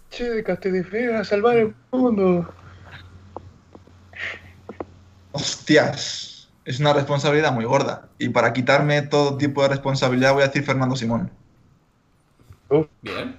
[0.09, 2.53] Chicas, te definen a salvar el mundo.
[5.31, 8.09] Hostias, es una responsabilidad muy gorda.
[8.19, 11.31] Y para quitarme todo tipo de responsabilidad voy a decir Fernando Simón.
[12.69, 13.35] Uf, Bien.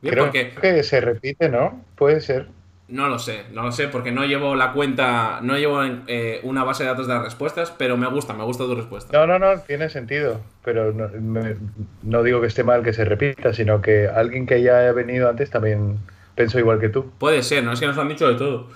[0.00, 1.84] Bien, creo porque que se repite, ¿no?
[1.96, 2.48] Puede ser.
[2.88, 6.64] No lo sé, no lo sé, porque no llevo la cuenta, no llevo eh, una
[6.64, 9.16] base de datos de las respuestas, pero me gusta, me gusta tu respuesta.
[9.16, 10.40] No, no, no, tiene sentido.
[10.64, 11.56] Pero no, me-
[12.02, 15.28] no digo que esté mal que se repita, sino que alguien que ya haya venido
[15.28, 15.98] antes también
[16.34, 17.10] pensó igual que tú.
[17.18, 18.68] Puede ser, no es que nos han dicho de todo.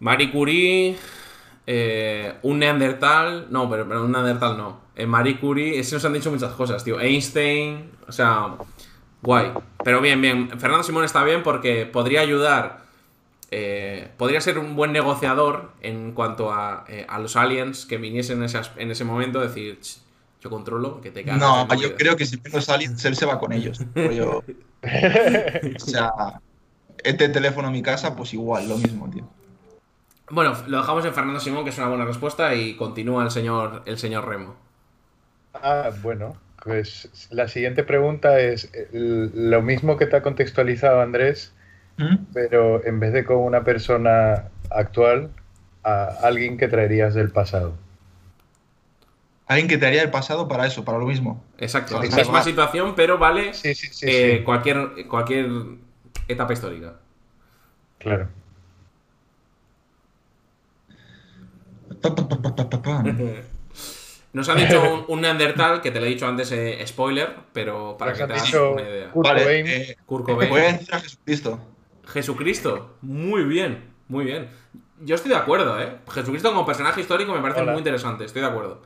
[0.00, 0.96] Marie Curie,
[1.66, 4.80] eh, un Neandertal, no, pero, pero un Neandertal no.
[4.96, 7.00] Eh, Marie Curie, es que nos han dicho muchas cosas, tío.
[7.00, 8.54] Einstein, o sea,
[9.22, 9.50] guay.
[9.82, 10.50] Pero bien, bien.
[10.58, 12.83] Fernando Simón está bien porque podría ayudar,
[13.50, 18.38] eh, podría ser un buen negociador en cuanto a, eh, a los aliens que viniesen
[18.38, 19.98] en ese, en ese momento, decir, "Ch,
[20.40, 21.40] yo controlo, que te cagas.
[21.40, 21.96] No, yo vida".
[21.96, 23.80] creo que si ven los aliens, él se va con ellos.
[23.94, 26.12] o sea,
[27.02, 29.26] este teléfono en mi casa, pues igual, lo mismo, tío.
[30.30, 33.82] Bueno, lo dejamos en Fernando Simón, que es una buena respuesta, y continúa el señor,
[33.86, 34.56] el señor Remo.
[35.54, 41.53] Ah, bueno, pues la siguiente pregunta es eh, lo mismo que te ha contextualizado Andrés,
[41.96, 42.16] ¿Mm?
[42.32, 45.30] pero en vez de con una persona actual,
[45.84, 47.74] a alguien que traerías del pasado.
[49.46, 51.44] Alguien que te haría el pasado para eso, para lo mismo.
[51.58, 55.46] Exacto, la misma situación, pero vale Sí, sí, sí, eh, sí, Cualquier, cualquier
[56.28, 56.94] etapa histórica.
[57.98, 58.28] claro.
[64.32, 67.96] Nos han dicho un, un Neandertal, que te lo he dicho antes, eh, spoiler, pero
[67.96, 69.10] para Nos que te hagas una idea.
[69.12, 69.66] Kurt Vale, Cobain.
[69.68, 71.60] eh, Kurt voy a decir a Jesucristo.
[72.06, 74.48] Jesucristo, muy bien, muy bien.
[75.00, 75.98] Yo estoy de acuerdo, ¿eh?
[76.10, 77.72] Jesucristo como personaje histórico me parece Hola.
[77.72, 78.82] muy interesante, estoy de acuerdo.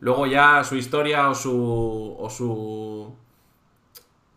[0.00, 2.16] Luego ya su historia o su.
[2.18, 3.14] o su.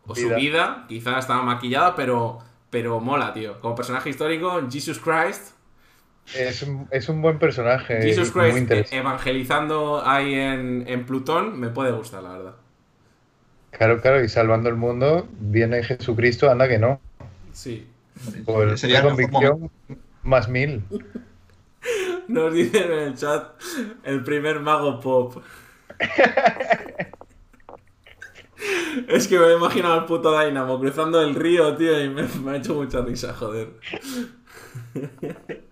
[0.07, 0.35] o su Vida.
[0.35, 2.39] vida, quizá estaba maquillada, pero.
[2.69, 3.59] pero mola, tío.
[3.59, 5.53] Como personaje histórico, Jesus Christ.
[6.33, 8.01] Es, un- es un buen personaje.
[8.01, 12.55] Jesus muy Christ eh, evangelizando ahí en, en Plutón me puede gustar, la verdad.
[13.71, 16.99] Claro, claro, y salvando el mundo viene Jesucristo, anda que no.
[17.51, 17.87] Sí.
[18.45, 19.71] Por Sería una convicción
[20.23, 20.83] más mil.
[22.27, 23.53] Nos dicen en el chat
[24.03, 25.41] el primer mago pop.
[29.07, 32.51] es que me he imaginado al puto Dynamo cruzando el río, tío, y me, me
[32.51, 33.69] ha hecho mucha risa, joder.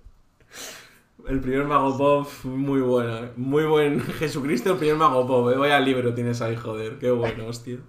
[1.28, 3.32] El primer mago pop, muy bueno, eh.
[3.36, 5.58] muy buen Jesucristo, el primer mago pop, eh.
[5.58, 7.80] vaya libro tienes ahí, joder, qué bueno, hostia.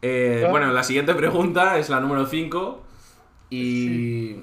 [0.00, 2.85] Eh, bueno, la siguiente pregunta es la número 5
[3.50, 4.36] y...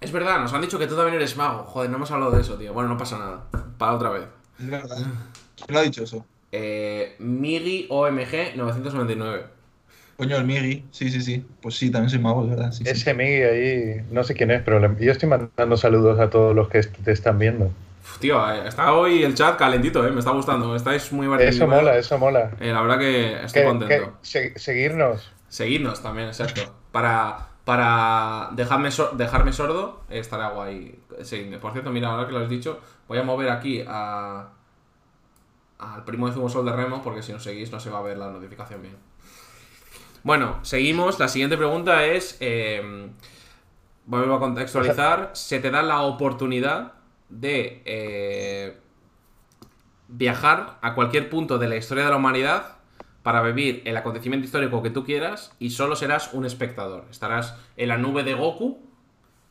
[0.00, 1.64] Es verdad, nos han dicho que tú también eres mago.
[1.64, 2.72] Joder, no hemos hablado de eso, tío.
[2.72, 3.44] Bueno, no pasa nada.
[3.76, 4.24] Para otra vez.
[4.58, 4.96] Es verdad.
[4.96, 6.24] ¿Quién lo ha dicho eso?
[6.52, 9.44] Eh, Migi OMG 999.
[10.16, 10.84] Coño, el Migi.
[10.90, 11.44] Sí, sí, sí.
[11.60, 12.72] Pues sí, también soy mago, es verdad.
[12.72, 12.90] Sí, sí.
[12.90, 13.50] Ese Miguel
[14.00, 16.80] ahí, no sé quién es, pero le- yo estoy mandando saludos a todos los que
[16.82, 17.66] te están viendo.
[17.66, 20.10] Uf, tío, eh, está hoy el chat calentito, eh.
[20.12, 20.74] Me está gustando.
[20.74, 21.68] Estáis muy Eso variados.
[21.68, 22.50] mola, eso mola.
[22.58, 24.12] Eh, la verdad que estoy Que- contento.
[24.22, 25.30] que se- seguirnos.
[25.50, 26.74] Seguidnos también, exacto.
[26.90, 30.98] Para, para dejarme, sor- dejarme sordo, estará guay.
[31.22, 31.58] Seguidme.
[31.58, 34.48] Por cierto, mira, ahora que lo has dicho, voy a mover aquí a
[35.78, 38.02] al primo de Zumo Sol de Remo, porque si nos seguís no se va a
[38.02, 38.96] ver la notificación bien.
[40.22, 41.18] Bueno, seguimos.
[41.18, 42.36] La siguiente pregunta es.
[42.40, 43.10] Eh,
[44.04, 45.30] vuelvo a contextualizar.
[45.32, 46.92] Se te da la oportunidad
[47.30, 48.78] de eh,
[50.08, 52.76] viajar a cualquier punto de la historia de la humanidad
[53.30, 57.04] para vivir el acontecimiento histórico que tú quieras y solo serás un espectador.
[57.12, 58.80] Estarás en la nube de Goku,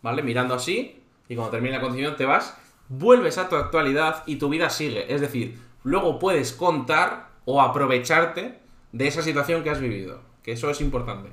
[0.02, 0.22] ¿vale?
[0.22, 2.58] Mirando así y cuando termine el acontecimiento te vas,
[2.90, 5.16] vuelves a tu actualidad y tu vida sigue.
[5.16, 8.60] Es decir, luego puedes contar o aprovecharte
[8.92, 10.24] de esa situación que has vivido.
[10.44, 11.30] Que eso es importante.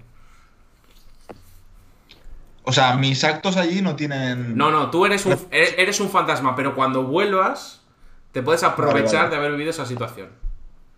[2.63, 4.57] O sea, mis actos allí no tienen.
[4.57, 7.83] No, no, tú eres un, eres eres un fantasma, pero cuando vuelvas
[8.31, 9.31] te puedes aprovechar vale.
[9.31, 10.29] de haber vivido esa situación.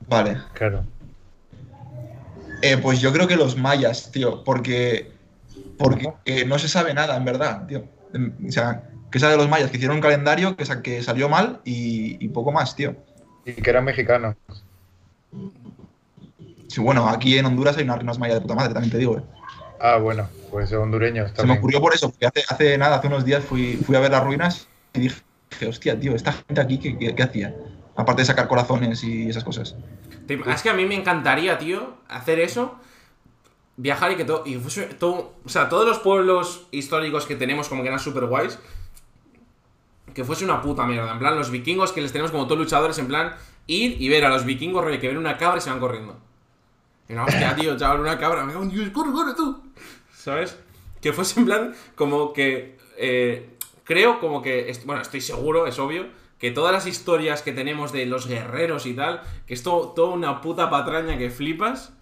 [0.06, 0.42] Vale.
[0.52, 0.84] Claro.
[2.62, 5.12] Eh, pues yo creo que los mayas, tío, porque.
[5.76, 7.84] Porque eh, no se sabe nada, en verdad, tío.
[8.12, 11.02] Em, O sea, que sabe de los mayas que hicieron un calendario que, sa- que
[11.02, 12.96] salió mal y, y poco más, tío.
[13.44, 14.34] Y que eran mexicanos.
[16.68, 19.18] Sí, bueno, aquí en Honduras hay unas ruinas mayas de puta madre, también te digo,
[19.18, 19.22] eh.
[19.80, 21.58] Ah, bueno, pues hondureños Se me también.
[21.58, 24.24] ocurrió por eso, porque hace, hace nada, hace unos días fui, fui a ver las
[24.24, 25.22] ruinas y dije,
[25.68, 27.54] hostia, tío, esta gente aquí, ¿qué, qué- qué hacía?
[27.96, 29.76] Aparte de sacar corazones y esas cosas.
[30.28, 32.78] Es que a mí me encantaría, tío, hacer eso.
[33.76, 34.42] Viajar y que todo.
[34.44, 35.34] Y fuese todo.
[35.44, 38.58] O sea, todos los pueblos históricos que tenemos como que eran super guays.
[40.14, 41.12] Que fuese una puta mierda.
[41.12, 42.98] En plan, los vikingos que les tenemos como todos luchadores.
[42.98, 43.34] En plan,
[43.66, 46.18] ir y ver a los vikingos, rollo, que ven una cabra y se van corriendo.
[47.08, 48.44] Y no, hostia, tío, chaval, una cabra.
[48.44, 49.62] Me cago en Dios, corre, corre tú.
[50.12, 50.58] ¿Sabes?
[51.00, 52.76] Que fuese en plan, como que.
[52.96, 53.50] eh,
[53.84, 54.76] creo como que.
[54.84, 56.06] Bueno, estoy seguro, es obvio.
[56.38, 59.22] Que todas las historias que tenemos de los guerreros y tal.
[59.46, 61.92] Que es todo, toda una puta patraña que flipas.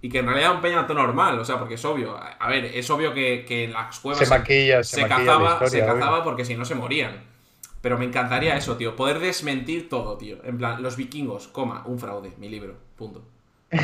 [0.00, 2.16] Y que en realidad un peñato normal, o sea, porque es obvio.
[2.16, 5.52] A ver, es obvio que, que en las cuevas Se maquilla, se, maquilla la cazaba,
[5.54, 5.94] historia, se obvio.
[5.94, 7.24] cazaba porque si no se morían.
[7.80, 8.94] Pero me encantaría eso, tío.
[8.94, 10.38] Poder desmentir todo, tío.
[10.44, 12.76] En plan, los vikingos, coma, un fraude, mi libro.
[12.96, 13.24] Punto.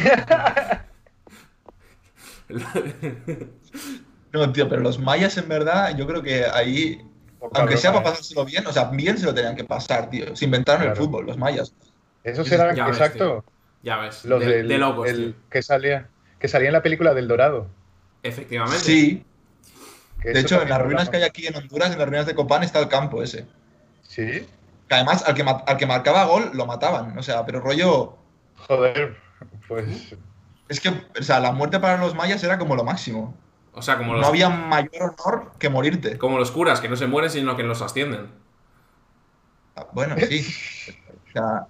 [4.32, 7.00] No, tío, pero los mayas en verdad, yo creo que ahí,
[7.52, 10.34] aunque sea para pasárselo bien, o sea, bien se lo tenían que pasar, tío.
[10.34, 11.74] Se inventaron el fútbol, los mayas.
[12.22, 13.44] Esos eran, Ya ves, exacto,
[13.82, 14.24] Ya ves.
[14.24, 15.42] los de, del, de locos, el tío.
[15.50, 16.08] que salía
[16.38, 17.68] que salía en la película del Dorado.
[18.22, 18.78] Efectivamente.
[18.80, 19.24] Sí,
[20.22, 22.34] que de hecho, en las ruinas que hay aquí en Honduras, en las ruinas de
[22.34, 23.46] Copán, está el campo ese.
[24.02, 24.46] Sí,
[24.88, 27.16] Que además, al que, al que marcaba gol, lo mataban.
[27.18, 28.16] O sea, pero rollo.
[28.68, 29.16] joder,
[29.68, 30.14] pues
[30.68, 33.34] Es que, o sea, la muerte para los mayas era como lo máximo.
[33.74, 36.16] O sea, como los, No había mayor honor que morirte.
[36.18, 38.28] como los curas, que no se mueren, sino que los ascienden.
[39.76, 40.46] Ah, Bueno, sí.
[41.28, 41.66] O sea,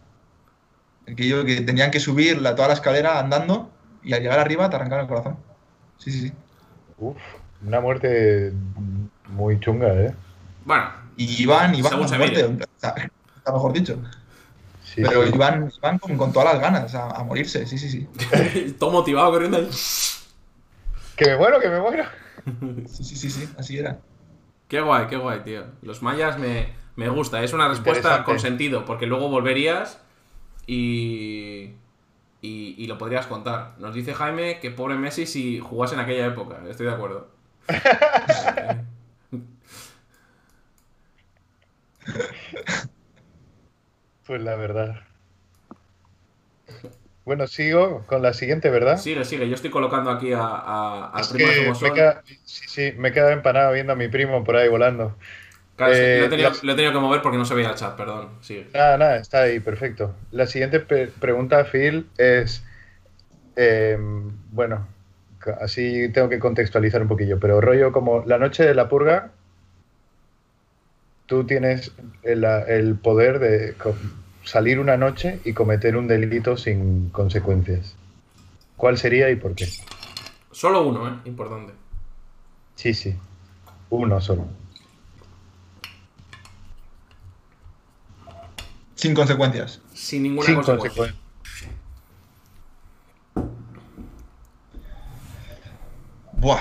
[1.07, 3.71] que tenían que subir la, toda la escalera andando
[4.03, 5.37] y al llegar arriba te arrancaron el corazón.
[5.99, 6.33] Sí, sí, sí.
[6.99, 7.17] uf,
[7.67, 8.53] una muerte
[9.29, 10.15] muy chunga, ¿eh?
[10.67, 10.85] Bueno,
[11.17, 12.65] Y iban, iban Según a se muerte, mire.
[12.65, 12.95] o sea,
[13.37, 13.99] está mejor dicho.
[14.83, 15.33] Sí, Pero sí.
[15.35, 18.73] iban, iban con, con todas las ganas a, a morirse, sí, sí, sí.
[18.79, 19.69] todo motivado corriendo ahí.
[21.17, 22.05] Que me muero, que me muero.
[22.87, 24.01] Sí, sí, sí, sí, así era.
[24.69, 25.65] Qué guay, qué guay, tío.
[25.81, 27.43] Los mayas me, me gusta.
[27.43, 29.99] Es una respuesta con sentido, porque luego volverías
[30.67, 31.71] y,
[32.43, 32.75] y.
[32.77, 33.75] y lo podrías contar.
[33.79, 36.61] Nos dice Jaime que pobre Messi si jugase en aquella época.
[36.69, 37.29] Estoy de acuerdo.
[44.27, 45.01] Pues la verdad.
[47.25, 48.99] Bueno, sigo con la siguiente, ¿verdad?
[48.99, 49.49] Sigue, sigue.
[49.49, 51.89] Yo estoy colocando aquí a, a- al primo que me Zumosol.
[51.89, 55.17] he quedado- sí, sí, me he quedado empanado viendo a mi primo por ahí volando.
[55.77, 57.75] Claro, Eh, lo, he tenido, lo he tenido que mover porque no se veía el
[57.75, 58.29] chat, perdón.
[58.41, 58.69] Sigue.
[58.75, 60.15] Nada, nada, está ahí, perfecto.
[60.33, 62.63] La siguiente pregunta, Phil, es,
[63.57, 63.99] eh,
[64.53, 64.87] bueno,
[65.61, 69.33] así tengo que contextualizar un poquillo, pero rollo como la noche de la purga,
[71.27, 71.93] tú tienes
[72.23, 73.75] el, el poder de
[74.45, 77.97] salir una noche y cometer un delito sin consecuencias.
[78.77, 79.69] ¿Cuál sería y por qué?
[80.51, 81.13] Solo uno, ¿eh?
[81.25, 81.73] Importante.
[82.77, 83.15] Sí, sí,
[83.91, 84.47] uno solo.
[88.95, 89.81] Sin consecuencias.
[89.93, 91.15] Sin ninguna Sin consecuencia.
[96.33, 96.61] Buah.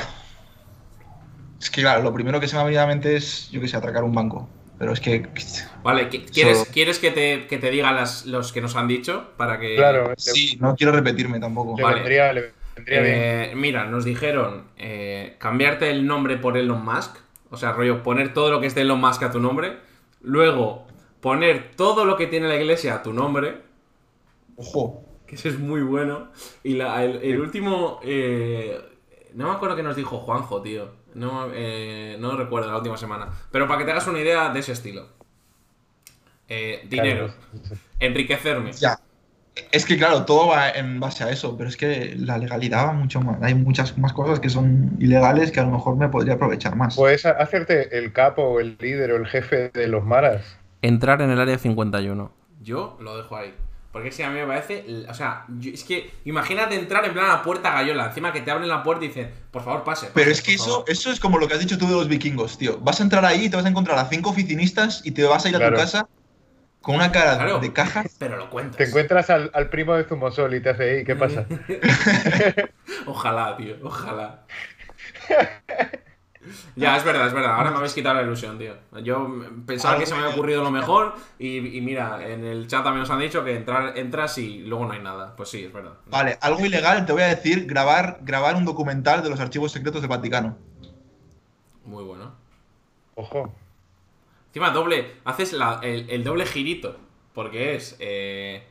[1.60, 3.62] Es que, claro, lo primero que se me ha venido a la mente es, yo
[3.62, 4.50] que sé, atracar un banco.
[4.84, 5.26] Pero es que.
[5.82, 9.30] Vale, ¿qui- ¿quieres, ¿quieres que, te, que te diga las, los que nos han dicho?
[9.38, 9.78] Para que.
[9.78, 11.78] Claro, le- Sí, no quiero repetirme tampoco.
[11.78, 11.96] le, Vale.
[11.96, 13.16] vendría, le vendría bien.
[13.18, 17.16] Eh, mira, nos dijeron eh, cambiarte el nombre por Elon Musk.
[17.50, 19.78] O sea, rollo, poner todo lo que es de Elon Musk a tu nombre.
[20.22, 20.86] Luego,
[21.22, 23.60] poner todo lo que tiene la iglesia a tu nombre.
[24.58, 25.06] Ojo.
[25.26, 26.30] Que eso es muy bueno.
[26.64, 28.02] Y la- el, el último.
[28.04, 28.78] eh,
[29.34, 31.02] no me acuerdo qué nos dijo Juanjo, tío.
[31.16, 33.30] No, eh, no recuerdo la última semana.
[33.52, 35.08] Pero para que te hagas una idea de ese estilo.
[36.50, 37.28] Eh, dinero.
[37.28, 37.80] Claro.
[38.00, 38.74] Enriquecerme.
[38.74, 38.98] Ya.
[39.72, 42.94] Es que, claro, todo va en base a eso, pero es que la legalidad va
[42.94, 43.42] mucho más.
[43.44, 46.96] Hay muchas más cosas que son ilegales que a lo mejor me podría aprovechar más.
[46.96, 50.58] Puedes hacerte el capo o el líder o el jefe de los maras.
[50.82, 52.32] Entrar en el área 51.
[52.62, 53.54] Yo lo dejo ahí.
[53.94, 54.84] Porque si a mí me parece.
[55.08, 58.08] O sea, yo- es que imagínate entrar en plan a la puerta gallola.
[58.08, 60.10] Encima que te abren la puerta y dicen, por favor, pase.
[60.14, 60.86] Pero es que eso, favor".
[60.88, 62.80] eso es como lo que has dicho tú de los vikingos, tío.
[62.80, 65.46] Vas a entrar ahí y te vas a encontrar a cinco oficinistas y te vas
[65.46, 66.08] a ir a tu casa
[66.82, 67.60] con una cara Claro.
[67.60, 68.04] de caja.
[68.20, 68.78] Pero lo cuentas.
[68.78, 71.46] Te encuentras al, al primo de Zumosol y te hace, "Ey, ¿qué pasa?
[73.06, 74.46] Ojalá, tío, ojalá.
[76.76, 77.56] ya, es verdad, es verdad.
[77.56, 78.74] Ahora me habéis quitado la ilusión, tío.
[79.04, 79.28] Yo
[79.66, 81.16] pensaba que se me había ocurrido lo mejor.
[81.40, 84.86] Y, y mira, en el chat también nos han dicho que entrar, entras y luego
[84.86, 85.36] no hay nada.
[85.36, 85.94] Pues sí, es verdad.
[86.08, 90.02] Vale, algo ilegal, te voy a decir, grabar, grabar un documental de los archivos secretos
[90.02, 90.58] del Vaticano.
[91.86, 92.32] Muy bueno.
[93.16, 93.54] Ojo.
[94.48, 95.16] Encima, doble.
[95.26, 96.98] Haces la- el, el doble girito.
[97.34, 97.96] Porque es.
[98.00, 98.64] eh,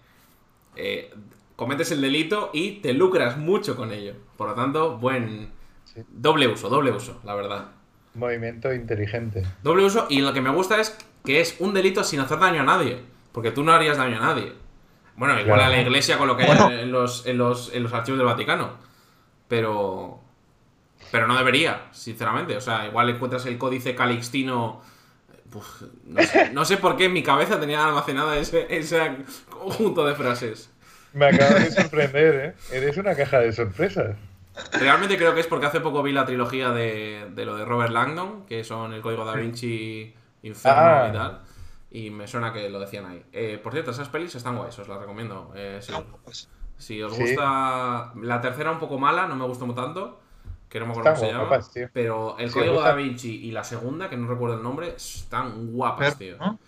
[0.77, 1.12] eh,
[1.57, 4.15] cometes el delito y te lucras mucho con ello.
[4.36, 5.51] Por lo tanto, buen.
[5.94, 6.02] Sí.
[6.09, 7.69] Doble uso, doble uso, la verdad.
[8.14, 9.43] Movimiento inteligente.
[9.62, 12.60] Doble uso, y lo que me gusta es que es un delito sin hacer daño
[12.62, 13.01] a nadie.
[13.32, 14.52] Porque tú no harías daño a nadie.
[15.16, 15.64] Bueno, igual Claro.
[15.73, 16.66] a la iglesia con lo que Bueno.
[16.69, 18.77] hay en los, en, los, en los archivos del Vaticano.
[19.48, 20.20] Pero.
[21.10, 22.56] Pero no debería, sinceramente.
[22.56, 24.81] O sea, igual encuentras el códice calixtino.
[25.55, 29.16] Uf, no, sé, no sé por qué en mi cabeza tenía almacenada ese, ese
[29.51, 30.70] conjunto de frases.
[31.12, 32.77] Me acabas de sorprender, ¿eh?
[32.77, 34.16] Eres una caja de sorpresas.
[34.73, 37.91] Realmente creo que es porque hace poco vi la trilogía de, de lo de Robert
[37.93, 41.07] Langdon, que son el código da Vinci, Inferno Ah.
[41.09, 41.41] y tal.
[41.91, 43.23] Y me suena que lo decían ahí.
[43.33, 45.53] Eh, por cierto, esas pelis están guays, os las recomiendo.
[45.55, 45.93] Eh, sí.
[46.79, 47.23] Si os Sí.
[47.23, 48.12] gusta.
[48.20, 50.19] La tercera un poco mala, no me gustó tanto.
[50.69, 51.49] Que no me acuerdo Están cómo se llama.
[51.49, 51.89] guapas, tío.
[51.93, 54.95] Pero el Si código gusta- da Vinci y la segunda, que no recuerdo el nombre,
[54.97, 56.37] están guapas, tío.
[56.39, 56.59] ¿no?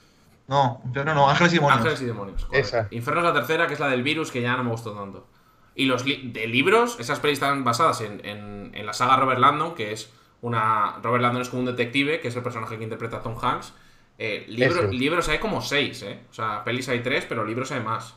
[0.47, 1.79] No, pero no, Ángeles y Demonios.
[1.79, 2.45] Ángeles y demonios.
[2.45, 2.69] correcto.
[2.69, 2.89] Esa.
[2.91, 5.27] Inferno es la tercera, que es la del virus, que ya no me gustó tanto.
[5.75, 9.41] Y los li- de libros, esas pelis están basadas en, en- en la saga Robert
[9.41, 10.97] Landon, que es una.
[11.03, 13.73] Robert Landon es como un detective, que es el personaje que interpreta a Tom Hanks.
[14.19, 16.21] Eh, libro- libros hay como seis, ¿eh?
[16.31, 18.15] O sea, pelis hay tres, pero libros hay más.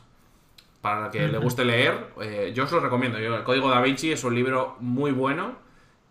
[0.80, 3.18] Para el que le guste leer, eh, yo os lo recomiendo.
[3.18, 5.56] Yo, el Código da Vinci es un libro muy bueno.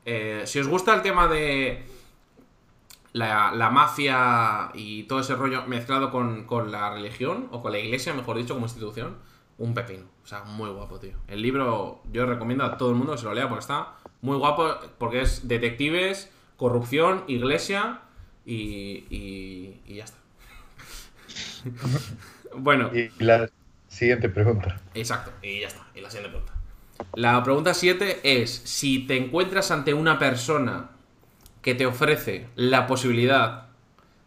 [0.04, 1.86] Eh, si os gusta el tema de
[3.14, 7.80] la, la mafia y todo ese rollo mezclado con, con la religión, o con la
[7.80, 9.16] iglesia, mejor dicho, como institución,
[9.58, 10.06] un pepino.
[10.24, 11.18] O sea, muy guapo, tío.
[11.28, 14.38] El libro yo recomiendo a todo el mundo que se lo lea porque está muy
[14.38, 18.02] guapo, porque es detectives, corrupción, iglesia
[18.46, 20.18] y, y, y ya está.
[22.56, 23.50] bueno, Y la
[23.88, 24.80] siguiente pregunta.
[24.94, 25.86] Exacto, y ya está.
[25.96, 26.54] Y la siguiente pregunta.
[27.14, 30.90] La pregunta 7 es, si te encuentras ante una persona
[31.62, 33.68] que te ofrece la posibilidad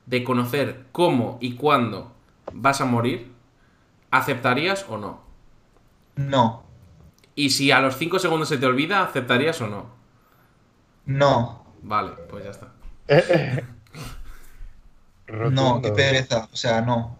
[0.06, 2.12] de conocer cómo y cuándo
[2.52, 3.30] vas a morir,
[4.10, 5.22] ¿aceptarías o no?
[6.16, 6.62] No,
[7.34, 9.90] Y si a los 5 segundos se te olvida, ¿aceptarías o no?
[11.06, 12.72] no, Vale, pues ya está.
[15.42, 16.48] no, qué pereza.
[16.52, 17.16] O sea, no.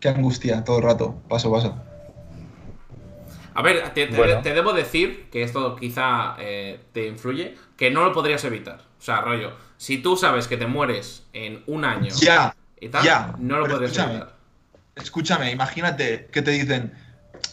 [0.00, 1.82] Qué angustia todo el rato, paso a paso.
[3.54, 4.42] A ver, te, te- Bueno.
[4.42, 8.80] te debo decir que esto quizá eh, te influye, que no lo podrías evitar.
[8.98, 13.04] O sea, rollo, si tú sabes que te mueres en un año Ya, y tal,
[13.04, 14.12] ya, no lo pero podrías escúchame.
[14.12, 14.36] evitar.
[14.96, 16.92] Escúchame, imagínate que te dicen,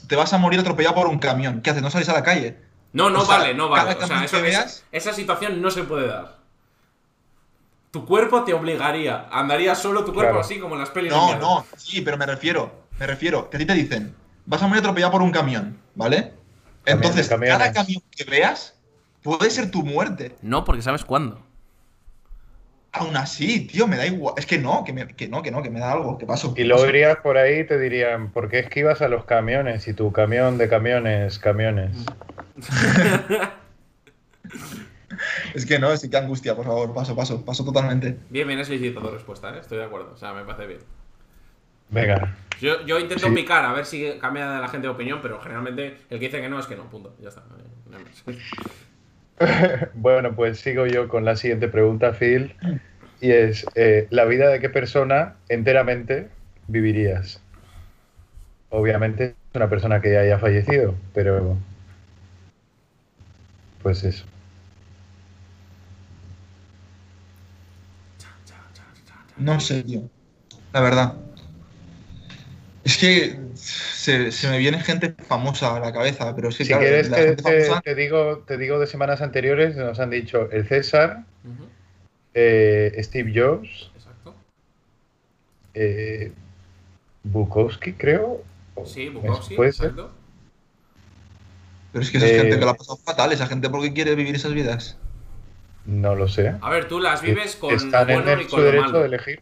[0.08, 1.62] te vas a morir atropellado por un camión.
[1.62, 1.82] ¿Qué haces?
[1.82, 2.58] ¿No sales a la calle?
[2.94, 3.92] No, no O sea, vale, no vale.
[3.92, 6.38] O sea, camión eso- esa, veas- esa situación no se puede dar.
[7.92, 9.28] Tu cuerpo te obligaría.
[9.32, 10.42] Andaría solo tu cuerpo Claro.
[10.42, 11.12] así como en las pelis.
[11.12, 14.62] de No, no, sí, pero me refiero, me refiero, que a ti te dicen, vas
[14.62, 16.34] a morir atropellado por un camión, ¿vale?
[16.86, 17.58] Entonces, camiones.
[17.58, 18.76] cada camión que veas
[19.24, 20.36] puede ser tu muerte.
[20.42, 21.44] No, porque sabes cuándo.
[22.92, 24.34] Aún así, tío, me da igual.
[24.38, 26.18] Es que no, que, me- que no, que no, que me da algo.
[26.18, 26.54] que paso?
[26.58, 26.90] Y luego paso.
[26.90, 29.88] irías por ahí y te dirían, ¿por qué esquivas a los camiones?
[29.88, 31.96] Y tu camión de camiones, camiones.
[35.54, 38.18] Es que no, sí que angustia, por favor, paso, paso, paso totalmente.
[38.30, 39.60] Bien, bien, es lícito tu respuesta, ¿eh?
[39.60, 40.12] Estoy de acuerdo.
[40.14, 40.80] O sea, me parece bien.
[41.90, 42.38] Venga.
[42.62, 43.34] Yo, yo intento Sí.
[43.34, 46.48] picar a ver si cambia la gente de opinión, pero generalmente el que dice que
[46.50, 47.16] no es que no, punto.
[47.20, 47.42] Ya está.
[47.90, 47.98] No.
[49.94, 52.56] Bueno, pues sigo yo con la siguiente pregunta, Phil.
[53.22, 56.30] Y es, eh, ¿la vida de qué persona enteramente
[56.68, 57.42] vivirías?
[58.70, 61.58] Obviamente una persona que ya haya fallecido, pero...
[63.82, 64.26] Pues eso.
[69.38, 70.02] No sé, tío.
[70.74, 71.14] La verdad.
[72.90, 76.70] Es que se, se me viene gente famosa a la cabeza, pero es que Si
[76.70, 80.00] claro, quieres la te, gente te- famosa- te digo, te digo de semanas anteriores, nos
[80.00, 81.24] han dicho el César,
[82.34, 84.34] eh, Steve Jobs, Exacto.
[85.76, 86.32] eh,
[87.24, 88.42] Bukowski, creo.
[88.86, 89.90] Sí, Bukowski, ¿Puede ser?
[89.90, 90.12] exacto.
[91.92, 93.94] Pero es que esa es Eh, gente que la ha pasado fatal, esa gente porque
[93.94, 94.98] quiere vivir esas vidas.
[95.86, 96.54] No lo sé.
[96.62, 98.66] A ver, tú las vives con lo Están en bueno y el- su con lo
[98.66, 99.00] derecho malo.
[99.02, 99.42] de elegir.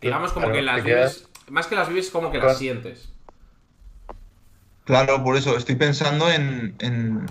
[0.00, 1.27] Digamos como Claro, que las vives.
[1.50, 3.08] Más que las vives, como que las sientes.
[4.84, 7.26] Claro, por eso estoy pensando en, en,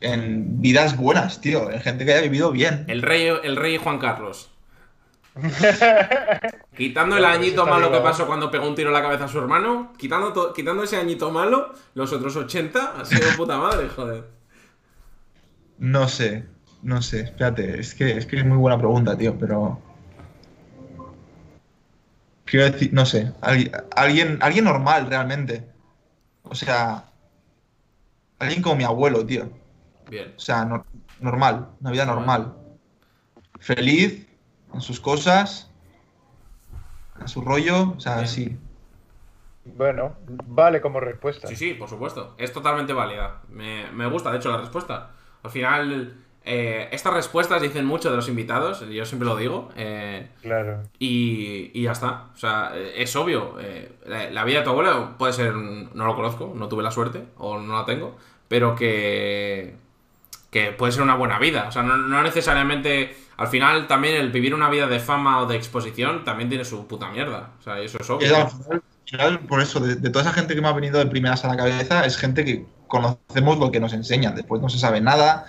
[0.00, 2.84] en vidas buenas, tío, en gente que haya vivido bien.
[2.88, 4.50] El rey, el rey Juan Carlos.
[6.76, 9.38] Quitando el añito malo que pasó cuando pegó un tiro en la cabeza a su
[9.38, 14.24] hermano, quitando, quitando ese añito malo, los otros 80 ha sido puta madre, joder.
[15.78, 16.44] No sé,
[16.82, 19.80] no sé, espérate, es que es, que es muy buena pregunta, tío, pero...
[22.50, 25.66] Quiero decir, no sé, alguien, alguien, normal realmente.
[26.42, 27.04] O sea,
[28.40, 29.48] alguien como mi abuelo, tío.
[30.08, 30.34] Bien.
[30.36, 30.84] O sea, no-
[31.20, 32.56] normal, una vida normal.
[33.60, 34.26] Feliz
[34.74, 35.70] en sus cosas,
[37.20, 38.28] en su rollo, o sea, Bien.
[38.28, 38.58] sí.
[39.64, 40.16] Bueno,
[40.46, 41.46] vale como respuesta.
[41.46, 42.34] Sí, sí, por supuesto.
[42.38, 43.42] Es totalmente válida.
[43.48, 45.10] Me, me gusta, de hecho, la respuesta.
[45.42, 46.16] Al final,
[46.52, 49.70] eh, estas respuestas dicen mucho de los invitados, yo siempre lo digo.
[49.76, 50.82] eh, Claro.
[50.98, 52.24] Y, y ya está.
[52.34, 53.56] O sea, eh, es obvio.
[53.60, 55.54] eh, la, la vida de tu abuelo puede ser.
[55.54, 58.16] No lo conozco, no tuve la suerte, o no la tengo.
[58.48, 59.76] Pero que.
[60.50, 61.66] Que puede ser una buena vida.
[61.68, 63.16] O sea, no, no necesariamente.
[63.36, 66.86] Al final, también el vivir una vida de fama o de exposición también tiene su
[66.88, 67.52] puta mierda.
[67.60, 68.36] O sea, eso es obvio.
[68.36, 70.98] al final, al final, por eso, de, de toda esa gente que me ha venido
[70.98, 74.34] de primeras a la cabeza, es gente que conocemos lo que nos enseñan.
[74.34, 75.46] Después no se sabe nada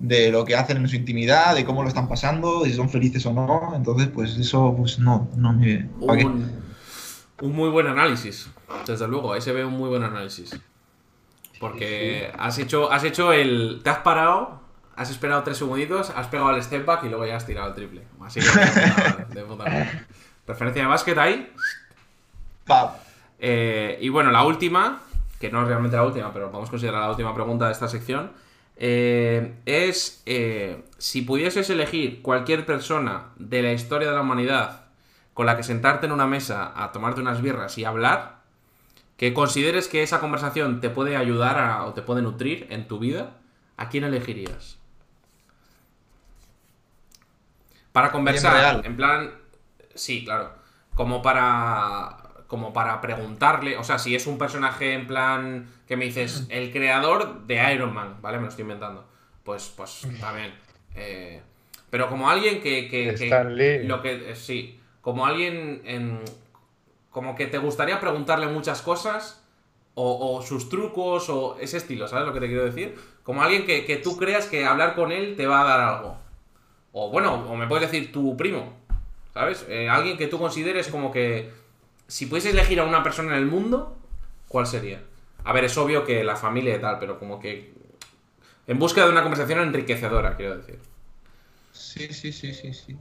[0.00, 2.88] de lo que hacen en su intimidad, de cómo lo están pasando, de si son
[2.90, 3.72] felices o no.
[3.76, 5.88] Entonces, pues eso, pues no, no me.
[6.00, 6.50] Un,
[7.42, 8.50] un muy buen análisis.
[8.86, 10.58] Desde luego, ahí se ve un muy buen análisis.
[11.60, 13.80] Porque has hecho, has hecho el.
[13.84, 14.60] Te has parado,
[14.96, 17.74] has esperado tres segunditos, has pegado el step back y luego ya has tirado el
[17.74, 18.02] triple.
[18.22, 18.46] Así que
[19.34, 20.06] de puta- madre.
[20.46, 21.52] Referencia de básquet ahí.
[23.38, 25.02] Eh, y bueno, la última,
[25.38, 27.88] que no es realmente la última, pero vamos a considerar la última pregunta de esta
[27.88, 28.32] sección,
[28.80, 34.86] eh, es eh, si pudieses elegir cualquier persona de la historia de la humanidad
[35.34, 38.40] con la que sentarte en una mesa a tomarte unas birras y hablar,
[39.16, 42.98] que consideres que esa conversación te puede ayudar a- o te puede nutrir en tu
[42.98, 43.36] vida,
[43.76, 44.78] ¿a quién elegirías?
[47.92, 48.52] Para conversar,
[48.86, 49.30] en plan,
[49.94, 50.54] sí, claro,
[50.94, 52.18] como para
[52.50, 56.72] como para preguntarle, o sea, si es un personaje en plan que me dices el
[56.72, 58.38] creador de Iron Man, ¿vale?
[58.38, 59.06] Me lo estoy inventando.
[59.44, 60.52] Pues pues también
[60.96, 61.40] eh,
[61.90, 63.12] pero como alguien que, que-
[63.86, 66.20] lo que eh, sí, como alguien en
[67.10, 69.42] como que te gustaría preguntarle muchas cosas
[69.94, 72.96] o, o sus trucos o ese estilo, ¿sabes lo que te quiero decir?
[73.22, 76.16] Como alguien que, que tú creas que hablar con él te va a dar algo.
[76.92, 78.72] O bueno, o me puedes decir tu primo,
[79.34, 79.64] ¿sabes?
[79.68, 81.50] Eh, alguien que tú consideres como que
[82.10, 83.96] si pudieses elegir a una persona en el mundo,
[84.48, 85.00] ¿cuál sería?
[85.44, 87.72] A ver, es obvio que la familia y tal, pero como que
[88.66, 90.80] en busca de una conversación enriquecedora, quiero decir.
[91.72, 92.96] Sí, sí, sí, sí, sí.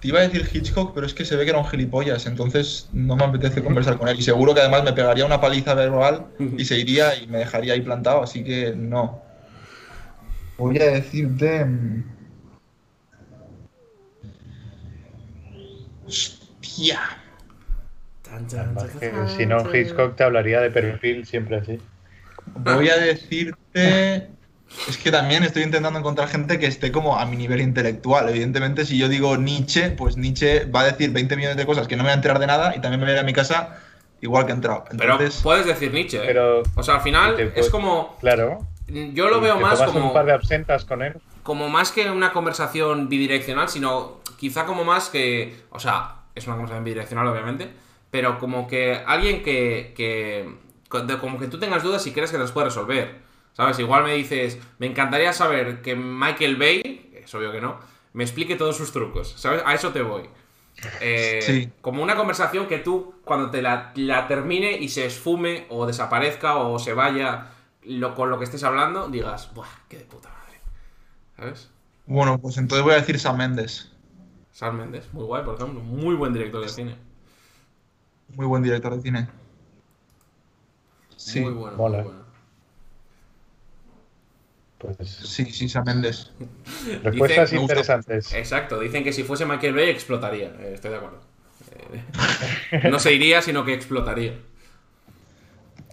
[0.00, 2.90] Te iba a decir Hitchcock, pero es que se ve que era un gilipollas, entonces
[2.92, 4.18] no me apetece conversar con él.
[4.18, 7.72] Y seguro que además me pegaría una paliza verbal y se iría y me dejaría
[7.72, 9.22] ahí plantado, así que no.
[10.58, 11.64] Voy a decirte.
[11.64, 12.15] mm,
[16.06, 17.00] Hostia.
[19.36, 21.78] Si no, Hitchcock te hablaría de perfil siempre así.
[22.56, 24.28] Voy a decirte.
[24.88, 28.28] Es que también estoy intentando encontrar gente que esté como a mi nivel intelectual.
[28.28, 31.96] Evidentemente, si yo digo Nietzsche, pues Nietzsche va a decir 20 millones de cosas que
[31.96, 33.32] no me voy a enterar de nada y también me voy a ir a mi
[33.32, 33.78] casa
[34.20, 34.84] igual que he entrado.
[34.98, 36.22] Pero puedes decir Nietzsche, ¿eh?
[36.26, 38.16] Pero- O sea, al final es como...
[38.18, 38.66] Claro.
[38.88, 40.08] Yo lo veo más como...
[40.08, 41.14] un par de absentas con él.
[41.44, 46.56] como más que una conversación bidireccional, sino quizá como más que, o sea, es una
[46.56, 47.70] conversación bidireccional obviamente,
[48.10, 50.48] pero como que alguien que, que
[50.88, 53.20] como que tú tengas dudas y crees que las puede resolver,
[53.52, 53.78] ¿sabes?
[53.78, 57.78] Igual me dices, me encantaría saber que Michael Bay, es obvio que no,
[58.12, 59.62] me explique todos sus trucos, ¿sabes?
[59.66, 60.22] A eso te voy.
[61.00, 61.70] Eh, Sí.
[61.80, 66.56] Como una conversación que tú, cuando te la, la termine y se esfume o desaparezca
[66.56, 67.48] o se vaya
[67.82, 70.60] lo, con lo que estés hablando, digas, ¡buah, qué de puta madre!
[71.36, 71.70] ¿Sabes?
[72.06, 73.92] bueno, pues entonces voy a decir Sam Mendes.
[74.56, 75.80] Sam Mendes, muy guay, por ejemplo.
[75.82, 76.96] Muy buen director de cine.
[78.34, 79.28] Muy buen director de cine.
[81.14, 81.98] Sí, Muy bueno, mola.
[81.98, 82.24] muy bueno.
[84.78, 86.32] Pues sí, sí, Sam Mendes.
[87.02, 88.32] respuestas interesantes.
[88.32, 90.48] Exacto, dicen que si fuese Michael Bay explotaría.
[90.58, 91.20] Eh, estoy de acuerdo.
[92.72, 94.38] Eh, no se iría, sino que explotaría.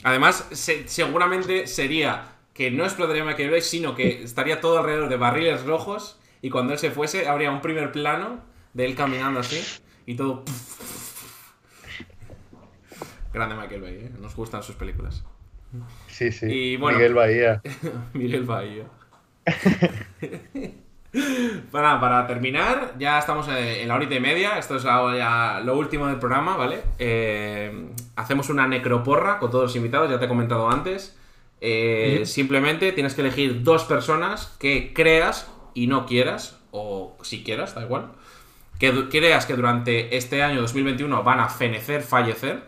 [0.03, 5.18] Además, se- seguramente sería que no explotaría Michael Bay, sino que estaría todo alrededor de
[5.18, 9.62] barriles rojos y cuando él se fuese habría un primer plano de él caminando así
[10.06, 10.44] y todo...
[13.34, 14.12] Grande Michael Bay, ¿eh?
[14.20, 15.24] Nos gustan sus películas.
[16.08, 16.45] Sí, sí.
[16.45, 16.98] Y bueno.
[17.00, 17.62] Miguel Bahía.
[18.14, 18.84] Miguel Bahía.
[21.72, 24.60] para, para terminar, ya estamos en la horita y media.
[24.60, 26.82] Esto es la- ya lo último del programa, ¿vale?
[27.00, 31.18] Eh, hacemos una necroporra con todos los invitados, ya te he comentado antes.
[31.62, 32.24] Eh.
[32.26, 37.82] Simplemente tienes que elegir dos personas que creas y no quieras, o si quieras, da
[37.84, 38.12] igual,
[38.84, 42.66] que creas que durante este año 2021 van a fenecer, fallecer.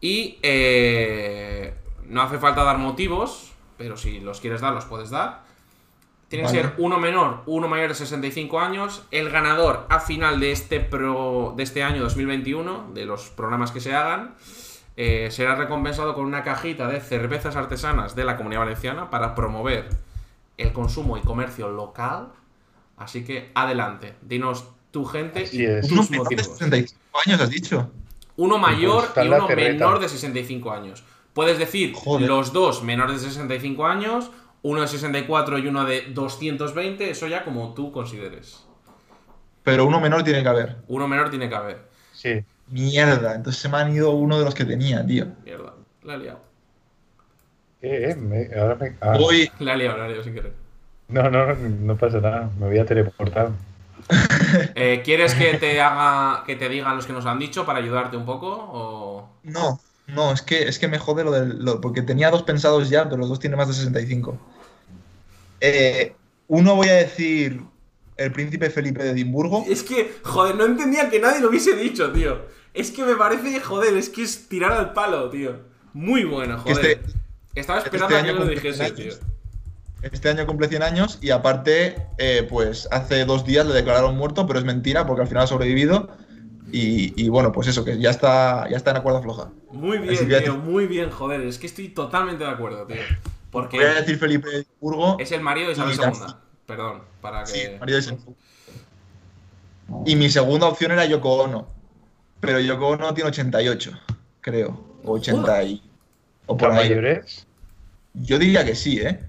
[0.00, 1.74] Y eh,
[2.06, 5.44] no hace falta dar motivos, pero si los quieres dar, los puedes dar.
[6.26, 9.06] Tiene que ser uno menor, uno mayor de 65 años.
[9.12, 13.78] El ganador a final de este, pro, de este año 2021, de los programas que
[13.78, 14.34] se hagan,
[14.96, 19.88] eh, será recompensado con una cajita de cervezas artesanas de la Comunidad Valenciana para promover
[20.58, 22.32] el consumo y comercio local.
[22.96, 25.92] Así que adelante, dinos tu gente Así y es.
[25.92, 26.58] Uno tus menor de motivos.
[26.58, 27.90] 65 años, has dicho.
[28.38, 31.04] Uno mayor y uno menor de 65 años.
[31.34, 32.26] Puedes decir Joder.
[32.26, 34.30] los dos menores de 65 años,
[34.62, 38.64] uno de 64 y uno de 220, eso ya como tú consideres.
[39.62, 40.76] Pero uno menor tiene que haber.
[40.88, 41.88] Uno menor tiene que haber.
[42.14, 42.42] Sí.
[42.68, 45.26] Mierda, entonces se me han ido uno de los que tenía, tío.
[45.44, 45.74] Mierda,
[46.04, 46.40] la he liado.
[47.82, 48.10] ¿Qué?
[48.12, 48.14] eh?
[48.16, 49.50] Me- ahora me- ah, Voy.
[49.58, 50.54] La he liado, la he liado sin querer.
[51.08, 52.50] No, no, no pasa nada.
[52.58, 53.50] Me voy a teleportar.
[54.74, 58.16] Eh, ¿Quieres que te haga que te digan los que nos han dicho para ayudarte
[58.16, 58.48] un poco?
[58.48, 59.28] O...
[59.42, 61.64] No, no, es que, es que me jode lo del.
[61.64, 64.38] lo- porque tenía dos pensados ya, pero los dos tienen más de 65.
[65.60, 66.14] Eh,
[66.48, 67.60] uno voy a decir
[68.16, 69.64] el príncipe Felipe de Edimburgo.
[69.68, 72.46] Es que, joder, no entendía que nadie lo hubiese dicho, tío.
[72.74, 75.56] Es que me parece, joder, es que es tirar al palo, tío.
[75.92, 76.86] Muy bueno, Que joder.
[77.00, 77.12] este-
[77.54, 79.14] Estaba este esperando a que lo dijese, 100 tío.
[80.02, 84.46] Este año cumple 100 años y aparte, eh, pues hace dos días le declararon muerto,
[84.46, 86.08] pero es mentira porque al final ha sobrevivido.
[86.72, 89.50] Y, y bueno, pues eso, que ya está, ya está en la cuerda floja.
[89.70, 91.40] Muy bien, tío, muy bien, joder.
[91.42, 92.96] Es que estoy totalmente de acuerdo, tío.
[93.50, 95.16] Porque Voy a decir Felipe de Edimburgo.
[95.18, 96.34] es el marido de Isabel II.
[96.66, 97.50] Perdón, para que.
[97.50, 98.36] Sí, marido de Edimburgo.
[100.04, 101.68] Y mi segunda opción era Yoko Ono.
[102.40, 103.92] Pero Yoko Ono tiene 88,
[104.40, 104.84] creo.
[105.04, 105.82] O 80 y...
[106.46, 106.90] O por ¿Para ahí.
[106.90, 107.46] mayores?
[108.14, 109.20] Yo diría que sí, ¿eh?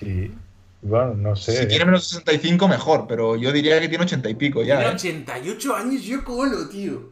[0.00, 0.34] Sí.
[0.82, 1.52] Bueno, no sé.
[1.52, 4.78] Si tiene menos de 65, mejor, pero yo diría que tiene 80 y pico ya.
[4.78, 4.94] Tiene ¿eh?
[4.94, 7.10] 88 años Yoko Ono, tío.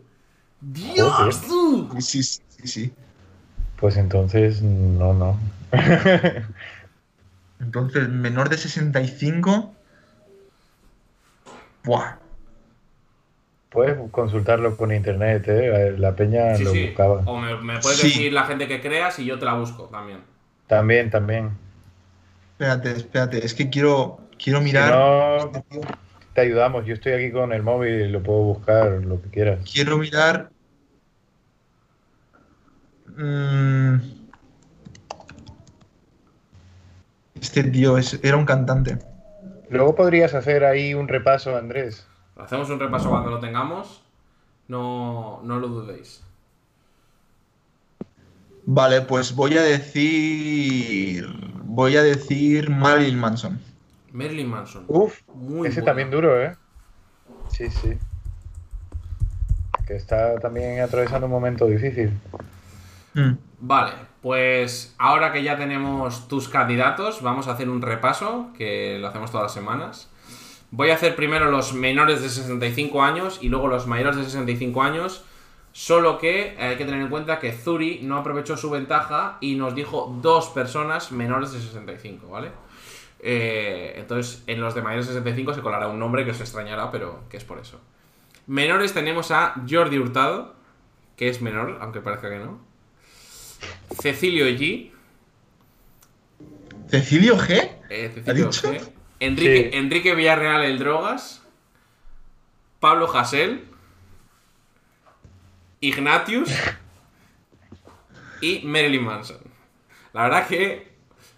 [0.61, 1.89] ¡Dios, tú!
[2.01, 2.93] Sí, sí, sí, sí.
[3.79, 5.39] Pues entonces, no, no.
[7.61, 9.75] Entonces, menor de 65.
[11.85, 12.17] Buah.
[13.71, 15.95] Puedes consultarlo con internet, ¿eh?
[15.99, 16.87] La peña Sí, lo sí.
[16.87, 17.23] buscaba.
[17.27, 18.09] O me, me puedes Sí.
[18.09, 20.21] decir la gente que creas y yo te la busco también.
[20.67, 21.51] También, también.
[22.59, 23.47] Espérate, espérate.
[23.47, 24.91] Es que quiero, quiero Si mirar.
[24.93, 25.53] no,
[26.35, 26.85] te ayudamos.
[26.87, 29.61] Yo estoy aquí con el móvil y lo puedo buscar, lo que quieras.
[29.73, 30.51] Quiero mirar.
[33.17, 33.99] Mm.
[37.41, 38.99] Este tío es- era un cantante.
[39.71, 42.09] Luego podrías hacer ahí un repaso, Andrés.
[42.37, 44.03] Hacemos un repaso cuando lo tengamos.
[44.67, 46.25] No, no lo dudéis.
[48.71, 51.27] Vale, pues voy a decir.
[51.65, 53.59] Voy a decir Marilyn Manson.
[54.13, 54.85] Marilyn Manson.
[54.89, 56.55] Uf, Muy ese también duro, ¿eh?
[57.49, 57.97] Sí, sí.
[59.87, 62.13] Que está también atravesando un momento difícil.
[63.15, 63.39] Mm.
[63.61, 69.09] Vale, pues ahora que ya tenemos tus candidatos, vamos a hacer un repaso, que lo
[69.09, 70.11] hacemos todas las semanas.
[70.73, 74.83] Voy a hacer primero los menores de 65 años y luego los mayores de 65
[74.83, 75.25] años.
[75.73, 79.75] Solo que hay que tener en cuenta que Zuri no aprovechó su ventaja y nos
[79.75, 82.51] dijo dos personas menores de 65, ¿vale?
[83.21, 86.91] Eh, entonces, en los de mayores de 65 se colará un nombre que os extrañará,
[86.91, 87.81] pero que es por eso.
[88.47, 90.55] Menores tenemos a Jordi Hurtado,
[91.17, 92.59] que es menor, aunque parezca que no.
[94.01, 94.91] Cecilio G.
[96.89, 97.71] ¿Cecilio G?
[97.91, 98.73] eh, Cecilio dicho?
[98.73, 98.81] G.
[99.21, 99.79] Enrique, Sí.
[99.79, 101.43] Enrique Villarreal el Drogas.
[102.81, 103.65] Pablo Hasél.
[105.81, 106.51] Ignatius.
[108.41, 109.39] Y Marilyn Manson.
[110.13, 110.93] La verdad que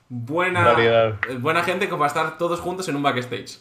[0.08, 1.18] buena, Variedad.
[1.38, 3.58] buena gente como para estar todos juntos en un backstage.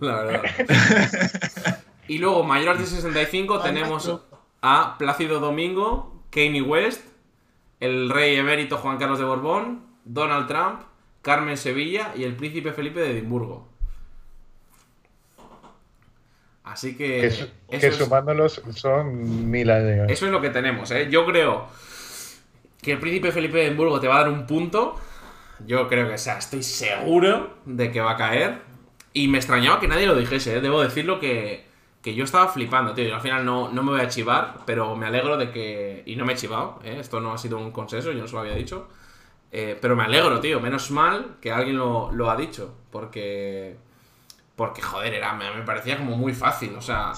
[0.00, 0.42] La verdad.
[2.08, 4.20] y luego, mayores de 65, tenemos
[4.62, 7.06] a Plácido Domingo, Kanye West,
[7.80, 10.82] el rey emérito Juan Carlos de Borbón, Donald Trump,
[11.22, 13.68] Carmen Sevilla y el príncipe Felipe de Edimburgo.
[16.66, 17.46] Así que, Que, eso,
[17.78, 20.10] que es, sumándolos son mil años.
[20.10, 21.08] eso es lo que tenemos, ¿eh?
[21.10, 21.68] Yo creo
[22.82, 24.96] que el príncipe Felipe de Edimburgo te va a dar un punto.
[25.66, 28.62] Yo creo que, o sea, estoy seguro de que va a caer.
[29.12, 30.60] Y me extrañaba que nadie lo dijese, ¿eh?
[30.60, 31.64] Debo decirlo que,
[32.02, 33.06] que yo estaba flipando, tío.
[33.06, 36.02] Yo al final no, no me voy a chivar, pero me alegro de que...
[36.06, 36.98] Y no me he chivado, ¿eh?
[37.00, 38.88] Esto no ha sido un consenso, yo no se lo había dicho.
[39.52, 40.60] Eh, pero me alegro, tío.
[40.60, 42.74] Menos mal que alguien lo, lo ha dicho.
[42.90, 43.76] Porque...
[44.56, 47.12] Porque, joder, era, me, me parecía como muy fácil, o sea...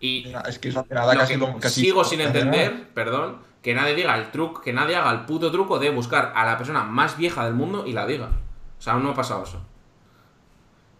[0.00, 1.80] Y, Mira, Es que nada, lo casi que lo casi.
[1.82, 5.78] sigo sin entender, perdón, que nadie diga el truco, que nadie haga el puto truco
[5.78, 8.30] de buscar a la persona más vieja del mundo y la diga.
[8.78, 9.60] O sea, aún no ha pasado eso.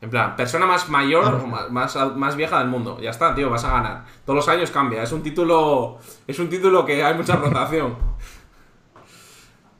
[0.00, 2.98] En plan, persona más mayor o más, más, más vieja del mundo.
[3.00, 4.04] Ya está, tío, vas a ganar.
[4.24, 5.02] Todos los años cambia.
[5.02, 5.98] Es un título.
[6.26, 7.96] Es un título que hay mucha rotación.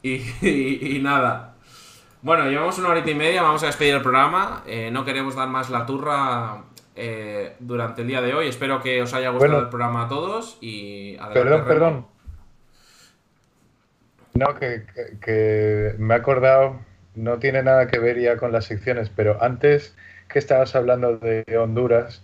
[0.03, 1.50] Y, y- y nada.
[2.23, 4.63] Bueno, llevamos una horita y media, vamos a despedir el programa.
[4.67, 6.65] Eh, no queremos dar más la turra
[6.95, 8.49] eh, durante el día de hoy.
[8.49, 9.65] Espero que os haya gustado Bueno.
[9.65, 12.07] el programa a todos y adelante, Perdón, perdón.
[14.35, 16.81] No, que, que- que me he acordado,
[17.15, 19.97] no tiene nada que ver ya con las secciones, pero antes
[20.29, 22.23] que estabas hablando de Honduras,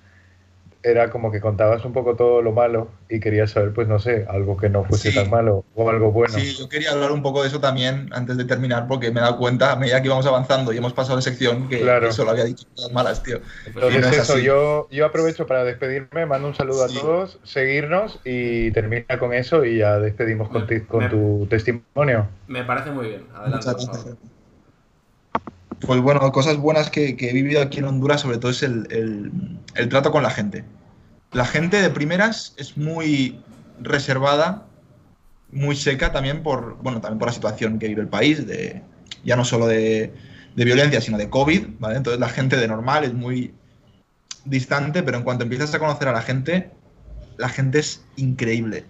[0.88, 4.24] era como que contabas un poco todo lo malo y quería saber, pues no sé,
[4.28, 5.16] algo que no fuese Sí.
[5.16, 6.32] tan malo o algo bueno.
[6.32, 9.22] Sí, yo quería hablar un poco de eso también antes de terminar, porque me he
[9.24, 12.06] dado cuenta, a medida que íbamos avanzando y hemos pasado de sección, que, Claro.
[12.06, 13.40] que solo había dicho cosas malas, tío.
[13.66, 14.42] Entonces no es eso, así.
[14.44, 16.96] yo, yo aprovecho para despedirme, mando un saludo Sí.
[16.96, 21.48] a todos, seguirnos y termina con eso y ya despedimos con, ti- con Me- tu
[21.50, 22.28] testimonio.
[22.46, 23.24] Me parece muy bien.
[23.34, 23.70] Adelante.
[25.86, 28.86] Pues bueno, cosas buenas que, que he vivido aquí en Honduras, sobre todo es el,
[28.90, 29.30] el-
[29.74, 30.64] el trato con la gente.
[31.36, 33.42] La gente de primeras es muy
[33.78, 34.68] reservada,
[35.52, 38.82] muy seca también por, bueno, también por la situación que vive el país, de,
[39.22, 40.14] ya no solo de,
[40.54, 41.98] de violencia, sino de COVID, ¿vale?
[41.98, 43.52] Entonces la gente de normal es muy
[44.46, 46.70] distante, pero en cuanto empiezas a conocer a la gente,
[47.36, 48.86] la gente es increíble.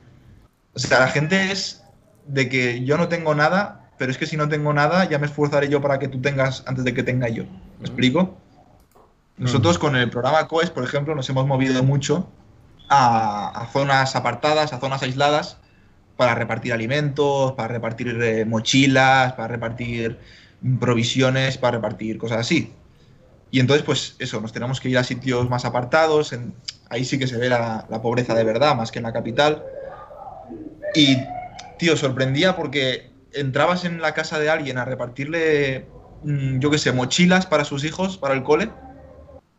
[0.73, 1.83] O sea, la gente es
[2.29, 5.27] de que yo no tengo nada, pero es que si no tengo nada, ya me
[5.27, 7.43] esforzaré yo para que tú tengas antes de que tenga yo.
[7.81, 8.39] ¿Me explico?
[9.39, 12.27] Nosotros con el programa COES, por ejemplo, nos hemos movido mucho
[12.89, 15.59] a, a zonas apartadas, a zonas aisladas,
[16.17, 20.19] para repartir alimentos, para repartir eh, mochilas, para repartir
[20.81, 22.73] provisiones, para repartir cosas así.
[23.51, 26.55] Y entonces, pues eso, nos tenemos que ir a sitios más apartados, en-
[26.89, 29.63] ahí sí que se ve la, la pobreza de verdad, más que en la capital.
[30.95, 31.19] Y,
[31.79, 35.87] tío, sorprendía porque entrabas en la casa de alguien a repartirle,
[36.23, 38.71] mm, yo qué sé, mochilas para sus hijos, para el cole,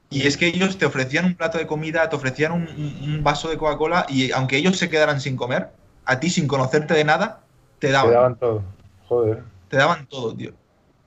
[0.09, 3.57] y es que ellos te ofrecían un plato de comida, te ofrecían un, vaso de
[3.57, 5.69] Coca-Cola, y aunque ellos se quedaran sin comer,
[6.05, 7.41] a ti, sin conocerte de nada,
[7.79, 8.63] te Te daban daban todo.
[9.07, 9.43] Joder.
[9.69, 10.53] te daban todo, tío.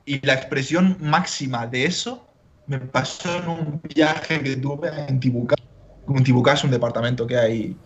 [0.04, 2.26] Y la expresión máxima de eso
[2.66, 5.56] me pasó en un viaje que tuve en Tibucá.
[6.08, 7.76] En Tibucá es un departamento que hay,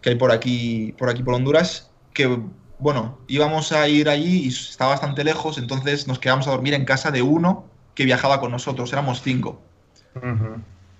[0.00, 2.40] que hay por aquí, por aquí por Honduras, que
[2.78, 6.84] bueno, íbamos a ir allí y estaba bastante lejos, entonces nos quedamos a dormir en
[6.84, 9.60] casa de uno que viajaba con nosotros, éramos cinco.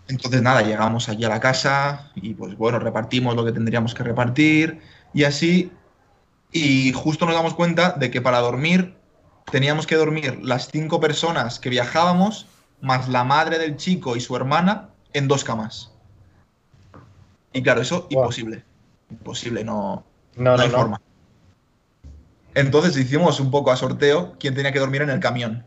[0.08, 4.02] Entonces, nada, llegamos allí a la casa y pues bueno, repartimos lo que tendríamos que
[4.02, 4.80] repartir
[5.14, 5.72] y así.
[6.52, 8.96] Y justo nos damos cuenta de que para dormir
[9.50, 12.46] teníamos que dormir las cinco personas que viajábamos,
[12.80, 15.92] más la madre del chico y su hermana, en dos camas.
[17.52, 18.64] Y claro, eso imposible.
[19.10, 20.04] Imposible, no,
[20.36, 20.76] No, no no, hay no.
[20.76, 21.00] forma.
[22.54, 25.64] Entonces hicimos un poco a sorteo quién tenía que dormir en el camión.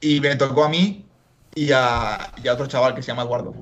[0.00, 1.07] Y me tocó a mí
[1.58, 3.52] y a, y a otro chaval que se llama Eduardo.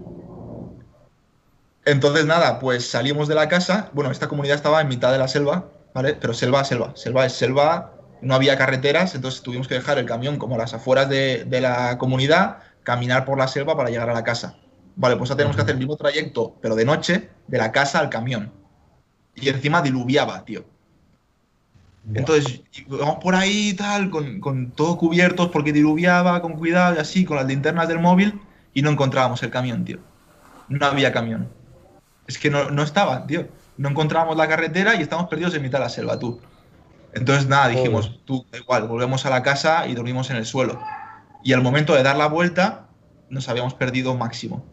[1.86, 3.90] Entonces nada, pues salimos de la casa.
[3.94, 6.14] Bueno, esta comunidad estaba en mitad de la selva, ¿vale?
[6.14, 6.93] Pero selva, selva.
[6.94, 10.74] Selva es selva, no había carreteras, entonces tuvimos que dejar el camión como a las
[10.74, 14.56] afueras de, de la comunidad, caminar por la selva para llegar a la casa.
[14.97, 17.98] Vale, pues ahora tenemos que hacer el mismo trayecto, pero de noche, de la casa
[17.98, 18.52] al camión.
[19.35, 20.64] Y encima diluviaba, tío.
[22.14, 26.98] Entonces íbamos por ahí y tal, con, con todo cubiertos porque diluviaba, con cuidado y
[26.98, 28.40] así, con las linternas del móvil,
[28.74, 29.98] y no encontrábamos el camión, tío.
[30.68, 31.48] No había camión.
[32.26, 33.48] Es que no, no estaba, tío.
[33.76, 36.40] No encontrábamos la carretera y estábamos perdidos en mitad de la selva, tú.
[37.12, 38.20] Entonces, nada, dijimos, Joder.
[38.24, 40.80] tú, da igual, volvemos a la casa y dormimos en el suelo.
[41.42, 42.88] Y al momento de dar la vuelta,
[43.30, 44.64] nos habíamos perdido máximo.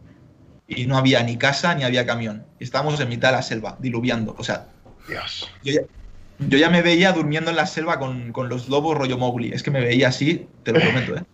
[0.66, 2.46] Y no había ni casa ni había camión.
[2.58, 4.34] Estábamos en mitad de la selva, diluviando.
[4.38, 4.68] O sea,
[5.08, 5.50] Dios.
[5.62, 5.80] yo ya,
[6.38, 9.52] yo ya me veía durmiendo en la selva con, con los lobos rollo Mowgli.
[9.52, 11.24] Es que me veía así, te lo prometo, ¿eh?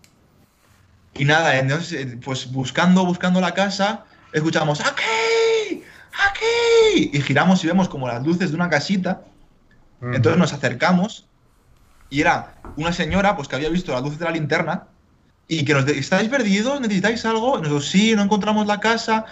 [1.13, 5.83] Y nada, entonces, eh, pues buscando, buscando la casa, escuchamos ¡Aquí!
[6.29, 7.11] ¡Aquí!
[7.13, 9.21] Y giramos y vemos como las luces de una casita.
[10.01, 11.27] Entonces nos acercamos
[12.09, 14.87] y era una señora pues que había visto las luces de la linterna
[15.47, 16.81] y que nos ¿estáis perdidos?
[16.81, 17.59] ¿Necesitáis algo?
[17.59, 19.25] Y nosotros, sí, no encontramos la casa,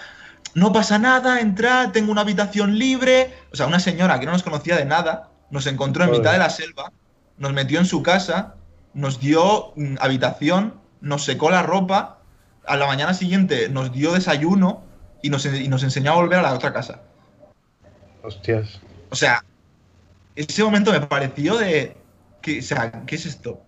[0.53, 3.33] no pasa nada, entrad, tengo una habitación libre.
[3.51, 6.21] O sea, una señora que no nos conocía de nada, nos encontró en Joder.
[6.21, 6.91] mitad de la selva,
[7.37, 8.55] nos metió en su casa,
[8.93, 12.19] nos dio mm, habitación, nos secó la ropa,
[12.65, 14.83] a la mañana siguiente nos dio desayuno
[15.21, 17.01] y nos, y nos enseñó a volver a la otra casa.
[18.21, 18.79] Hostias.
[19.09, 19.43] O sea,
[20.35, 21.97] ese momento me pareció de.
[22.41, 23.61] Que, o sea, ¿qué es esto?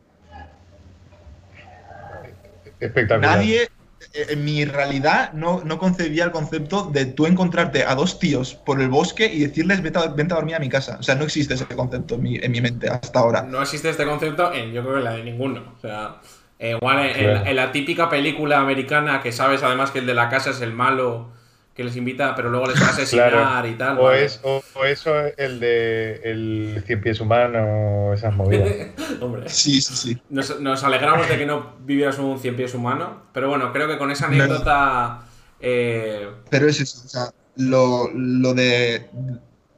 [2.79, 3.37] Espectacular.
[3.37, 3.69] Nadie,
[4.13, 8.81] en mi realidad, no, no concebía el concepto de tú encontrarte a dos tíos por
[8.81, 10.97] el bosque y decirles vete a, vente a dormir a mi casa.
[10.99, 13.43] O sea, no existe ese concepto en mi, en mi mente hasta ahora.
[13.43, 15.73] No existe este concepto en, yo creo que la de ninguno.
[15.77, 16.17] O sea,
[16.59, 17.45] eh, igual en, en- Claro.
[17.45, 20.73] en la típica película americana que sabes además que el de la casa es el
[20.73, 21.31] malo
[21.73, 23.67] que les invita, pero luego les va a asesinar Claro.
[23.67, 23.99] y tal.
[23.99, 24.25] O, ¿vale?
[24.25, 28.69] es, o, o eso, el de el cien pies humano, esas movidas.
[29.21, 29.47] Hombre.
[29.49, 30.21] Sí, sí, sí.
[30.29, 33.97] Nos, nos alegramos de que no vivieras un cien pies humano, pero bueno, creo que
[33.97, 35.21] con esa anécdota
[35.59, 37.25] eh, Pero es eso, o sea,
[37.55, 39.09] lo, lo de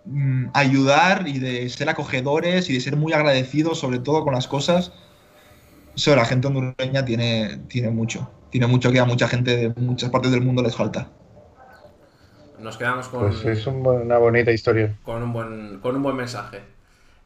[0.06, 4.48] mm, ayudar y de ser acogedores y de ser muy agradecidos, sobre todo con las
[4.48, 4.94] cosas,
[5.96, 8.30] eso la gente hondureña tiene, tiene mucho.
[8.50, 11.10] Tiene mucho que a mucha gente de muchas partes del mundo les falta.
[12.64, 14.96] Nos quedamos con, Pues es un una bonita historia.
[15.04, 16.62] con, un, buen, con un buen mensaje.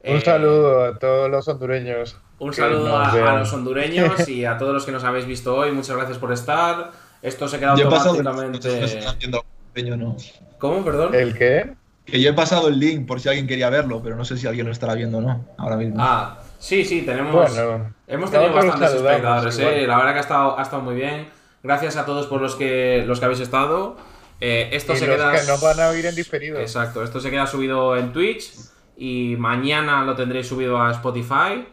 [0.04, 2.18] Un Eh, saludo a todos los hondureños.
[2.40, 5.72] Un saludo a, a los hondureños y a todos los que nos habéis visto hoy.
[5.72, 6.92] Muchas gracias por estar.
[7.22, 9.00] Esto se queda Yo he pasado el- automáticamente.
[9.98, 10.16] no.
[10.60, 10.84] ¿Cómo?
[10.84, 11.14] Perdón.
[11.16, 11.74] ¿El qué?
[12.06, 14.48] Que yo he pasado el link por si alguien quería verlo, pero no sé si
[14.48, 15.96] alguien lo estará viendo o no ahora mismo.
[16.00, 17.34] Ah, sí, sí, tenemos.
[17.34, 19.60] Bueno, Hemos tenido bastantes espectadores.
[19.60, 19.86] ¿eh?
[19.86, 21.28] La verdad que ha estado, ha estado muy bien.
[21.64, 23.98] Gracias a todos por los que, los que habéis estado.
[24.40, 25.32] Eh, esto y se los queda.
[25.32, 26.60] que nos van a oír en diferido.
[26.60, 28.54] Exacto, esto se queda subido en Twitch
[28.98, 31.66] y mañana lo tendréis subido a Spotify.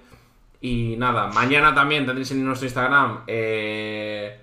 [0.61, 3.23] Y nada, mañana también tendréis en nuestro Instagram.
[3.27, 4.41] eh,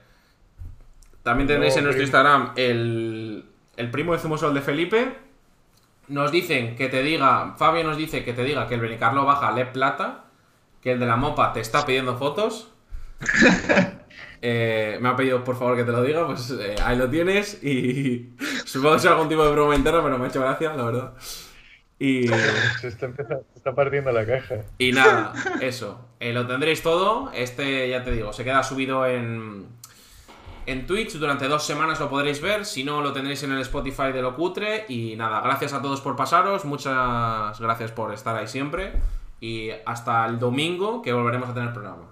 [1.23, 2.03] también tendréis No, en nuestro.
[2.03, 3.45] Instagram el,
[3.77, 5.17] el primo de Zumosol de Felipe.
[6.07, 9.51] nos dicen que te diga, Fabio nos dice que te diga que el Benicarlo baja
[9.51, 10.25] le plata,
[10.81, 12.69] que el de la mopa te está pidiendo fotos.
[14.43, 17.63] Eh, me ha pedido por favor que te lo diga, pues eh, ahí lo tienes
[17.63, 18.33] y
[18.65, 21.13] supongo que es algún tipo de broma interna, pero me ha hecho gracia, la verdad.
[21.99, 22.27] Y,
[22.81, 24.55] Se está, empezando, se está partiendo la caja.
[24.79, 26.07] y nada, eso.
[26.19, 27.31] Eh, lo tendréis todo.
[27.31, 29.67] Este, ya te digo, se queda subido en,
[30.65, 31.13] en Twitch.
[31.13, 32.65] Durante dos semanas lo podréis ver.
[32.65, 34.85] Si no, lo tendréis en el Spotify de Locutre.
[34.89, 36.65] Y nada, gracias a todos por pasaros.
[36.65, 38.93] Muchas gracias por estar ahí siempre.
[39.39, 42.10] Y hasta el domingo que volveremos a tener programa.